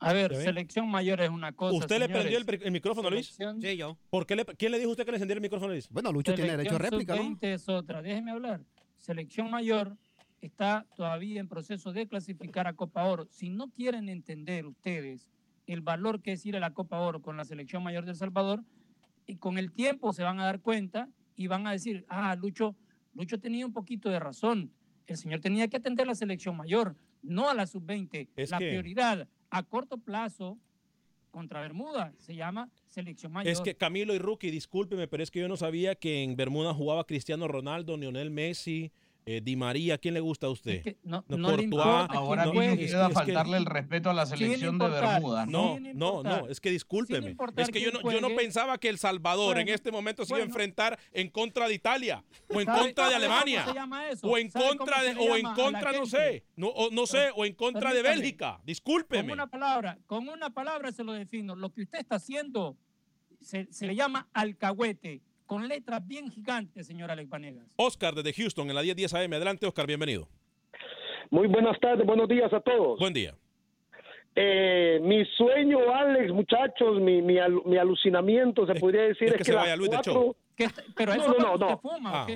A 0.00 0.12
ver, 0.12 0.34
selección 0.36 0.88
mayor 0.88 1.20
es 1.20 1.30
una 1.30 1.52
cosa. 1.52 1.76
¿Usted 1.76 1.98
le 1.98 2.08
prendió 2.08 2.38
el, 2.38 2.70
micrófono, 2.70 3.10
Luis? 3.10 3.34
Selección- 3.36 3.76
yo. 3.76 3.98
¿Por 4.10 4.26
qué 4.26 4.36
le, 4.36 4.44
¿Quién 4.44 4.72
le 4.72 4.78
dijo 4.78 4.90
a 4.90 4.92
usted 4.92 5.04
que 5.04 5.10
le 5.10 5.16
encendiera 5.16 5.38
el 5.38 5.42
micrófono, 5.42 5.72
Luis? 5.72 5.88
Bueno, 5.90 6.12
Lucho 6.12 6.34
tiene 6.34 6.52
derecho 6.56 6.76
a 6.76 6.78
réplica, 6.78 7.16
¿no? 7.16 7.22
sub-20 7.22 7.38
es 7.54 7.68
otra. 7.68 8.00
Déjeme 8.02 8.30
hablar. 8.30 8.60
Selección 8.96 9.50
mayor 9.50 9.96
está 10.40 10.86
todavía 10.96 11.40
en 11.40 11.48
proceso 11.48 11.92
de 11.92 12.06
clasificar 12.06 12.66
a 12.68 12.74
Copa 12.74 13.04
Oro. 13.04 13.26
Si 13.30 13.50
no 13.50 13.70
quieren 13.70 14.08
entender 14.08 14.66
ustedes 14.66 15.28
el 15.66 15.80
valor 15.80 16.22
que 16.22 16.32
es 16.32 16.46
ir 16.46 16.56
a 16.56 16.60
la 16.60 16.72
Copa 16.72 17.00
Oro 17.00 17.20
con 17.20 17.36
la 17.36 17.44
selección 17.44 17.82
mayor 17.82 18.04
de 18.04 18.12
El 18.12 18.16
Salvador, 18.16 18.62
y 19.26 19.36
con 19.36 19.58
el 19.58 19.72
tiempo 19.72 20.12
se 20.14 20.22
van 20.22 20.40
a 20.40 20.44
dar 20.44 20.60
cuenta 20.60 21.08
y 21.36 21.48
van 21.48 21.66
a 21.66 21.72
decir, 21.72 22.06
ah, 22.08 22.34
Lucho, 22.34 22.74
Lucho 23.14 23.38
tenía 23.38 23.66
un 23.66 23.72
poquito 23.74 24.08
de 24.08 24.18
razón. 24.18 24.72
El 25.06 25.16
señor 25.18 25.40
tenía 25.40 25.68
que 25.68 25.76
atender 25.76 26.04
a 26.04 26.08
la 26.08 26.14
selección 26.14 26.56
mayor, 26.56 26.96
no 27.22 27.50
a 27.50 27.54
la 27.54 27.66
sub-20. 27.66 28.28
Es 28.36 28.50
La 28.50 28.58
que- 28.58 28.68
prioridad 28.68 29.28
a 29.50 29.62
corto 29.62 29.98
plazo 29.98 30.58
contra 31.30 31.60
Bermuda 31.60 32.12
se 32.18 32.34
llama 32.34 32.70
selección 32.88 33.32
mayor. 33.32 33.52
Es 33.52 33.60
que 33.60 33.74
Camilo 33.74 34.14
y 34.14 34.18
Rookie, 34.18 34.50
discúlpeme, 34.50 35.08
pero 35.08 35.22
es 35.22 35.30
que 35.30 35.40
yo 35.40 35.48
no 35.48 35.56
sabía 35.56 35.94
que 35.94 36.22
en 36.22 36.36
Bermuda 36.36 36.74
jugaba 36.74 37.04
Cristiano 37.04 37.48
Ronaldo, 37.48 37.96
Lionel 37.96 38.30
Messi, 38.30 38.90
eh, 39.30 39.40
Di 39.42 39.56
María. 39.56 39.98
¿Quién 39.98 40.14
le 40.14 40.20
gusta 40.20 40.46
a 40.46 40.50
usted? 40.50 40.96
no- 41.02 41.24
No, 41.28 41.36
no 41.36 41.48
Courtois, 41.48 41.72
Ahora 42.10 42.46
no, 42.46 42.52
mismo 42.52 42.62
es 42.74 42.78
que- 42.92 43.14
faltarle 43.14 43.56
el 43.58 43.66
respeto 43.66 44.08
a 44.10 44.14
la 44.14 44.24
selección 44.26 44.78
de 44.78 44.88
Bermuda. 44.88 45.44
No, 45.46 45.78
no, 45.80 46.22
no, 46.22 46.46
es 46.48 46.60
que 46.60 46.70
discúlpeme. 46.70 47.36
Es 47.56 47.68
que 47.70 47.80
yo 47.80 47.92
no, 47.92 48.10
yo 48.10 48.20
no 48.20 48.34
pensaba 48.34 48.78
que 48.78 48.88
El 48.88 48.98
Salvador 48.98 49.58
en 49.58 49.68
este 49.68 49.92
momento 49.92 50.24
se 50.24 50.32
iba 50.34 50.40
a 50.42 50.46
enfrentar 50.46 50.98
en 51.12 51.28
contra 51.30 51.68
de 51.68 51.74
Italia 51.74 52.24
o 52.48 52.60
en 52.60 52.66
¿Sabe- 52.66 52.80
contra 52.80 53.08
de 53.10 53.14
Alemania 53.16 53.64
o 54.22 54.38
en 54.38 54.50
¿Sabe 54.50 54.76
contra 54.76 55.02
de 55.02 55.14
o 55.16 55.36
en 55.36 55.44
contra 55.54 55.92
no 55.92 56.06
sé, 56.06 56.44
no, 56.56 56.68
o, 56.68 56.90
no 56.90 57.06
sé, 57.06 57.30
o 57.36 57.44
en 57.44 57.54
contra 57.54 57.92
de. 57.92 58.02
Bélgica. 58.02 58.56
Con 58.56 58.66
Discúlpeme. 58.66 59.32
una 59.32 59.48
palabra, 59.48 59.98
con 60.06 60.28
una 60.28 60.50
palabra 60.50 60.92
se 60.92 61.04
lo 61.04 61.12
defino. 61.12 61.54
Lo 61.56 61.70
que 61.72 61.82
usted 61.82 61.98
está 61.98 62.16
haciendo 62.16 62.76
se, 63.40 63.66
se 63.72 63.86
le 63.86 63.94
llama 63.94 64.28
alcahuete, 64.32 65.20
con 65.48 65.66
letras 65.66 66.06
bien 66.06 66.30
gigantes, 66.30 66.86
señor 66.86 67.10
Alex 67.10 67.28
Vanegas. 67.30 67.66
Oscar 67.76 68.14
desde 68.14 68.34
Houston 68.34 68.68
en 68.68 68.76
la 68.76 68.82
1010 68.82 69.14
AM. 69.14 69.32
Adelante, 69.32 69.66
Oscar, 69.66 69.86
bienvenido. 69.86 70.28
Muy 71.30 71.48
buenas 71.48 71.80
tardes, 71.80 72.06
buenos 72.06 72.28
días 72.28 72.52
a 72.52 72.60
todos. 72.60 72.98
Buen 72.98 73.14
día. 73.14 73.34
Eh, 74.36 75.00
mi 75.02 75.24
sueño, 75.36 75.78
Alex, 75.92 76.32
muchachos, 76.32 77.00
mi, 77.00 77.22
mi, 77.22 77.36
alu- 77.36 77.64
mi 77.64 77.78
alucinamiento, 77.78 78.66
se 78.66 78.74
podría 78.74 79.02
decir, 79.02 79.28
es 79.28 79.30
es, 79.30 79.32
que 79.32 79.38
que, 79.38 79.44
se 79.44 79.52
las 79.54 79.62
vaya 79.62 79.76
Luis 79.76 79.88
cuatro- 79.88 80.12
show. 80.12 80.36
Pero 80.94 81.12
eso 81.14 81.34
no, 81.38 81.56
no, 81.56 81.70
no, 81.70 81.78
fuma, 81.78 82.10
Ah, 82.12 82.22
¿o 82.24 82.26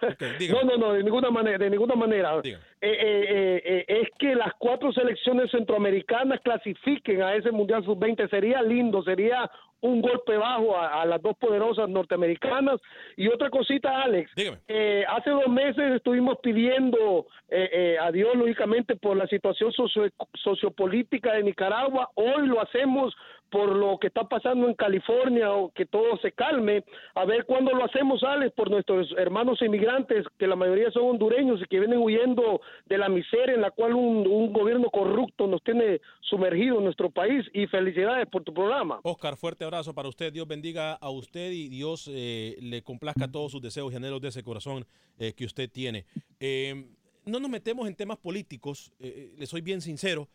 No, 0.52 0.62
no, 0.62 0.76
no, 0.76 0.92
de 0.92 1.02
ninguna 1.02 1.30
manera, 1.30 1.58
de 1.58 1.70
ninguna 1.70 1.94
manera. 1.94 2.34
Eh, 2.44 2.58
eh, 2.80 3.26
eh, 3.28 3.62
eh, 3.64 3.84
es 4.02 4.08
que 4.18 4.34
las 4.34 4.52
cuatro 4.58 4.92
selecciones 4.92 5.50
centroamericanas 5.50 6.40
clasifiquen 6.40 7.22
a 7.22 7.34
ese 7.34 7.50
Mundial 7.50 7.84
Sub-20 7.84 8.28
sería 8.30 8.62
lindo, 8.62 9.02
sería 9.02 9.50
un 9.80 10.00
golpe 10.02 10.36
bajo 10.36 10.76
a, 10.76 11.02
a 11.02 11.06
las 11.06 11.22
dos 11.22 11.36
poderosas 11.38 11.88
norteamericanas. 11.88 12.80
Y 13.16 13.28
otra 13.28 13.48
cosita, 13.48 14.02
Alex, 14.02 14.30
eh, 14.66 15.04
hace 15.08 15.30
dos 15.30 15.46
meses 15.48 15.92
estuvimos 15.94 16.38
pidiendo 16.42 17.26
eh, 17.48 17.68
eh, 17.72 17.96
a 18.00 18.10
Dios, 18.10 18.34
lógicamente, 18.34 18.96
por 18.96 19.16
la 19.16 19.26
situación 19.28 19.72
socio- 19.72 20.10
sociopolítica 20.34 21.34
de 21.34 21.44
Nicaragua. 21.44 22.10
Hoy 22.14 22.46
lo 22.46 22.60
hacemos 22.60 23.14
por 23.50 23.74
lo 23.74 23.98
que 23.98 24.08
está 24.08 24.28
pasando 24.28 24.68
en 24.68 24.74
California 24.74 25.52
o 25.52 25.70
que 25.70 25.86
todo 25.86 26.16
se 26.18 26.32
calme. 26.32 26.84
A 27.14 27.24
ver 27.24 27.44
cuándo 27.46 27.72
lo 27.72 27.84
hacemos, 27.84 28.22
Alex, 28.22 28.52
por 28.54 28.70
nuestros 28.70 29.12
hermanos 29.16 29.60
inmigrantes, 29.62 30.24
que 30.38 30.46
la 30.46 30.56
mayoría 30.56 30.90
son 30.90 31.04
hondureños 31.04 31.60
y 31.62 31.66
que 31.66 31.78
vienen 31.78 31.98
huyendo 31.98 32.60
de 32.86 32.98
la 32.98 33.08
miseria 33.08 33.54
en 33.54 33.60
la 33.60 33.70
cual 33.70 33.94
un, 33.94 34.52
gobierno 34.52 34.90
corrupto 34.90 35.46
nos 35.46 35.62
tiene 35.62 36.00
sumergido 36.20 36.78
en 36.78 36.84
nuestro 36.84 37.10
país. 37.10 37.44
Y 37.52 37.66
felicidades 37.66 38.26
por 38.28 38.44
tu 38.44 38.52
programa. 38.52 39.00
Oscar, 39.02 39.36
fuerte 39.36 39.64
abrazo 39.64 39.94
para 39.94 40.08
usted. 40.08 40.32
Dios 40.32 40.46
bendiga 40.46 40.94
a 40.94 41.10
usted 41.10 41.50
y 41.52 41.68
Dios 41.68 42.10
eh, 42.12 42.56
le 42.60 42.82
complazca 42.82 43.30
todos 43.30 43.52
sus 43.52 43.62
deseos 43.62 43.92
y 43.92 43.96
anhelos 43.96 44.20
de 44.20 44.28
ese 44.28 44.42
corazón 44.42 44.86
eh, 45.18 45.32
que 45.32 45.44
usted 45.44 45.70
tiene. 45.70 46.04
Eh, 46.40 46.84
no 47.28 47.40
nos 47.40 47.50
metemos 47.50 47.86
en 47.86 47.94
temas 47.94 48.18
políticos, 48.18 48.92
eh, 48.98 49.32
le 49.36 49.46
soy 49.46 49.60
bien 49.60 49.80
sincero. 49.80 50.28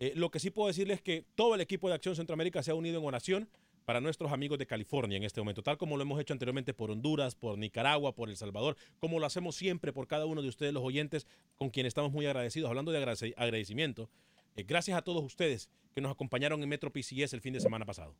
Eh, 0.00 0.12
lo 0.16 0.30
que 0.30 0.40
sí 0.40 0.50
puedo 0.50 0.68
decirles 0.68 0.96
es 0.96 1.02
que 1.02 1.24
todo 1.34 1.54
el 1.54 1.60
equipo 1.60 1.88
de 1.88 1.94
Acción 1.94 2.16
Centroamérica 2.16 2.62
se 2.62 2.70
ha 2.70 2.74
unido 2.74 2.98
en 2.98 3.04
oración 3.04 3.48
para 3.84 4.00
nuestros 4.00 4.32
amigos 4.32 4.58
de 4.58 4.66
California 4.66 5.16
en 5.16 5.24
este 5.24 5.40
momento, 5.40 5.62
tal 5.62 5.76
como 5.76 5.96
lo 5.96 6.02
hemos 6.02 6.20
hecho 6.20 6.32
anteriormente 6.32 6.72
por 6.74 6.90
Honduras, 6.90 7.34
por 7.34 7.58
Nicaragua, 7.58 8.14
por 8.14 8.28
El 8.30 8.36
Salvador, 8.36 8.76
como 8.98 9.18
lo 9.18 9.26
hacemos 9.26 9.56
siempre 9.56 9.92
por 9.92 10.06
cada 10.06 10.26
uno 10.26 10.42
de 10.42 10.48
ustedes, 10.48 10.72
los 10.72 10.82
oyentes, 10.82 11.26
con 11.56 11.70
quienes 11.70 11.90
estamos 11.90 12.12
muy 12.12 12.24
agradecidos. 12.26 12.68
Hablando 12.68 12.92
de 12.92 13.04
agradec- 13.04 13.34
agradecimiento, 13.36 14.08
eh, 14.56 14.64
gracias 14.66 14.96
a 14.96 15.02
todos 15.02 15.22
ustedes 15.24 15.68
que 15.94 16.00
nos 16.00 16.12
acompañaron 16.12 16.62
en 16.62 16.68
Metro 16.68 16.90
PCS 16.92 17.32
el 17.34 17.40
fin 17.40 17.52
de 17.52 17.60
semana 17.60 17.84
pasado. 17.84 18.14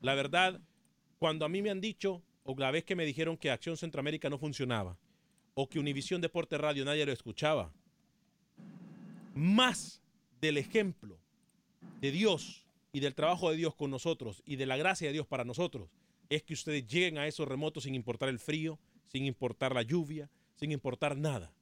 La 0.00 0.14
verdad, 0.14 0.60
cuando 1.18 1.44
a 1.44 1.48
mí 1.48 1.62
me 1.62 1.70
han 1.70 1.80
dicho, 1.80 2.22
o 2.42 2.54
la 2.58 2.70
vez 2.72 2.84
que 2.84 2.96
me 2.96 3.04
dijeron 3.06 3.36
que 3.36 3.50
Acción 3.50 3.76
Centroamérica 3.76 4.28
no 4.28 4.38
funcionaba, 4.38 4.98
o 5.54 5.68
que 5.68 5.78
Univisión 5.78 6.20
Deporte 6.20 6.58
Radio 6.58 6.84
nadie 6.84 7.06
lo 7.06 7.12
escuchaba, 7.12 7.72
más 9.34 10.02
del 10.40 10.58
ejemplo 10.58 11.18
de 12.02 12.10
Dios 12.10 12.66
y 12.92 13.00
del 13.00 13.14
trabajo 13.14 13.50
de 13.50 13.56
Dios 13.56 13.74
con 13.74 13.90
nosotros 13.90 14.42
y 14.44 14.56
de 14.56 14.66
la 14.66 14.76
gracia 14.76 15.06
de 15.06 15.14
Dios 15.14 15.26
para 15.26 15.44
nosotros, 15.44 15.88
es 16.28 16.42
que 16.42 16.52
ustedes 16.52 16.86
lleguen 16.86 17.16
a 17.16 17.26
esos 17.26 17.46
remotos 17.46 17.84
sin 17.84 17.94
importar 17.94 18.28
el 18.28 18.40
frío, 18.40 18.78
sin 19.06 19.24
importar 19.24 19.72
la 19.72 19.82
lluvia, 19.82 20.28
sin 20.56 20.72
importar 20.72 21.16
nada. 21.16 21.54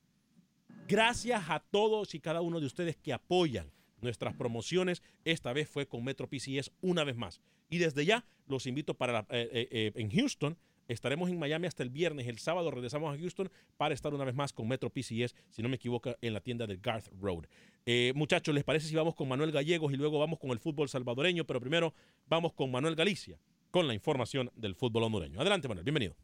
Gracias 0.89 1.45
a 1.49 1.61
todos 1.61 2.15
y 2.15 2.21
cada 2.21 2.41
uno 2.41 2.59
de 2.59 2.67
ustedes 2.67 2.97
que 2.97 3.13
apoyan 3.13 3.71
nuestras 4.01 4.35
promociones. 4.35 5.03
Esta 5.25 5.53
vez 5.53 5.69
fue 5.69 5.87
con 5.87 6.03
Metro 6.03 6.27
PCS 6.27 6.73
una 6.81 7.05
vez 7.05 7.17
más. 7.17 7.41
Y 7.69 7.79
desde 7.79 8.07
ya 8.07 8.25
los 8.47 8.67
invito 8.67 8.95
para 8.95 9.21
eh, 9.21 9.49
eh, 9.53 9.69
eh, 9.71 9.93
en 9.95 10.11
Houston. 10.11 10.57
Estaremos 10.91 11.31
en 11.31 11.39
Miami 11.39 11.69
hasta 11.69 11.85
el 11.85 11.91
viernes. 11.91 12.27
El 12.27 12.39
sábado 12.39 12.69
regresamos 12.69 13.15
a 13.15 13.19
Houston 13.19 13.49
para 13.77 13.95
estar 13.95 14.13
una 14.13 14.25
vez 14.25 14.35
más 14.35 14.53
con 14.53 14.67
Metro 14.67 14.91
PCS, 14.91 15.37
si 15.49 15.63
no 15.63 15.69
me 15.69 15.77
equivoco, 15.77 16.17
en 16.21 16.33
la 16.33 16.41
tienda 16.41 16.67
del 16.67 16.79
Garth 16.79 17.07
Road. 17.21 17.45
Eh, 17.87 18.13
muchachos, 18.17 18.53
¿les 18.53 18.65
parece 18.65 18.89
si 18.89 18.97
vamos 18.97 19.15
con 19.15 19.29
Manuel 19.29 19.53
Gallegos 19.53 19.93
y 19.93 19.97
luego 19.97 20.19
vamos 20.19 20.41
con 20.41 20.51
el 20.51 20.59
fútbol 20.59 20.89
salvadoreño? 20.89 21.45
Pero 21.45 21.61
primero 21.61 21.95
vamos 22.27 22.55
con 22.55 22.73
Manuel 22.73 22.97
Galicia 22.97 23.39
con 23.71 23.87
la 23.87 23.95
información 23.95 24.51
del 24.57 24.75
fútbol 24.75 25.05
hondureño. 25.05 25.41
Adelante, 25.41 25.69
Manuel, 25.69 25.85
bienvenido. 25.85 26.17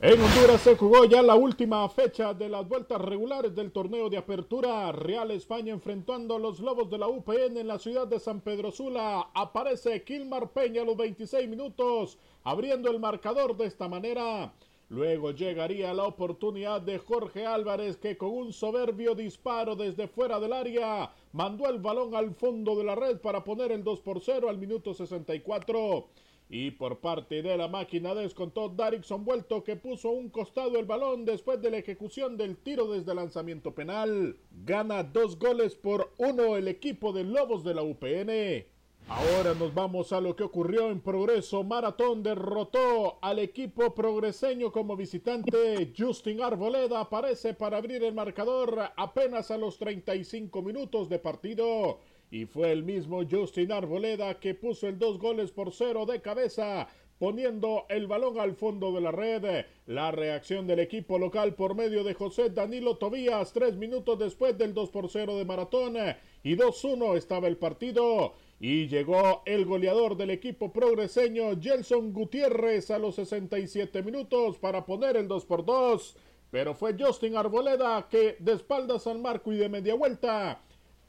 En 0.00 0.12
Honduras 0.12 0.60
se 0.60 0.76
jugó 0.76 1.06
ya 1.06 1.22
la 1.22 1.34
última 1.34 1.88
fecha 1.88 2.32
de 2.32 2.48
las 2.48 2.68
vueltas 2.68 3.00
regulares 3.00 3.52
del 3.56 3.72
torneo 3.72 4.08
de 4.08 4.16
apertura. 4.16 4.92
Real 4.92 5.32
España 5.32 5.72
enfrentando 5.72 6.36
a 6.36 6.38
los 6.38 6.60
Lobos 6.60 6.88
de 6.88 6.98
la 6.98 7.08
UPN 7.08 7.56
en 7.56 7.66
la 7.66 7.80
ciudad 7.80 8.06
de 8.06 8.20
San 8.20 8.40
Pedro 8.40 8.70
Sula. 8.70 9.28
Aparece 9.34 10.04
Kilmar 10.04 10.52
Peña 10.52 10.82
a 10.82 10.84
los 10.84 10.96
26 10.96 11.48
minutos, 11.48 12.16
abriendo 12.44 12.88
el 12.88 13.00
marcador 13.00 13.56
de 13.56 13.66
esta 13.66 13.88
manera. 13.88 14.52
Luego 14.88 15.32
llegaría 15.32 15.92
la 15.92 16.04
oportunidad 16.04 16.80
de 16.80 16.98
Jorge 16.98 17.44
Álvarez 17.44 17.96
que 17.96 18.16
con 18.16 18.30
un 18.30 18.52
soberbio 18.52 19.16
disparo 19.16 19.74
desde 19.74 20.06
fuera 20.06 20.38
del 20.38 20.52
área 20.52 21.10
mandó 21.32 21.68
el 21.68 21.80
balón 21.80 22.14
al 22.14 22.36
fondo 22.36 22.76
de 22.76 22.84
la 22.84 22.94
red 22.94 23.18
para 23.18 23.42
poner 23.42 23.72
el 23.72 23.82
2 23.82 24.00
por 24.00 24.20
0 24.20 24.48
al 24.48 24.58
minuto 24.58 24.94
64. 24.94 26.06
Y 26.50 26.70
por 26.70 27.00
parte 27.00 27.42
de 27.42 27.56
la 27.58 27.68
máquina 27.68 28.14
descontó 28.14 28.70
Darikson 28.70 29.24
Vuelto 29.24 29.64
que 29.64 29.76
puso 29.76 30.10
un 30.10 30.30
costado 30.30 30.78
el 30.78 30.86
balón 30.86 31.26
después 31.26 31.60
de 31.60 31.70
la 31.70 31.76
ejecución 31.76 32.38
del 32.38 32.56
tiro 32.56 32.90
desde 32.90 33.14
lanzamiento 33.14 33.74
penal. 33.74 34.38
Gana 34.64 35.02
dos 35.02 35.38
goles 35.38 35.74
por 35.74 36.12
uno 36.16 36.56
el 36.56 36.68
equipo 36.68 37.12
de 37.12 37.24
Lobos 37.24 37.64
de 37.64 37.74
la 37.74 37.82
UPN. 37.82 38.66
Ahora 39.10 39.54
nos 39.54 39.72
vamos 39.72 40.12
a 40.12 40.20
lo 40.20 40.36
que 40.36 40.42
ocurrió 40.42 40.90
en 40.90 41.00
Progreso. 41.00 41.64
Maratón 41.64 42.22
derrotó 42.22 43.18
al 43.22 43.38
equipo 43.38 43.94
progreseño 43.94 44.70
como 44.70 44.96
visitante. 44.96 45.94
Justin 45.96 46.42
Arboleda 46.42 47.00
aparece 47.00 47.54
para 47.54 47.78
abrir 47.78 48.04
el 48.04 48.12
marcador 48.12 48.90
apenas 48.96 49.50
a 49.50 49.56
los 49.56 49.78
35 49.78 50.60
minutos 50.60 51.08
de 51.08 51.18
partido. 51.18 52.00
Y 52.30 52.44
fue 52.44 52.72
el 52.72 52.82
mismo 52.82 53.22
Justin 53.28 53.72
Arboleda 53.72 54.38
que 54.38 54.54
puso 54.54 54.86
el 54.86 54.98
dos 54.98 55.18
goles 55.18 55.50
por 55.50 55.72
cero 55.72 56.04
de 56.04 56.20
cabeza, 56.20 56.86
poniendo 57.18 57.86
el 57.88 58.06
balón 58.06 58.38
al 58.38 58.54
fondo 58.54 58.92
de 58.92 59.00
la 59.00 59.10
red. 59.10 59.64
La 59.86 60.10
reacción 60.10 60.66
del 60.66 60.80
equipo 60.80 61.18
local 61.18 61.54
por 61.54 61.74
medio 61.74 62.04
de 62.04 62.12
José 62.12 62.50
Danilo 62.50 62.98
Tobías, 62.98 63.52
tres 63.54 63.76
minutos 63.76 64.18
después 64.18 64.58
del 64.58 64.74
2 64.74 64.90
por 64.90 65.08
0 65.08 65.36
de 65.36 65.44
Maratón. 65.46 65.96
Y 66.42 66.54
2-1 66.54 67.16
estaba 67.16 67.48
el 67.48 67.56
partido. 67.56 68.34
Y 68.60 68.88
llegó 68.88 69.42
el 69.46 69.64
goleador 69.64 70.16
del 70.16 70.30
equipo 70.30 70.72
progreseño, 70.72 71.58
Gelson 71.60 72.12
Gutiérrez, 72.12 72.90
a 72.90 72.98
los 72.98 73.14
67 73.14 74.02
minutos 74.02 74.58
para 74.58 74.84
poner 74.84 75.16
el 75.16 75.28
2 75.28 75.46
por 75.46 75.64
2. 75.64 76.16
Pero 76.50 76.74
fue 76.74 76.96
Justin 76.98 77.36
Arboleda 77.36 78.06
que 78.10 78.36
de 78.38 78.52
espaldas 78.52 79.04
San 79.04 79.22
Marco 79.22 79.52
y 79.52 79.56
de 79.56 79.68
media 79.68 79.94
vuelta 79.94 80.60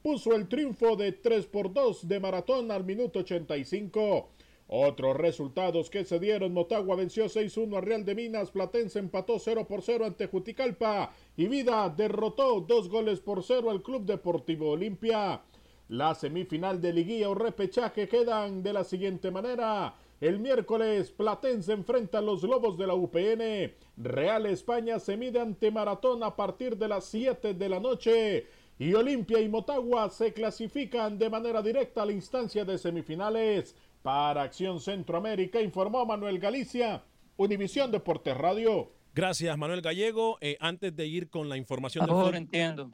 puso 0.02 0.34
el 0.34 0.48
triunfo 0.48 0.96
de 0.96 1.12
3 1.12 1.46
por 1.46 1.72
2 1.72 2.08
de 2.08 2.20
maratón 2.20 2.70
al 2.70 2.84
minuto 2.84 3.20
85. 3.20 4.28
Otros 4.72 5.16
resultados 5.16 5.90
que 5.90 6.04
se 6.04 6.20
dieron, 6.20 6.54
Motagua 6.54 6.94
venció 6.94 7.24
6-1 7.24 7.76
a 7.76 7.80
Real 7.80 8.04
de 8.04 8.14
Minas, 8.14 8.52
Platense 8.52 9.00
empató 9.00 9.40
0 9.40 9.66
por 9.68 9.82
0 9.82 10.06
ante 10.06 10.28
Juticalpa 10.28 11.12
y 11.36 11.48
Vida 11.48 11.88
derrotó 11.88 12.60
2 12.60 12.88
goles 12.88 13.18
por 13.18 13.42
0 13.42 13.68
al 13.68 13.82
Club 13.82 14.04
Deportivo 14.04 14.70
Olimpia. 14.70 15.42
La 15.88 16.14
semifinal 16.14 16.80
de 16.80 16.92
liguilla 16.92 17.30
o 17.30 17.34
repechaje 17.34 18.06
quedan 18.06 18.62
de 18.62 18.72
la 18.72 18.84
siguiente 18.84 19.32
manera. 19.32 19.96
El 20.20 20.38
miércoles 20.38 21.10
Platense 21.10 21.72
enfrenta 21.72 22.18
a 22.18 22.22
los 22.22 22.44
Lobos 22.44 22.78
de 22.78 22.86
la 22.86 22.94
UPN. 22.94 23.74
Real 23.96 24.46
España 24.46 25.00
se 25.00 25.16
mide 25.16 25.40
ante 25.40 25.72
Maratón 25.72 26.22
a 26.22 26.36
partir 26.36 26.76
de 26.76 26.86
las 26.86 27.06
7 27.06 27.54
de 27.54 27.68
la 27.68 27.80
noche 27.80 28.46
y 28.80 28.94
Olimpia 28.94 29.38
y 29.42 29.48
Motagua 29.50 30.08
se 30.08 30.32
clasifican 30.32 31.18
de 31.18 31.28
manera 31.28 31.60
directa 31.60 32.00
a 32.02 32.06
la 32.06 32.12
instancia 32.12 32.64
de 32.64 32.78
semifinales. 32.78 33.76
Para 34.00 34.42
Acción 34.42 34.80
Centroamérica 34.80 35.60
informó 35.60 36.06
Manuel 36.06 36.38
Galicia, 36.38 37.04
Univisión 37.36 37.90
Deportes 37.90 38.34
Radio. 38.34 38.90
Gracias, 39.14 39.58
Manuel 39.58 39.82
Gallego. 39.82 40.38
Eh, 40.40 40.56
antes 40.60 40.96
de 40.96 41.06
ir 41.06 41.28
con 41.28 41.50
la 41.50 41.58
información 41.58 42.08
Ahora 42.08 42.38
entiendo. 42.38 42.90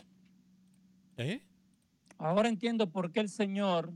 ¿Eh? 1.19 1.41
Ahora 2.19 2.49
entiendo 2.49 2.91
por 2.91 3.13
qué 3.13 3.21
el 3.21 3.29
señor 3.29 3.93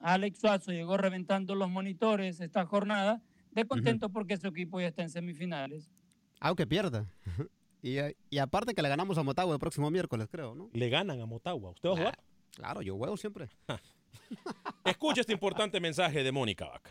Alex 0.00 0.38
Suazo 0.38 0.70
llegó 0.70 0.98
reventando 0.98 1.54
los 1.54 1.70
monitores 1.70 2.40
esta 2.40 2.66
jornada, 2.66 3.22
de 3.52 3.64
contento 3.64 4.10
porque 4.10 4.36
su 4.36 4.48
equipo 4.48 4.78
ya 4.82 4.88
está 4.88 5.00
en 5.00 5.08
semifinales. 5.08 5.90
Aunque 6.40 6.66
pierda. 6.66 7.10
Y, 7.82 7.98
eh, 7.98 8.16
y 8.28 8.38
aparte 8.38 8.74
que 8.74 8.82
le 8.82 8.88
ganamos 8.88 9.16
a 9.18 9.22
Motagua 9.22 9.54
el 9.54 9.60
próximo 9.60 9.90
miércoles, 9.90 10.28
creo, 10.30 10.54
¿no? 10.54 10.68
Le 10.72 10.88
ganan 10.88 11.20
a 11.20 11.26
Motagua. 11.26 11.70
¿Usted 11.70 11.88
va 11.88 11.92
a 11.92 11.96
jugar? 11.96 12.18
Claro, 12.54 12.82
yo 12.82 12.96
juego 12.96 13.16
siempre. 13.16 13.48
Escucha 14.84 15.20
este 15.22 15.32
importante 15.32 15.80
mensaje 15.80 16.22
de 16.22 16.32
Mónica 16.32 16.66
Vaca. 16.66 16.90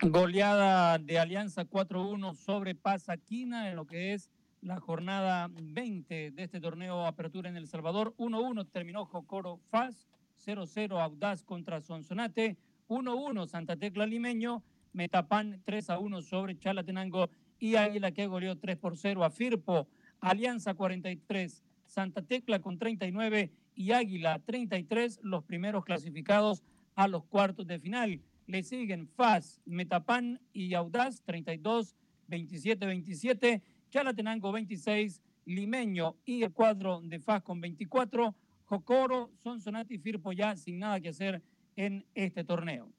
Goleada 0.00 0.98
de 0.98 1.18
Alianza 1.18 1.64
4-1 1.64 2.36
sobre 2.36 2.76
Pasaquina 2.76 3.68
en 3.68 3.74
lo 3.74 3.84
que 3.84 4.12
es 4.12 4.30
la 4.60 4.78
jornada 4.78 5.48
20 5.50 6.30
de 6.30 6.42
este 6.44 6.60
torneo 6.60 7.04
Apertura 7.04 7.48
en 7.48 7.56
El 7.56 7.66
Salvador. 7.66 8.14
1-1 8.16 8.68
terminó 8.70 9.04
Jocoro 9.04 9.58
Faz, 9.68 10.08
0-0 10.46 11.00
Audaz 11.02 11.42
contra 11.42 11.80
Sonsonate, 11.80 12.56
1-1 12.88 13.48
Santa 13.48 13.76
Tecla 13.76 14.06
Limeño, 14.06 14.62
Metapan 14.92 15.60
3-1 15.64 16.22
sobre 16.22 16.56
Chalatenango 16.56 17.28
y 17.58 17.74
Águila 17.74 18.12
que 18.12 18.28
goleó 18.28 18.56
3 18.56 18.76
por 18.76 18.96
0 18.96 19.24
a 19.24 19.30
Firpo, 19.30 19.88
Alianza 20.20 20.74
43, 20.74 21.64
Santa 21.92 22.22
Tecla 22.22 22.60
con 22.60 22.78
39 22.78 23.50
y 23.74 23.92
Águila 23.92 24.38
33, 24.38 25.20
los 25.22 25.44
primeros 25.44 25.84
clasificados 25.84 26.62
a 26.94 27.06
los 27.06 27.24
cuartos 27.24 27.66
de 27.66 27.78
final. 27.78 28.20
Le 28.46 28.62
siguen 28.62 29.06
FAS, 29.08 29.60
Metapan 29.66 30.40
y 30.54 30.72
Audaz 30.72 31.22
32, 31.22 31.94
27, 32.28 32.86
27, 32.86 33.62
Chalatenango 33.90 34.52
26, 34.52 35.22
Limeño 35.44 36.16
y 36.24 36.42
el 36.42 36.52
cuadro 36.52 37.02
de 37.02 37.20
FAS 37.20 37.42
con 37.42 37.60
24, 37.60 38.34
Jocoro, 38.64 39.30
Sonsonate 39.42 39.94
y 39.94 39.98
Firpo 39.98 40.32
ya 40.32 40.56
sin 40.56 40.78
nada 40.78 40.98
que 40.98 41.10
hacer 41.10 41.42
en 41.76 42.06
este 42.14 42.42
torneo. 42.42 42.90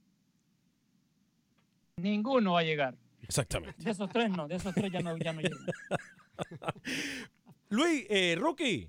Ninguno 1.97 2.53
va 2.53 2.59
a 2.59 2.63
llegar. 2.63 2.95
Exactamente. 3.23 3.81
De 3.83 3.89
esos 3.89 4.09
tres 4.09 4.29
no, 4.29 4.47
de 4.47 4.55
esos 4.55 4.73
tres 4.73 4.91
ya 4.91 5.01
no, 5.01 5.17
ya 5.17 5.33
no 5.33 5.41
llegan. 5.41 5.59
Luis, 7.73 8.05
eh, 8.09 8.35
Rookie. 8.39 8.87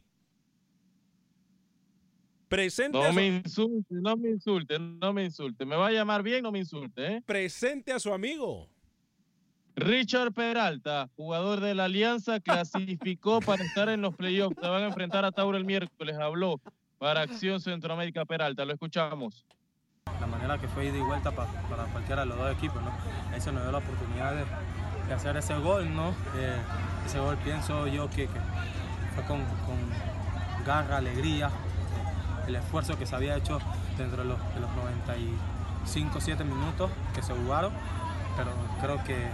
Presente 2.48 2.98
No 2.98 3.04
a 3.04 3.08
su- 3.08 3.14
me 3.14 3.26
insulte, 3.26 3.94
no 3.94 4.16
me 4.16 4.28
insulte, 4.30 4.78
no 4.78 5.12
me 5.12 5.24
insulte. 5.24 5.64
Me 5.64 5.74
va 5.76 5.86
a 5.88 5.92
llamar 5.92 6.22
bien, 6.22 6.42
no 6.42 6.52
me 6.52 6.58
insulte. 6.58 7.06
¿eh? 7.16 7.22
Presente 7.24 7.92
a 7.92 7.98
su 7.98 8.12
amigo. 8.12 8.68
Richard 9.76 10.32
Peralta, 10.32 11.08
jugador 11.16 11.60
de 11.60 11.74
la 11.74 11.86
Alianza, 11.86 12.38
clasificó 13.00 13.40
para 13.40 13.64
estar 13.64 13.88
en 13.88 14.02
los 14.02 14.14
playoffs. 14.14 14.56
Se 14.60 14.68
van 14.68 14.82
a 14.82 14.86
enfrentar 14.86 15.24
a 15.24 15.32
Tauro 15.32 15.56
el 15.56 15.64
miércoles. 15.64 16.16
Habló 16.16 16.60
para 16.98 17.22
Acción 17.22 17.60
Centroamérica 17.60 18.24
Peralta. 18.24 18.64
Lo 18.64 18.72
escuchamos. 18.74 19.44
la 20.20 20.26
manera 20.26 20.60
que 20.60 20.68
fue 20.68 20.86
ida 20.86 20.98
y 20.98 21.00
vuelta 21.00 21.32
pa- 21.34 21.50
para 21.68 21.84
cualquiera 21.86 22.22
de 22.22 22.28
los 22.28 22.38
dos 22.38 22.52
equipos, 22.56 22.80
¿no? 22.82 22.90
Ahí 23.32 23.40
se 23.40 23.50
nos 23.50 23.62
dio 23.62 23.72
la 23.72 23.78
oportunidad 23.78 24.34
de, 24.36 24.44
de 25.08 25.14
hacer 25.14 25.36
ese 25.36 25.54
gol, 25.58 25.94
¿no? 25.94 26.10
Eh, 26.36 26.56
ese 27.06 27.18
gol 27.18 27.36
pienso 27.38 27.86
yo 27.86 28.08
que, 28.10 28.26
que 28.26 28.40
fue 29.14 29.24
con, 29.24 29.38
con 29.66 29.76
garra, 30.66 30.98
alegría, 30.98 31.50
el 32.46 32.56
esfuerzo 32.56 32.98
que 32.98 33.06
se 33.06 33.14
había 33.14 33.36
hecho 33.36 33.58
dentro 33.96 34.22
de 34.22 34.28
los, 34.28 34.38
de 34.54 34.60
los 34.60 34.70
95, 34.76 36.20
7 36.20 36.44
minutos 36.44 36.90
que 37.14 37.22
se 37.22 37.32
jugaron, 37.34 37.72
pero 38.36 38.50
creo 38.80 39.02
que 39.04 39.28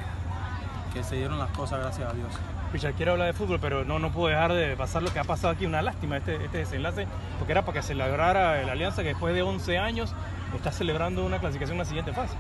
que 0.93 1.05
se 1.05 1.17
dieron 1.17 1.39
las 1.39 1.51
cosas, 1.51 1.81
gracias 1.81 2.11
a 2.11 2.13
Dios. 2.13 2.29
Picha, 2.73 2.93
quiero 2.93 3.13
hablar 3.13 3.29
de 3.29 3.33
fútbol, 3.33 3.59
pero 3.61 3.85
no, 3.85 3.99
no 3.99 4.11
puedo 4.11 4.29
dejar 4.29 4.53
de 4.53 4.77
pasar 4.77 5.03
lo 5.03 5.13
que 5.13 5.19
ha 5.19 5.25
pasado 5.25 5.53
aquí. 5.53 5.67
Una 5.67 5.83
lástima 5.83 6.17
este, 6.17 6.45
este 6.45 6.59
desenlace, 6.59 7.07
porque 7.39 7.53
era 7.53 7.63
para 7.63 7.81
que 7.81 7.83
celebrara 7.83 8.63
la 8.63 8.73
alianza 8.73 9.03
que 9.03 9.09
después 9.09 9.35
de 9.35 9.43
11 9.43 9.79
años 9.79 10.15
está 10.55 10.73
celebrando 10.73 11.25
una 11.25 11.39
clasificación 11.39 11.75
en 11.77 11.79
la 11.79 11.85
siguiente 11.85 12.13
fase. 12.13 12.35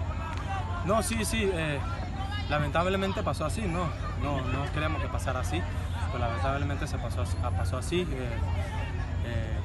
No, 0.84 1.02
sí, 1.02 1.24
sí. 1.24 1.48
eh, 1.52 1.78
lamentablemente 2.50 3.22
pasó 3.22 3.46
así, 3.46 3.62
no. 3.62 3.88
No, 4.22 4.40
no 4.42 4.70
queríamos 4.72 5.00
que 5.00 5.08
pasara 5.08 5.40
así. 5.40 5.62
Pero 6.12 6.18
lamentablemente 6.18 6.86
se 6.86 6.98
pasó, 6.98 7.24
ah, 7.42 7.50
pasó 7.50 7.78
así. 7.78 8.02
eh, 8.02 8.06
eh, 9.24 9.58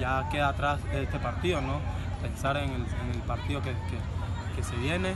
ya 0.00 0.28
queda 0.30 0.48
atrás 0.48 0.80
este 0.92 1.18
partido, 1.18 1.60
¿no? 1.60 1.80
Pensar 2.22 2.56
en 2.56 2.70
el, 2.72 3.22
partido 3.26 3.60
que, 3.62 3.72
se 4.62 4.76
viene. 4.76 5.10
eh, 5.10 5.14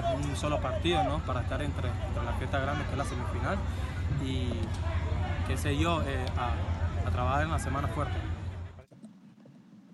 es 0.00 0.26
un 0.26 0.36
solo 0.36 0.60
partido, 0.60 1.02
¿no? 1.04 1.18
Para 1.20 1.40
estar 1.40 1.60
entre, 1.62 1.88
entre 1.88 2.24
la 2.24 2.32
fiesta 2.34 2.58
grande, 2.58 2.84
que 2.84 2.92
es 2.92 2.98
la 2.98 3.04
semifinal. 3.04 3.58
Y 4.24 4.50
qué 5.46 5.56
sé 5.56 5.76
yo, 5.76 6.02
a, 6.36 7.08
a 7.08 7.10
trabajar 7.10 7.42
en 7.42 7.50
la 7.50 7.58
semana 7.58 7.88
fuerte. 7.88 8.16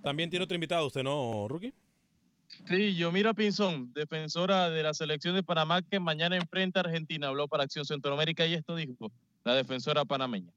También 0.02 0.30
tiene 0.30 0.44
otro 0.44 0.54
invitado 0.56 0.86
usted, 0.86 1.02
¿no, 1.04 1.46
Rookie? 1.48 1.72
Sí, 2.68 2.94
Yomira 2.96 3.34
Pinzón, 3.34 3.92
defensora 3.92 4.70
de 4.70 4.82
la 4.82 4.94
selección 4.94 5.34
de 5.34 5.42
Panamá 5.42 5.82
que 5.82 5.98
mañana 5.98 6.36
enfrenta 6.36 6.80
a 6.80 6.84
Argentina, 6.84 7.28
habló 7.28 7.48
para 7.48 7.64
Acción 7.64 7.84
Centroamérica 7.84 8.46
y 8.46 8.54
esto 8.54 8.76
dijo 8.76 9.10
la 9.44 9.54
defensora 9.54 10.04
panameña. 10.04 10.52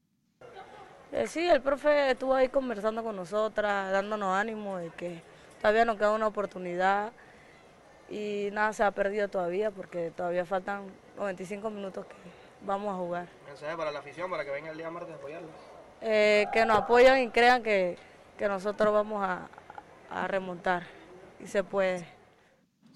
Eh, 1.12 1.28
sí, 1.28 1.48
el 1.48 1.62
profe 1.62 2.12
estuvo 2.12 2.34
ahí 2.36 2.50
conversando 2.50 3.04
con 3.04 3.16
nosotras, 3.16 3.92
dándonos 3.92 4.36
ánimo 4.36 4.78
de 4.78 4.90
que 4.92 5.22
todavía 5.62 5.86
nos 5.86 5.98
queda 5.98 6.12
una 6.12 6.28
oportunidad 6.28 7.12
y 8.10 8.50
nada 8.52 8.74
se 8.74 8.84
ha 8.84 8.92
perdido 8.92 9.28
todavía 9.28 9.72
porque 9.72 10.12
todavía 10.12 10.46
faltan 10.46 10.86
95 11.18 11.70
minutos 11.70 12.06
que 12.06 12.16
vamos 12.66 12.94
a 12.94 12.98
jugar. 12.98 13.28
Mensaje 13.48 13.76
para 13.76 13.92
la 13.92 14.00
afición, 14.00 14.30
para 14.30 14.46
que 14.46 14.52
venga 14.52 14.72
el 14.72 14.78
día 14.78 14.92
martes 14.92 15.14
a 15.14 15.16
apoyarlos. 15.16 15.52
Eh, 16.02 16.46
que 16.54 16.66
nos 16.66 16.80
apoyen 16.80 17.20
y 17.20 17.30
crean 17.30 17.64
que, 17.64 17.98
que 18.38 18.48
nosotros 18.48 18.94
vamos 18.94 19.24
a, 19.24 19.50
a 20.12 20.28
remontar 20.28 20.84
y 21.44 21.48
se 21.48 21.64
puede. 21.64 22.06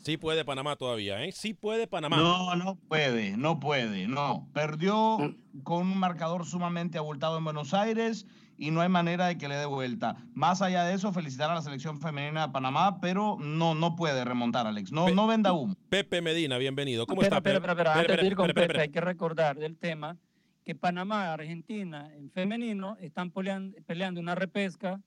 Sí 0.03 0.15
puede 0.17 0.45
Panamá 0.45 0.77
todavía, 0.77 1.23
¿eh? 1.23 1.31
Sí 1.33 1.53
puede 1.53 1.85
Panamá. 1.85 2.17
No, 2.17 2.55
no 2.55 2.75
puede, 2.75 3.35
no 3.35 3.59
puede, 3.59 4.07
no. 4.07 4.49
Perdió 4.53 5.17
con 5.63 5.81
un 5.81 5.97
marcador 5.97 6.45
sumamente 6.45 6.97
abultado 6.97 7.37
en 7.37 7.43
Buenos 7.43 7.73
Aires 7.73 8.25
y 8.57 8.71
no 8.71 8.81
hay 8.81 8.89
manera 8.89 9.27
de 9.27 9.37
que 9.37 9.49
le 9.49 9.55
dé 9.55 9.65
vuelta. 9.65 10.15
Más 10.33 10.61
allá 10.61 10.85
de 10.85 10.93
eso, 10.93 11.11
felicitar 11.11 11.51
a 11.51 11.55
la 11.55 11.61
selección 11.61 11.99
femenina 11.99 12.47
de 12.47 12.53
Panamá, 12.53 12.99
pero 13.01 13.37
no, 13.39 13.75
no 13.75 13.95
puede 13.95 14.23
remontar, 14.23 14.67
Alex. 14.67 14.91
No, 14.91 15.09
no 15.09 15.27
venda 15.27 15.51
humo. 15.51 15.75
Pepe 15.89 16.21
Medina, 16.21 16.57
bienvenido. 16.57 17.05
¿Cómo 17.05 17.21
está. 17.21 17.37
Antes 17.37 18.21
de 18.21 18.25
ir 18.25 18.35
con 18.35 18.47
Pepe, 18.47 18.79
hay 18.79 18.89
que 18.89 19.01
recordar 19.01 19.57
del 19.57 19.77
tema 19.77 20.17
que 20.63 20.75
Panamá 20.75 21.25
y 21.25 21.27
Argentina 21.27 22.09
en 22.13 22.31
femenino 22.31 22.95
están 23.01 23.31
peleando, 23.31 23.77
peleando 23.85 24.21
una 24.21 24.35
repesca 24.35 25.01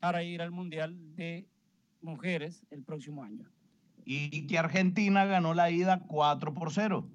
para 0.00 0.22
ir 0.22 0.40
al 0.40 0.52
Mundial 0.52 0.96
de 1.16 1.46
Mujeres 2.00 2.62
el 2.70 2.82
próximo 2.82 3.22
año. 3.22 3.50
Y 4.04 4.46
que 4.46 4.58
Argentina 4.58 5.26
ganó 5.26 5.52
la 5.52 5.70
ida 5.70 6.00
4 6.06 6.54
por 6.54 6.72
0. 6.72 7.06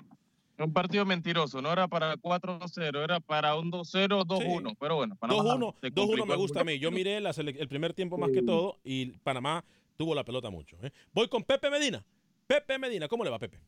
Un 0.59 0.71
partido 0.71 1.05
mentiroso, 1.05 1.61
no 1.61 1.71
era 1.71 1.87
para 1.87 2.15
4-0, 2.15 3.03
era 3.03 3.19
para 3.19 3.55
un 3.55 3.71
2-0, 3.71 4.25
2-1. 4.25 4.77
Pero 4.79 4.95
bueno, 4.97 5.15
Panamá 5.15 5.43
2-1 5.43 5.75
se 5.81 5.87
2-1 5.87 5.93
complicó 5.95 6.25
me 6.27 6.35
gusta 6.35 6.61
a 6.61 6.63
mí. 6.63 6.77
Yo 6.77 6.91
miré 6.91 7.19
la 7.19 7.31
el 7.31 7.67
primer 7.67 7.93
tiempo 7.93 8.17
más 8.17 8.31
que 8.31 8.43
todo 8.43 8.77
y 8.83 9.07
Panamá 9.23 9.63
tuvo 9.97 10.13
la 10.13 10.23
pelota 10.23 10.51
mucho. 10.51 10.77
¿eh? 10.83 10.91
Voy 11.11 11.27
con 11.27 11.43
Pepe 11.43 11.71
Medina. 11.71 12.05
Pepe 12.45 12.77
Medina, 12.77 13.07
¿cómo 13.07 13.23
le 13.23 13.31
va, 13.31 13.39
Pepe? 13.39 13.59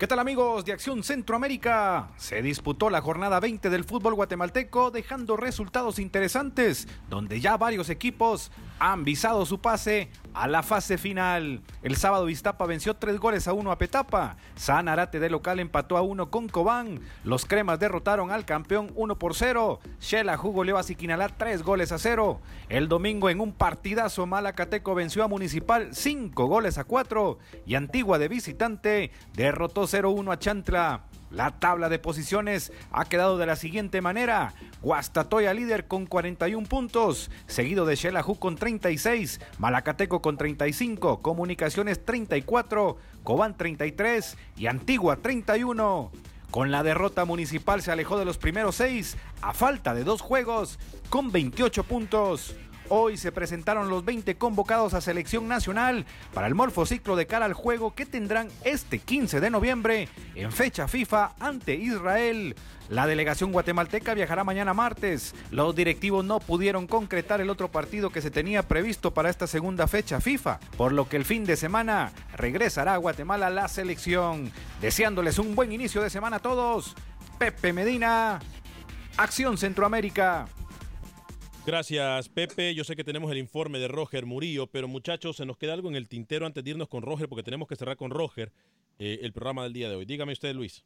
¿Qué 0.00 0.06
tal 0.06 0.18
amigos 0.18 0.64
de 0.64 0.72
Acción 0.72 1.04
Centroamérica? 1.04 2.10
Se 2.16 2.40
disputó 2.40 2.88
la 2.88 3.02
jornada 3.02 3.38
20 3.38 3.68
del 3.68 3.84
fútbol 3.84 4.14
guatemalteco 4.14 4.90
dejando 4.90 5.36
resultados 5.36 5.98
interesantes, 5.98 6.88
donde 7.10 7.38
ya 7.40 7.58
varios 7.58 7.90
equipos 7.90 8.50
han 8.78 9.04
visado 9.04 9.44
su 9.44 9.60
pase 9.60 10.08
a 10.34 10.48
la 10.48 10.62
fase 10.62 10.98
final. 10.98 11.62
El 11.82 11.96
sábado 11.96 12.28
Iztapa 12.28 12.66
venció 12.66 12.94
3 12.94 13.18
goles 13.18 13.48
a 13.48 13.52
1 13.52 13.70
a 13.70 13.78
Petapa, 13.78 14.36
San 14.54 14.88
Arate 14.88 15.20
de 15.20 15.30
local 15.30 15.60
empató 15.60 15.96
a 15.96 16.02
1 16.02 16.30
con 16.30 16.48
Cobán, 16.48 17.00
los 17.24 17.44
cremas 17.44 17.78
derrotaron 17.78 18.30
al 18.30 18.44
campeón 18.44 18.92
1 18.94 19.18
por 19.18 19.34
0, 19.34 19.80
Shela 20.00 20.36
jugó 20.36 20.64
Leo 20.64 20.78
a 20.78 20.82
Siquinalá 20.82 21.28
3 21.28 21.62
goles 21.62 21.92
a 21.92 21.98
0. 21.98 22.40
El 22.68 22.88
domingo 22.88 23.30
en 23.30 23.40
un 23.40 23.52
partidazo 23.52 24.26
Malacateco 24.26 24.94
venció 24.94 25.24
a 25.24 25.28
Municipal 25.28 25.94
5 25.94 26.46
goles 26.46 26.78
a 26.78 26.84
4 26.84 27.38
y 27.66 27.74
Antigua 27.74 28.18
de 28.18 28.28
visitante 28.28 29.10
derrotó 29.34 29.82
0-1 29.82 30.32
a 30.32 30.38
Chantla. 30.38 31.04
La 31.30 31.52
tabla 31.52 31.88
de 31.88 32.00
posiciones 32.00 32.72
ha 32.90 33.04
quedado 33.04 33.38
de 33.38 33.46
la 33.46 33.54
siguiente 33.54 34.00
manera. 34.00 34.52
Guastatoya 34.82 35.54
líder 35.54 35.86
con 35.86 36.06
41 36.06 36.66
puntos, 36.66 37.30
seguido 37.46 37.86
de 37.86 37.96
Xelajú 37.96 38.38
con 38.38 38.56
36, 38.56 39.40
Malacateco 39.58 40.22
con 40.22 40.36
35, 40.36 41.22
Comunicaciones 41.22 42.04
34, 42.04 42.96
Cobán 43.22 43.56
33 43.56 44.36
y 44.56 44.66
Antigua 44.66 45.16
31. 45.16 46.10
Con 46.50 46.72
la 46.72 46.82
derrota 46.82 47.24
municipal 47.24 47.80
se 47.80 47.92
alejó 47.92 48.18
de 48.18 48.24
los 48.24 48.36
primeros 48.36 48.74
seis 48.74 49.16
a 49.40 49.54
falta 49.54 49.94
de 49.94 50.02
dos 50.02 50.20
juegos 50.20 50.80
con 51.08 51.30
28 51.30 51.84
puntos. 51.84 52.56
Hoy 52.92 53.16
se 53.16 53.30
presentaron 53.30 53.88
los 53.88 54.04
20 54.04 54.34
convocados 54.34 54.94
a 54.94 55.00
selección 55.00 55.46
nacional 55.46 56.06
para 56.34 56.48
el 56.48 56.56
morfociclo 56.56 57.14
de 57.14 57.28
cara 57.28 57.46
al 57.46 57.54
juego 57.54 57.94
que 57.94 58.04
tendrán 58.04 58.48
este 58.64 58.98
15 58.98 59.38
de 59.38 59.48
noviembre 59.48 60.08
en 60.34 60.50
fecha 60.50 60.88
FIFA 60.88 61.34
ante 61.38 61.76
Israel. 61.76 62.56
La 62.88 63.06
delegación 63.06 63.52
guatemalteca 63.52 64.12
viajará 64.14 64.42
mañana 64.42 64.74
martes. 64.74 65.36
Los 65.52 65.76
directivos 65.76 66.24
no 66.24 66.40
pudieron 66.40 66.88
concretar 66.88 67.40
el 67.40 67.50
otro 67.50 67.70
partido 67.70 68.10
que 68.10 68.22
se 68.22 68.32
tenía 68.32 68.64
previsto 68.64 69.14
para 69.14 69.30
esta 69.30 69.46
segunda 69.46 69.86
fecha 69.86 70.20
FIFA, 70.20 70.58
por 70.76 70.92
lo 70.92 71.08
que 71.08 71.16
el 71.16 71.24
fin 71.24 71.44
de 71.44 71.54
semana 71.54 72.10
regresará 72.36 72.94
a 72.94 72.96
Guatemala 72.96 73.50
la 73.50 73.68
selección. 73.68 74.50
Deseándoles 74.80 75.38
un 75.38 75.54
buen 75.54 75.70
inicio 75.70 76.02
de 76.02 76.10
semana 76.10 76.38
a 76.38 76.40
todos. 76.40 76.96
Pepe 77.38 77.72
Medina, 77.72 78.40
Acción 79.16 79.58
Centroamérica. 79.58 80.48
Gracias, 81.66 82.28
Pepe. 82.28 82.74
Yo 82.74 82.84
sé 82.84 82.96
que 82.96 83.04
tenemos 83.04 83.30
el 83.30 83.38
informe 83.38 83.78
de 83.78 83.86
Roger 83.86 84.26
Murillo, 84.26 84.66
pero 84.66 84.88
muchachos, 84.88 85.36
se 85.36 85.46
nos 85.46 85.56
queda 85.56 85.74
algo 85.74 85.88
en 85.88 85.94
el 85.94 86.08
tintero 86.08 86.46
antes 86.46 86.64
de 86.64 86.70
irnos 86.70 86.88
con 86.88 87.02
Roger, 87.02 87.28
porque 87.28 87.42
tenemos 87.42 87.68
que 87.68 87.76
cerrar 87.76 87.96
con 87.96 88.10
Roger 88.10 88.50
eh, 88.98 89.20
el 89.22 89.32
programa 89.32 89.62
del 89.64 89.72
día 89.72 89.88
de 89.88 89.96
hoy. 89.96 90.04
Dígame 90.04 90.32
usted, 90.32 90.54
Luis. 90.54 90.84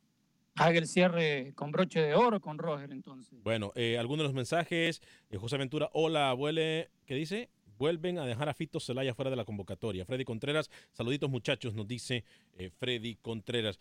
Haga 0.57 0.79
el 0.79 0.87
cierre 0.87 1.53
con 1.55 1.73
broche 1.73 2.01
de 2.01 2.15
oro 2.15 2.41
con 2.41 2.59
Roger 2.59 2.91
entonces. 2.93 3.43
Bueno, 3.43 3.73
eh, 3.77 3.99
algunos 3.99 4.25
de 4.25 4.29
los 4.29 4.35
mensajes. 4.35 5.01
eh, 5.31 5.37
José 5.37 5.57
Ventura, 5.57 5.91
hola, 5.93 6.31
abuele. 6.31 6.91
¿Qué 7.07 7.15
dice? 7.15 7.51
Vuelven 7.79 8.19
a 8.19 8.27
dejar 8.27 8.49
a 8.49 8.55
Fito 8.55 8.79
Celaya 8.79 9.15
fuera 9.15 9.31
de 9.31 9.37
la 9.37 9.45
convocatoria. 9.45 10.05
Freddy 10.05 10.25
Contreras, 10.25 10.71
saluditos 10.93 11.29
muchachos, 11.31 11.75
nos 11.75 11.89
dice 11.89 12.25
eh, 12.57 12.71
Freddy 12.79 13.17
Contreras. 13.17 13.81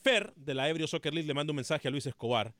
Fer, 0.00 0.32
de 0.36 0.54
la 0.54 0.68
Ebrio 0.68 0.86
Soccer 0.86 1.12
League, 1.12 1.26
le 1.26 1.34
manda 1.34 1.52
un 1.52 1.56
mensaje 1.56 1.88
a 1.88 1.90
Luis 1.90 2.06
Escobar. 2.06 2.54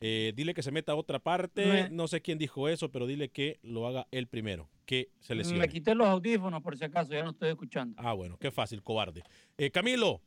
Eh, 0.00 0.32
dile 0.36 0.54
que 0.54 0.62
se 0.62 0.70
meta 0.70 0.92
a 0.92 0.94
otra 0.94 1.18
parte. 1.18 1.88
No 1.90 2.08
sé 2.08 2.20
quién 2.20 2.38
dijo 2.38 2.68
eso, 2.68 2.90
pero 2.90 3.06
dile 3.06 3.30
que 3.30 3.58
lo 3.62 3.86
haga 3.86 4.06
él 4.10 4.26
primero. 4.26 4.68
Que 4.84 5.10
se 5.20 5.34
lesione. 5.34 5.60
Me 5.60 5.68
quité 5.68 5.94
los 5.94 6.06
audífonos 6.06 6.62
por 6.62 6.76
si 6.76 6.84
acaso, 6.84 7.12
ya 7.12 7.24
no 7.24 7.30
estoy 7.30 7.50
escuchando. 7.50 7.94
Ah, 7.98 8.12
bueno, 8.12 8.36
qué 8.38 8.50
fácil, 8.50 8.82
cobarde. 8.82 9.22
Eh, 9.56 9.70
Camilo, 9.70 10.22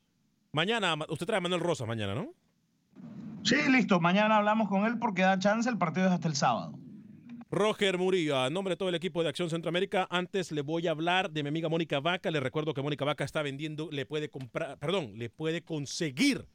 mañana, 0.51 0.95
usted 1.09 1.26
trae 1.26 1.38
a 1.38 1.41
Manuel 1.41 1.61
Rosas 1.61 1.88
mañana, 1.88 2.13
¿no? 2.13 2.34
Sí, 3.43 3.55
listo. 3.69 3.99
Mañana 3.99 4.38
hablamos 4.38 4.69
con 4.69 4.86
él 4.86 4.99
porque 4.99 5.24
da 5.24 5.39
chance. 5.39 5.69
El 5.69 5.78
partido 5.78 6.07
es 6.07 6.11
hasta 6.11 6.28
el 6.28 6.36
sábado. 6.36 6.78
Roger 7.49 7.97
Murillo, 7.97 8.38
a 8.38 8.49
nombre 8.49 8.74
de 8.74 8.78
todo 8.78 8.88
el 8.88 8.95
equipo 8.95 9.24
de 9.24 9.30
Acción 9.30 9.49
Centroamérica, 9.49 10.07
antes 10.09 10.53
le 10.53 10.61
voy 10.61 10.88
a 10.88 10.91
hablar 10.91 11.32
de 11.32 11.43
mi 11.43 11.49
amiga 11.49 11.67
Mónica 11.67 11.99
Vaca. 11.99 12.32
Le 12.32 12.39
recuerdo 12.39 12.74
que 12.74 12.82
Mónica 12.82 13.03
Vaca 13.03 13.26
está 13.26 13.41
vendiendo, 13.41 13.89
le 13.91 14.05
puede 14.05 14.30
comprar, 14.30 14.78
perdón, 14.78 15.17
le 15.17 15.30
puede 15.30 15.61
conseguir 15.61 16.47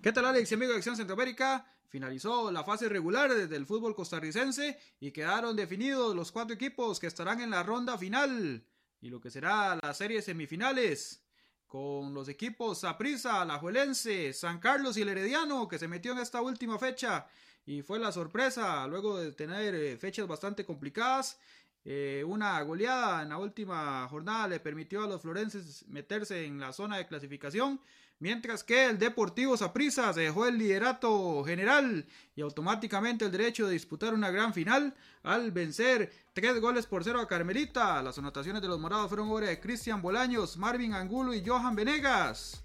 ¿Qué 0.01 0.13
tal 0.13 0.23
Alex 0.23 0.49
y 0.49 0.53
amigo 0.53 0.71
de 0.71 0.77
Acción 0.77 0.95
Centroamérica? 0.95 1.65
Finalizó 1.89 2.53
la 2.53 2.63
fase 2.63 2.87
regular 2.87 3.33
del 3.33 3.65
fútbol 3.65 3.93
costarricense 3.93 4.79
y 5.01 5.11
quedaron 5.11 5.57
definidos 5.57 6.15
los 6.15 6.31
cuatro 6.31 6.55
equipos 6.55 7.01
que 7.01 7.07
estarán 7.07 7.41
en 7.41 7.49
la 7.49 7.63
ronda 7.63 7.97
final 7.97 8.63
y 9.01 9.09
lo 9.09 9.19
que 9.19 9.29
será 9.29 9.77
la 9.81 9.93
serie 9.93 10.21
semifinales 10.21 11.21
con 11.67 12.13
los 12.13 12.29
equipos 12.29 12.79
Saprissa, 12.79 13.41
Alajuelense, 13.41 14.31
San 14.31 14.59
Carlos 14.59 14.95
y 14.95 15.01
el 15.01 15.09
Herediano 15.09 15.67
que 15.67 15.77
se 15.77 15.89
metió 15.89 16.13
en 16.13 16.19
esta 16.19 16.41
última 16.41 16.79
fecha 16.79 17.27
y 17.65 17.81
fue 17.81 17.99
la 17.99 18.13
sorpresa 18.13 18.87
luego 18.87 19.17
de 19.17 19.33
tener 19.33 19.75
eh, 19.75 19.97
fechas 19.97 20.27
bastante 20.27 20.63
complicadas. 20.63 21.37
Eh, 21.83 22.23
una 22.25 22.61
goleada 22.61 23.23
en 23.23 23.29
la 23.29 23.37
última 23.37 24.07
jornada 24.07 24.47
le 24.47 24.61
permitió 24.61 25.03
a 25.03 25.07
los 25.07 25.21
florenses 25.21 25.85
meterse 25.89 26.45
en 26.45 26.57
la 26.57 26.71
zona 26.71 26.97
de 26.97 27.07
clasificación 27.07 27.81
mientras 28.19 28.63
que 28.63 28.85
el 28.85 28.99
Deportivo 28.99 29.55
Saprissa 29.57 30.13
se 30.13 30.21
dejó 30.21 30.45
el 30.45 30.57
liderato 30.57 31.43
general 31.43 32.05
y 32.35 32.41
automáticamente 32.41 33.25
el 33.25 33.31
derecho 33.31 33.65
de 33.65 33.73
disputar 33.73 34.13
una 34.13 34.29
gran 34.29 34.53
final 34.53 34.93
al 35.23 35.51
vencer 35.51 36.11
tres 36.33 36.59
goles 36.59 36.85
por 36.85 37.03
cero 37.03 37.19
a 37.21 37.27
Carmelita. 37.27 38.01
Las 38.03 38.17
anotaciones 38.17 38.61
de 38.61 38.67
los 38.67 38.79
morados 38.79 39.07
fueron 39.07 39.31
obra 39.31 39.47
de 39.47 39.59
Cristian 39.59 40.01
Bolaños, 40.01 40.57
Marvin 40.57 40.93
Angulo 40.93 41.33
y 41.33 41.45
Johan 41.45 41.75
Venegas. 41.75 42.63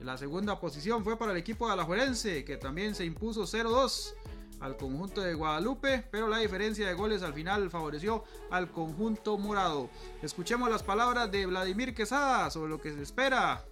La 0.00 0.16
segunda 0.16 0.58
posición 0.60 1.04
fue 1.04 1.18
para 1.18 1.32
el 1.32 1.38
equipo 1.38 1.66
de 1.66 1.74
Alajuelense, 1.74 2.44
que 2.44 2.56
también 2.56 2.94
se 2.94 3.04
impuso 3.04 3.42
0-2 3.42 4.14
al 4.60 4.76
conjunto 4.76 5.22
de 5.22 5.34
Guadalupe, 5.34 6.06
pero 6.10 6.28
la 6.28 6.38
diferencia 6.38 6.86
de 6.86 6.94
goles 6.94 7.22
al 7.22 7.34
final 7.34 7.70
favoreció 7.70 8.24
al 8.50 8.70
conjunto 8.70 9.38
morado. 9.38 9.90
Escuchemos 10.22 10.70
las 10.70 10.82
palabras 10.82 11.30
de 11.30 11.46
Vladimir 11.46 11.94
Quesada 11.94 12.50
sobre 12.50 12.70
lo 12.70 12.80
que 12.80 12.92
se 12.92 13.02
espera 13.02 13.64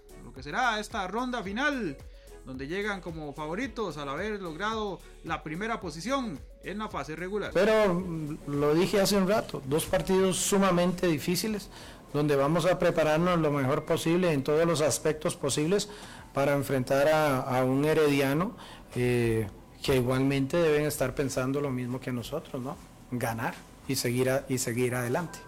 será 0.43 0.79
esta 0.79 1.07
ronda 1.07 1.43
final, 1.43 1.97
donde 2.45 2.67
llegan 2.67 3.01
como 3.01 3.33
favoritos 3.33 3.97
al 3.97 4.09
haber 4.09 4.41
logrado 4.41 4.99
la 5.23 5.43
primera 5.43 5.79
posición 5.79 6.39
en 6.63 6.77
la 6.77 6.89
fase 6.89 7.15
regular. 7.15 7.51
Pero 7.53 7.93
mm, 7.93 8.37
lo 8.47 8.73
dije 8.73 8.99
hace 8.99 9.17
un 9.17 9.27
rato, 9.27 9.61
dos 9.65 9.85
partidos 9.85 10.37
sumamente 10.37 11.07
difíciles, 11.07 11.69
donde 12.13 12.35
vamos 12.35 12.65
a 12.65 12.79
prepararnos 12.79 13.39
lo 13.39 13.51
mejor 13.51 13.85
posible 13.85 14.31
en 14.33 14.43
todos 14.43 14.65
los 14.65 14.81
aspectos 14.81 15.35
posibles 15.35 15.89
para 16.33 16.53
enfrentar 16.53 17.07
a, 17.09 17.63
un 17.63 17.85
herediano 17.85 18.55
eh, 18.95 19.47
que 19.83 19.95
igualmente 19.95 20.57
deben 20.57 20.85
estar 20.85 21.15
pensando 21.15 21.61
lo 21.61 21.69
mismo 21.69 21.99
que 21.99 22.11
nosotros, 22.11 22.61
¿no? 22.61 22.77
Ganar 23.11 23.53
y 23.87 23.95
seguir, 23.95 24.31
y 24.49 24.57
seguir 24.57 24.95
adelante. 24.95 25.39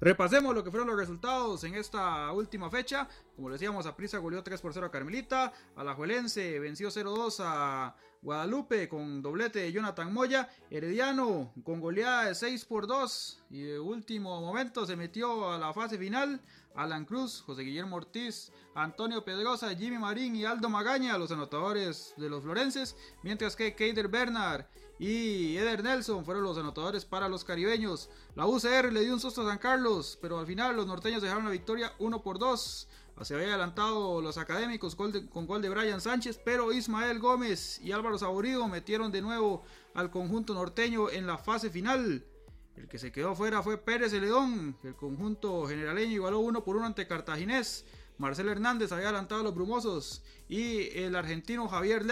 Repasemos 0.00 0.54
lo 0.54 0.62
que 0.62 0.70
fueron 0.70 0.88
los 0.88 0.96
resultados 0.96 1.64
en 1.64 1.74
esta 1.74 2.30
última 2.32 2.70
fecha. 2.70 3.08
Como 3.34 3.50
decíamos, 3.50 3.84
Aprisa 3.84 4.18
goleó 4.18 4.44
3 4.44 4.60
por 4.60 4.72
0 4.72 4.86
a 4.86 4.90
Carmelita. 4.92 5.52
Alajuelense 5.74 6.60
venció 6.60 6.88
0-2 6.88 7.40
a 7.40 7.96
Guadalupe 8.22 8.88
con 8.88 9.22
doblete 9.22 9.58
de 9.58 9.72
Jonathan 9.72 10.12
Moya. 10.12 10.48
Herediano 10.70 11.52
con 11.64 11.80
goleada 11.80 12.26
de 12.26 12.36
6 12.36 12.64
por 12.66 12.86
2. 12.86 13.42
Y 13.50 13.62
de 13.62 13.80
último 13.80 14.40
momento 14.40 14.86
se 14.86 14.94
metió 14.94 15.50
a 15.50 15.58
la 15.58 15.72
fase 15.72 15.98
final. 15.98 16.40
Alan 16.76 17.04
Cruz, 17.04 17.42
José 17.44 17.62
Guillermo 17.62 17.96
Ortiz, 17.96 18.52
Antonio 18.76 19.24
Pedrosa, 19.24 19.74
Jimmy 19.74 19.98
Marín 19.98 20.36
y 20.36 20.44
Aldo 20.44 20.68
Magaña, 20.68 21.18
los 21.18 21.32
anotadores 21.32 22.14
de 22.16 22.30
los 22.30 22.44
florenses. 22.44 22.96
Mientras 23.24 23.56
que 23.56 23.74
Keider 23.74 24.06
Bernard 24.06 24.66
y 24.98 25.56
Eder 25.56 25.82
Nelson 25.82 26.24
fueron 26.24 26.42
los 26.42 26.58
anotadores 26.58 27.04
para 27.04 27.28
los 27.28 27.44
caribeños. 27.44 28.10
La 28.34 28.46
UCR 28.46 28.92
le 28.92 29.00
dio 29.00 29.14
un 29.14 29.20
susto 29.20 29.42
a 29.42 29.48
San 29.48 29.58
Carlos, 29.58 30.18
pero 30.20 30.38
al 30.38 30.46
final 30.46 30.76
los 30.76 30.86
norteños 30.86 31.22
dejaron 31.22 31.44
la 31.44 31.50
victoria 31.50 31.92
1 31.98 32.22
por 32.22 32.38
2. 32.38 32.88
Se 33.22 33.34
había 33.34 33.48
adelantado 33.48 34.22
los 34.22 34.38
académicos 34.38 34.94
con 34.94 35.46
gol 35.46 35.60
de 35.60 35.68
Brian 35.68 36.00
Sánchez, 36.00 36.40
pero 36.44 36.72
Ismael 36.72 37.18
Gómez 37.18 37.80
y 37.82 37.90
Álvaro 37.90 38.16
Saborido 38.16 38.68
metieron 38.68 39.10
de 39.10 39.22
nuevo 39.22 39.62
al 39.94 40.10
conjunto 40.10 40.54
norteño 40.54 41.10
en 41.10 41.26
la 41.26 41.36
fase 41.36 41.68
final. 41.68 42.24
El 42.76 42.86
que 42.86 42.98
se 42.98 43.10
quedó 43.10 43.34
fuera 43.34 43.60
fue 43.60 43.76
Pérez 43.76 44.12
Celedón. 44.12 44.76
El 44.84 44.94
conjunto 44.94 45.66
generaleño 45.66 46.12
igualó 46.12 46.38
1 46.38 46.62
por 46.62 46.76
1 46.76 46.86
ante 46.86 47.08
Cartaginés. 47.08 47.84
Marcel 48.18 48.48
Hernández 48.48 48.90
había 48.90 49.06
adelantado 49.06 49.40
a 49.40 49.44
los 49.44 49.54
brumosos 49.54 50.22
y 50.48 50.90
el 50.98 51.14
argentino 51.14 51.68
Javier 51.68 52.04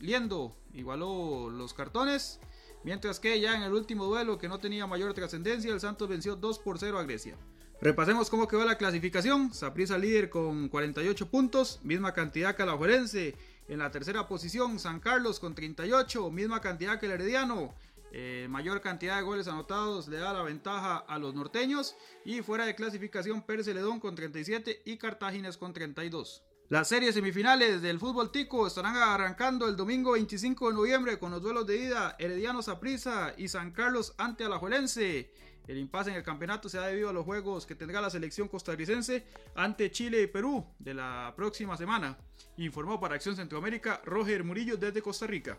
Liendo 0.00 0.56
igualó 0.72 1.50
los 1.50 1.74
cartones. 1.74 2.40
Mientras 2.84 3.18
que 3.18 3.40
ya 3.40 3.56
en 3.56 3.62
el 3.62 3.74
último 3.74 4.04
duelo 4.04 4.38
que 4.38 4.48
no 4.48 4.60
tenía 4.60 4.86
mayor 4.86 5.12
trascendencia, 5.14 5.72
el 5.72 5.80
Santos 5.80 6.08
venció 6.08 6.36
2 6.36 6.60
por 6.60 6.78
0 6.78 6.98
a 6.98 7.02
Grecia. 7.02 7.36
Repasemos 7.80 8.30
cómo 8.30 8.46
quedó 8.46 8.64
la 8.64 8.78
clasificación. 8.78 9.52
Saprissa 9.52 9.98
líder 9.98 10.30
con 10.30 10.68
48 10.68 11.28
puntos, 11.28 11.80
misma 11.82 12.14
cantidad 12.14 12.54
que 12.54 12.64
la 12.64 12.76
Juerense. 12.76 13.34
En 13.68 13.80
la 13.80 13.90
tercera 13.90 14.26
posición, 14.28 14.78
San 14.78 15.00
Carlos 15.00 15.40
con 15.40 15.54
38, 15.54 16.30
misma 16.30 16.60
cantidad 16.60 16.98
que 16.98 17.06
el 17.06 17.12
Herediano. 17.12 17.74
Eh, 18.12 18.46
mayor 18.48 18.80
cantidad 18.80 19.16
de 19.16 19.22
goles 19.22 19.48
anotados 19.48 20.08
le 20.08 20.18
da 20.18 20.32
la 20.32 20.42
ventaja 20.42 20.98
a 20.98 21.18
los 21.18 21.34
norteños. 21.34 21.96
Y 22.24 22.42
fuera 22.42 22.66
de 22.66 22.74
clasificación, 22.74 23.42
Pérez 23.42 23.66
Celedón 23.66 24.00
con 24.00 24.14
37 24.14 24.82
y 24.84 24.96
Cartagines 24.96 25.56
con 25.56 25.72
32. 25.72 26.42
Las 26.70 26.88
series 26.88 27.14
semifinales 27.14 27.80
del 27.80 27.98
fútbol 27.98 28.30
tico 28.30 28.66
estarán 28.66 28.94
arrancando 28.96 29.66
el 29.68 29.76
domingo 29.76 30.12
25 30.12 30.68
de 30.68 30.74
noviembre 30.74 31.18
con 31.18 31.30
los 31.30 31.40
duelos 31.40 31.66
de 31.66 31.78
ida 31.78 32.14
Herediano 32.18 32.60
Saprissa 32.60 33.32
y 33.38 33.48
San 33.48 33.72
Carlos 33.72 34.14
ante 34.18 34.44
Alajuelense. 34.44 35.32
El 35.66 35.78
impasse 35.78 36.10
en 36.10 36.16
el 36.16 36.22
campeonato 36.22 36.68
se 36.68 36.76
da 36.76 36.86
debido 36.86 37.08
a 37.08 37.12
los 37.14 37.24
juegos 37.24 37.64
que 37.64 37.74
tendrá 37.74 38.02
la 38.02 38.10
selección 38.10 38.48
costarricense 38.48 39.24
ante 39.54 39.90
Chile 39.90 40.20
y 40.20 40.26
Perú 40.26 40.66
de 40.78 40.92
la 40.92 41.32
próxima 41.36 41.74
semana. 41.76 42.18
Informó 42.58 43.00
para 43.00 43.14
Acción 43.14 43.36
Centroamérica 43.36 44.02
Roger 44.04 44.44
Murillo 44.44 44.76
desde 44.76 45.00
Costa 45.00 45.26
Rica. 45.26 45.58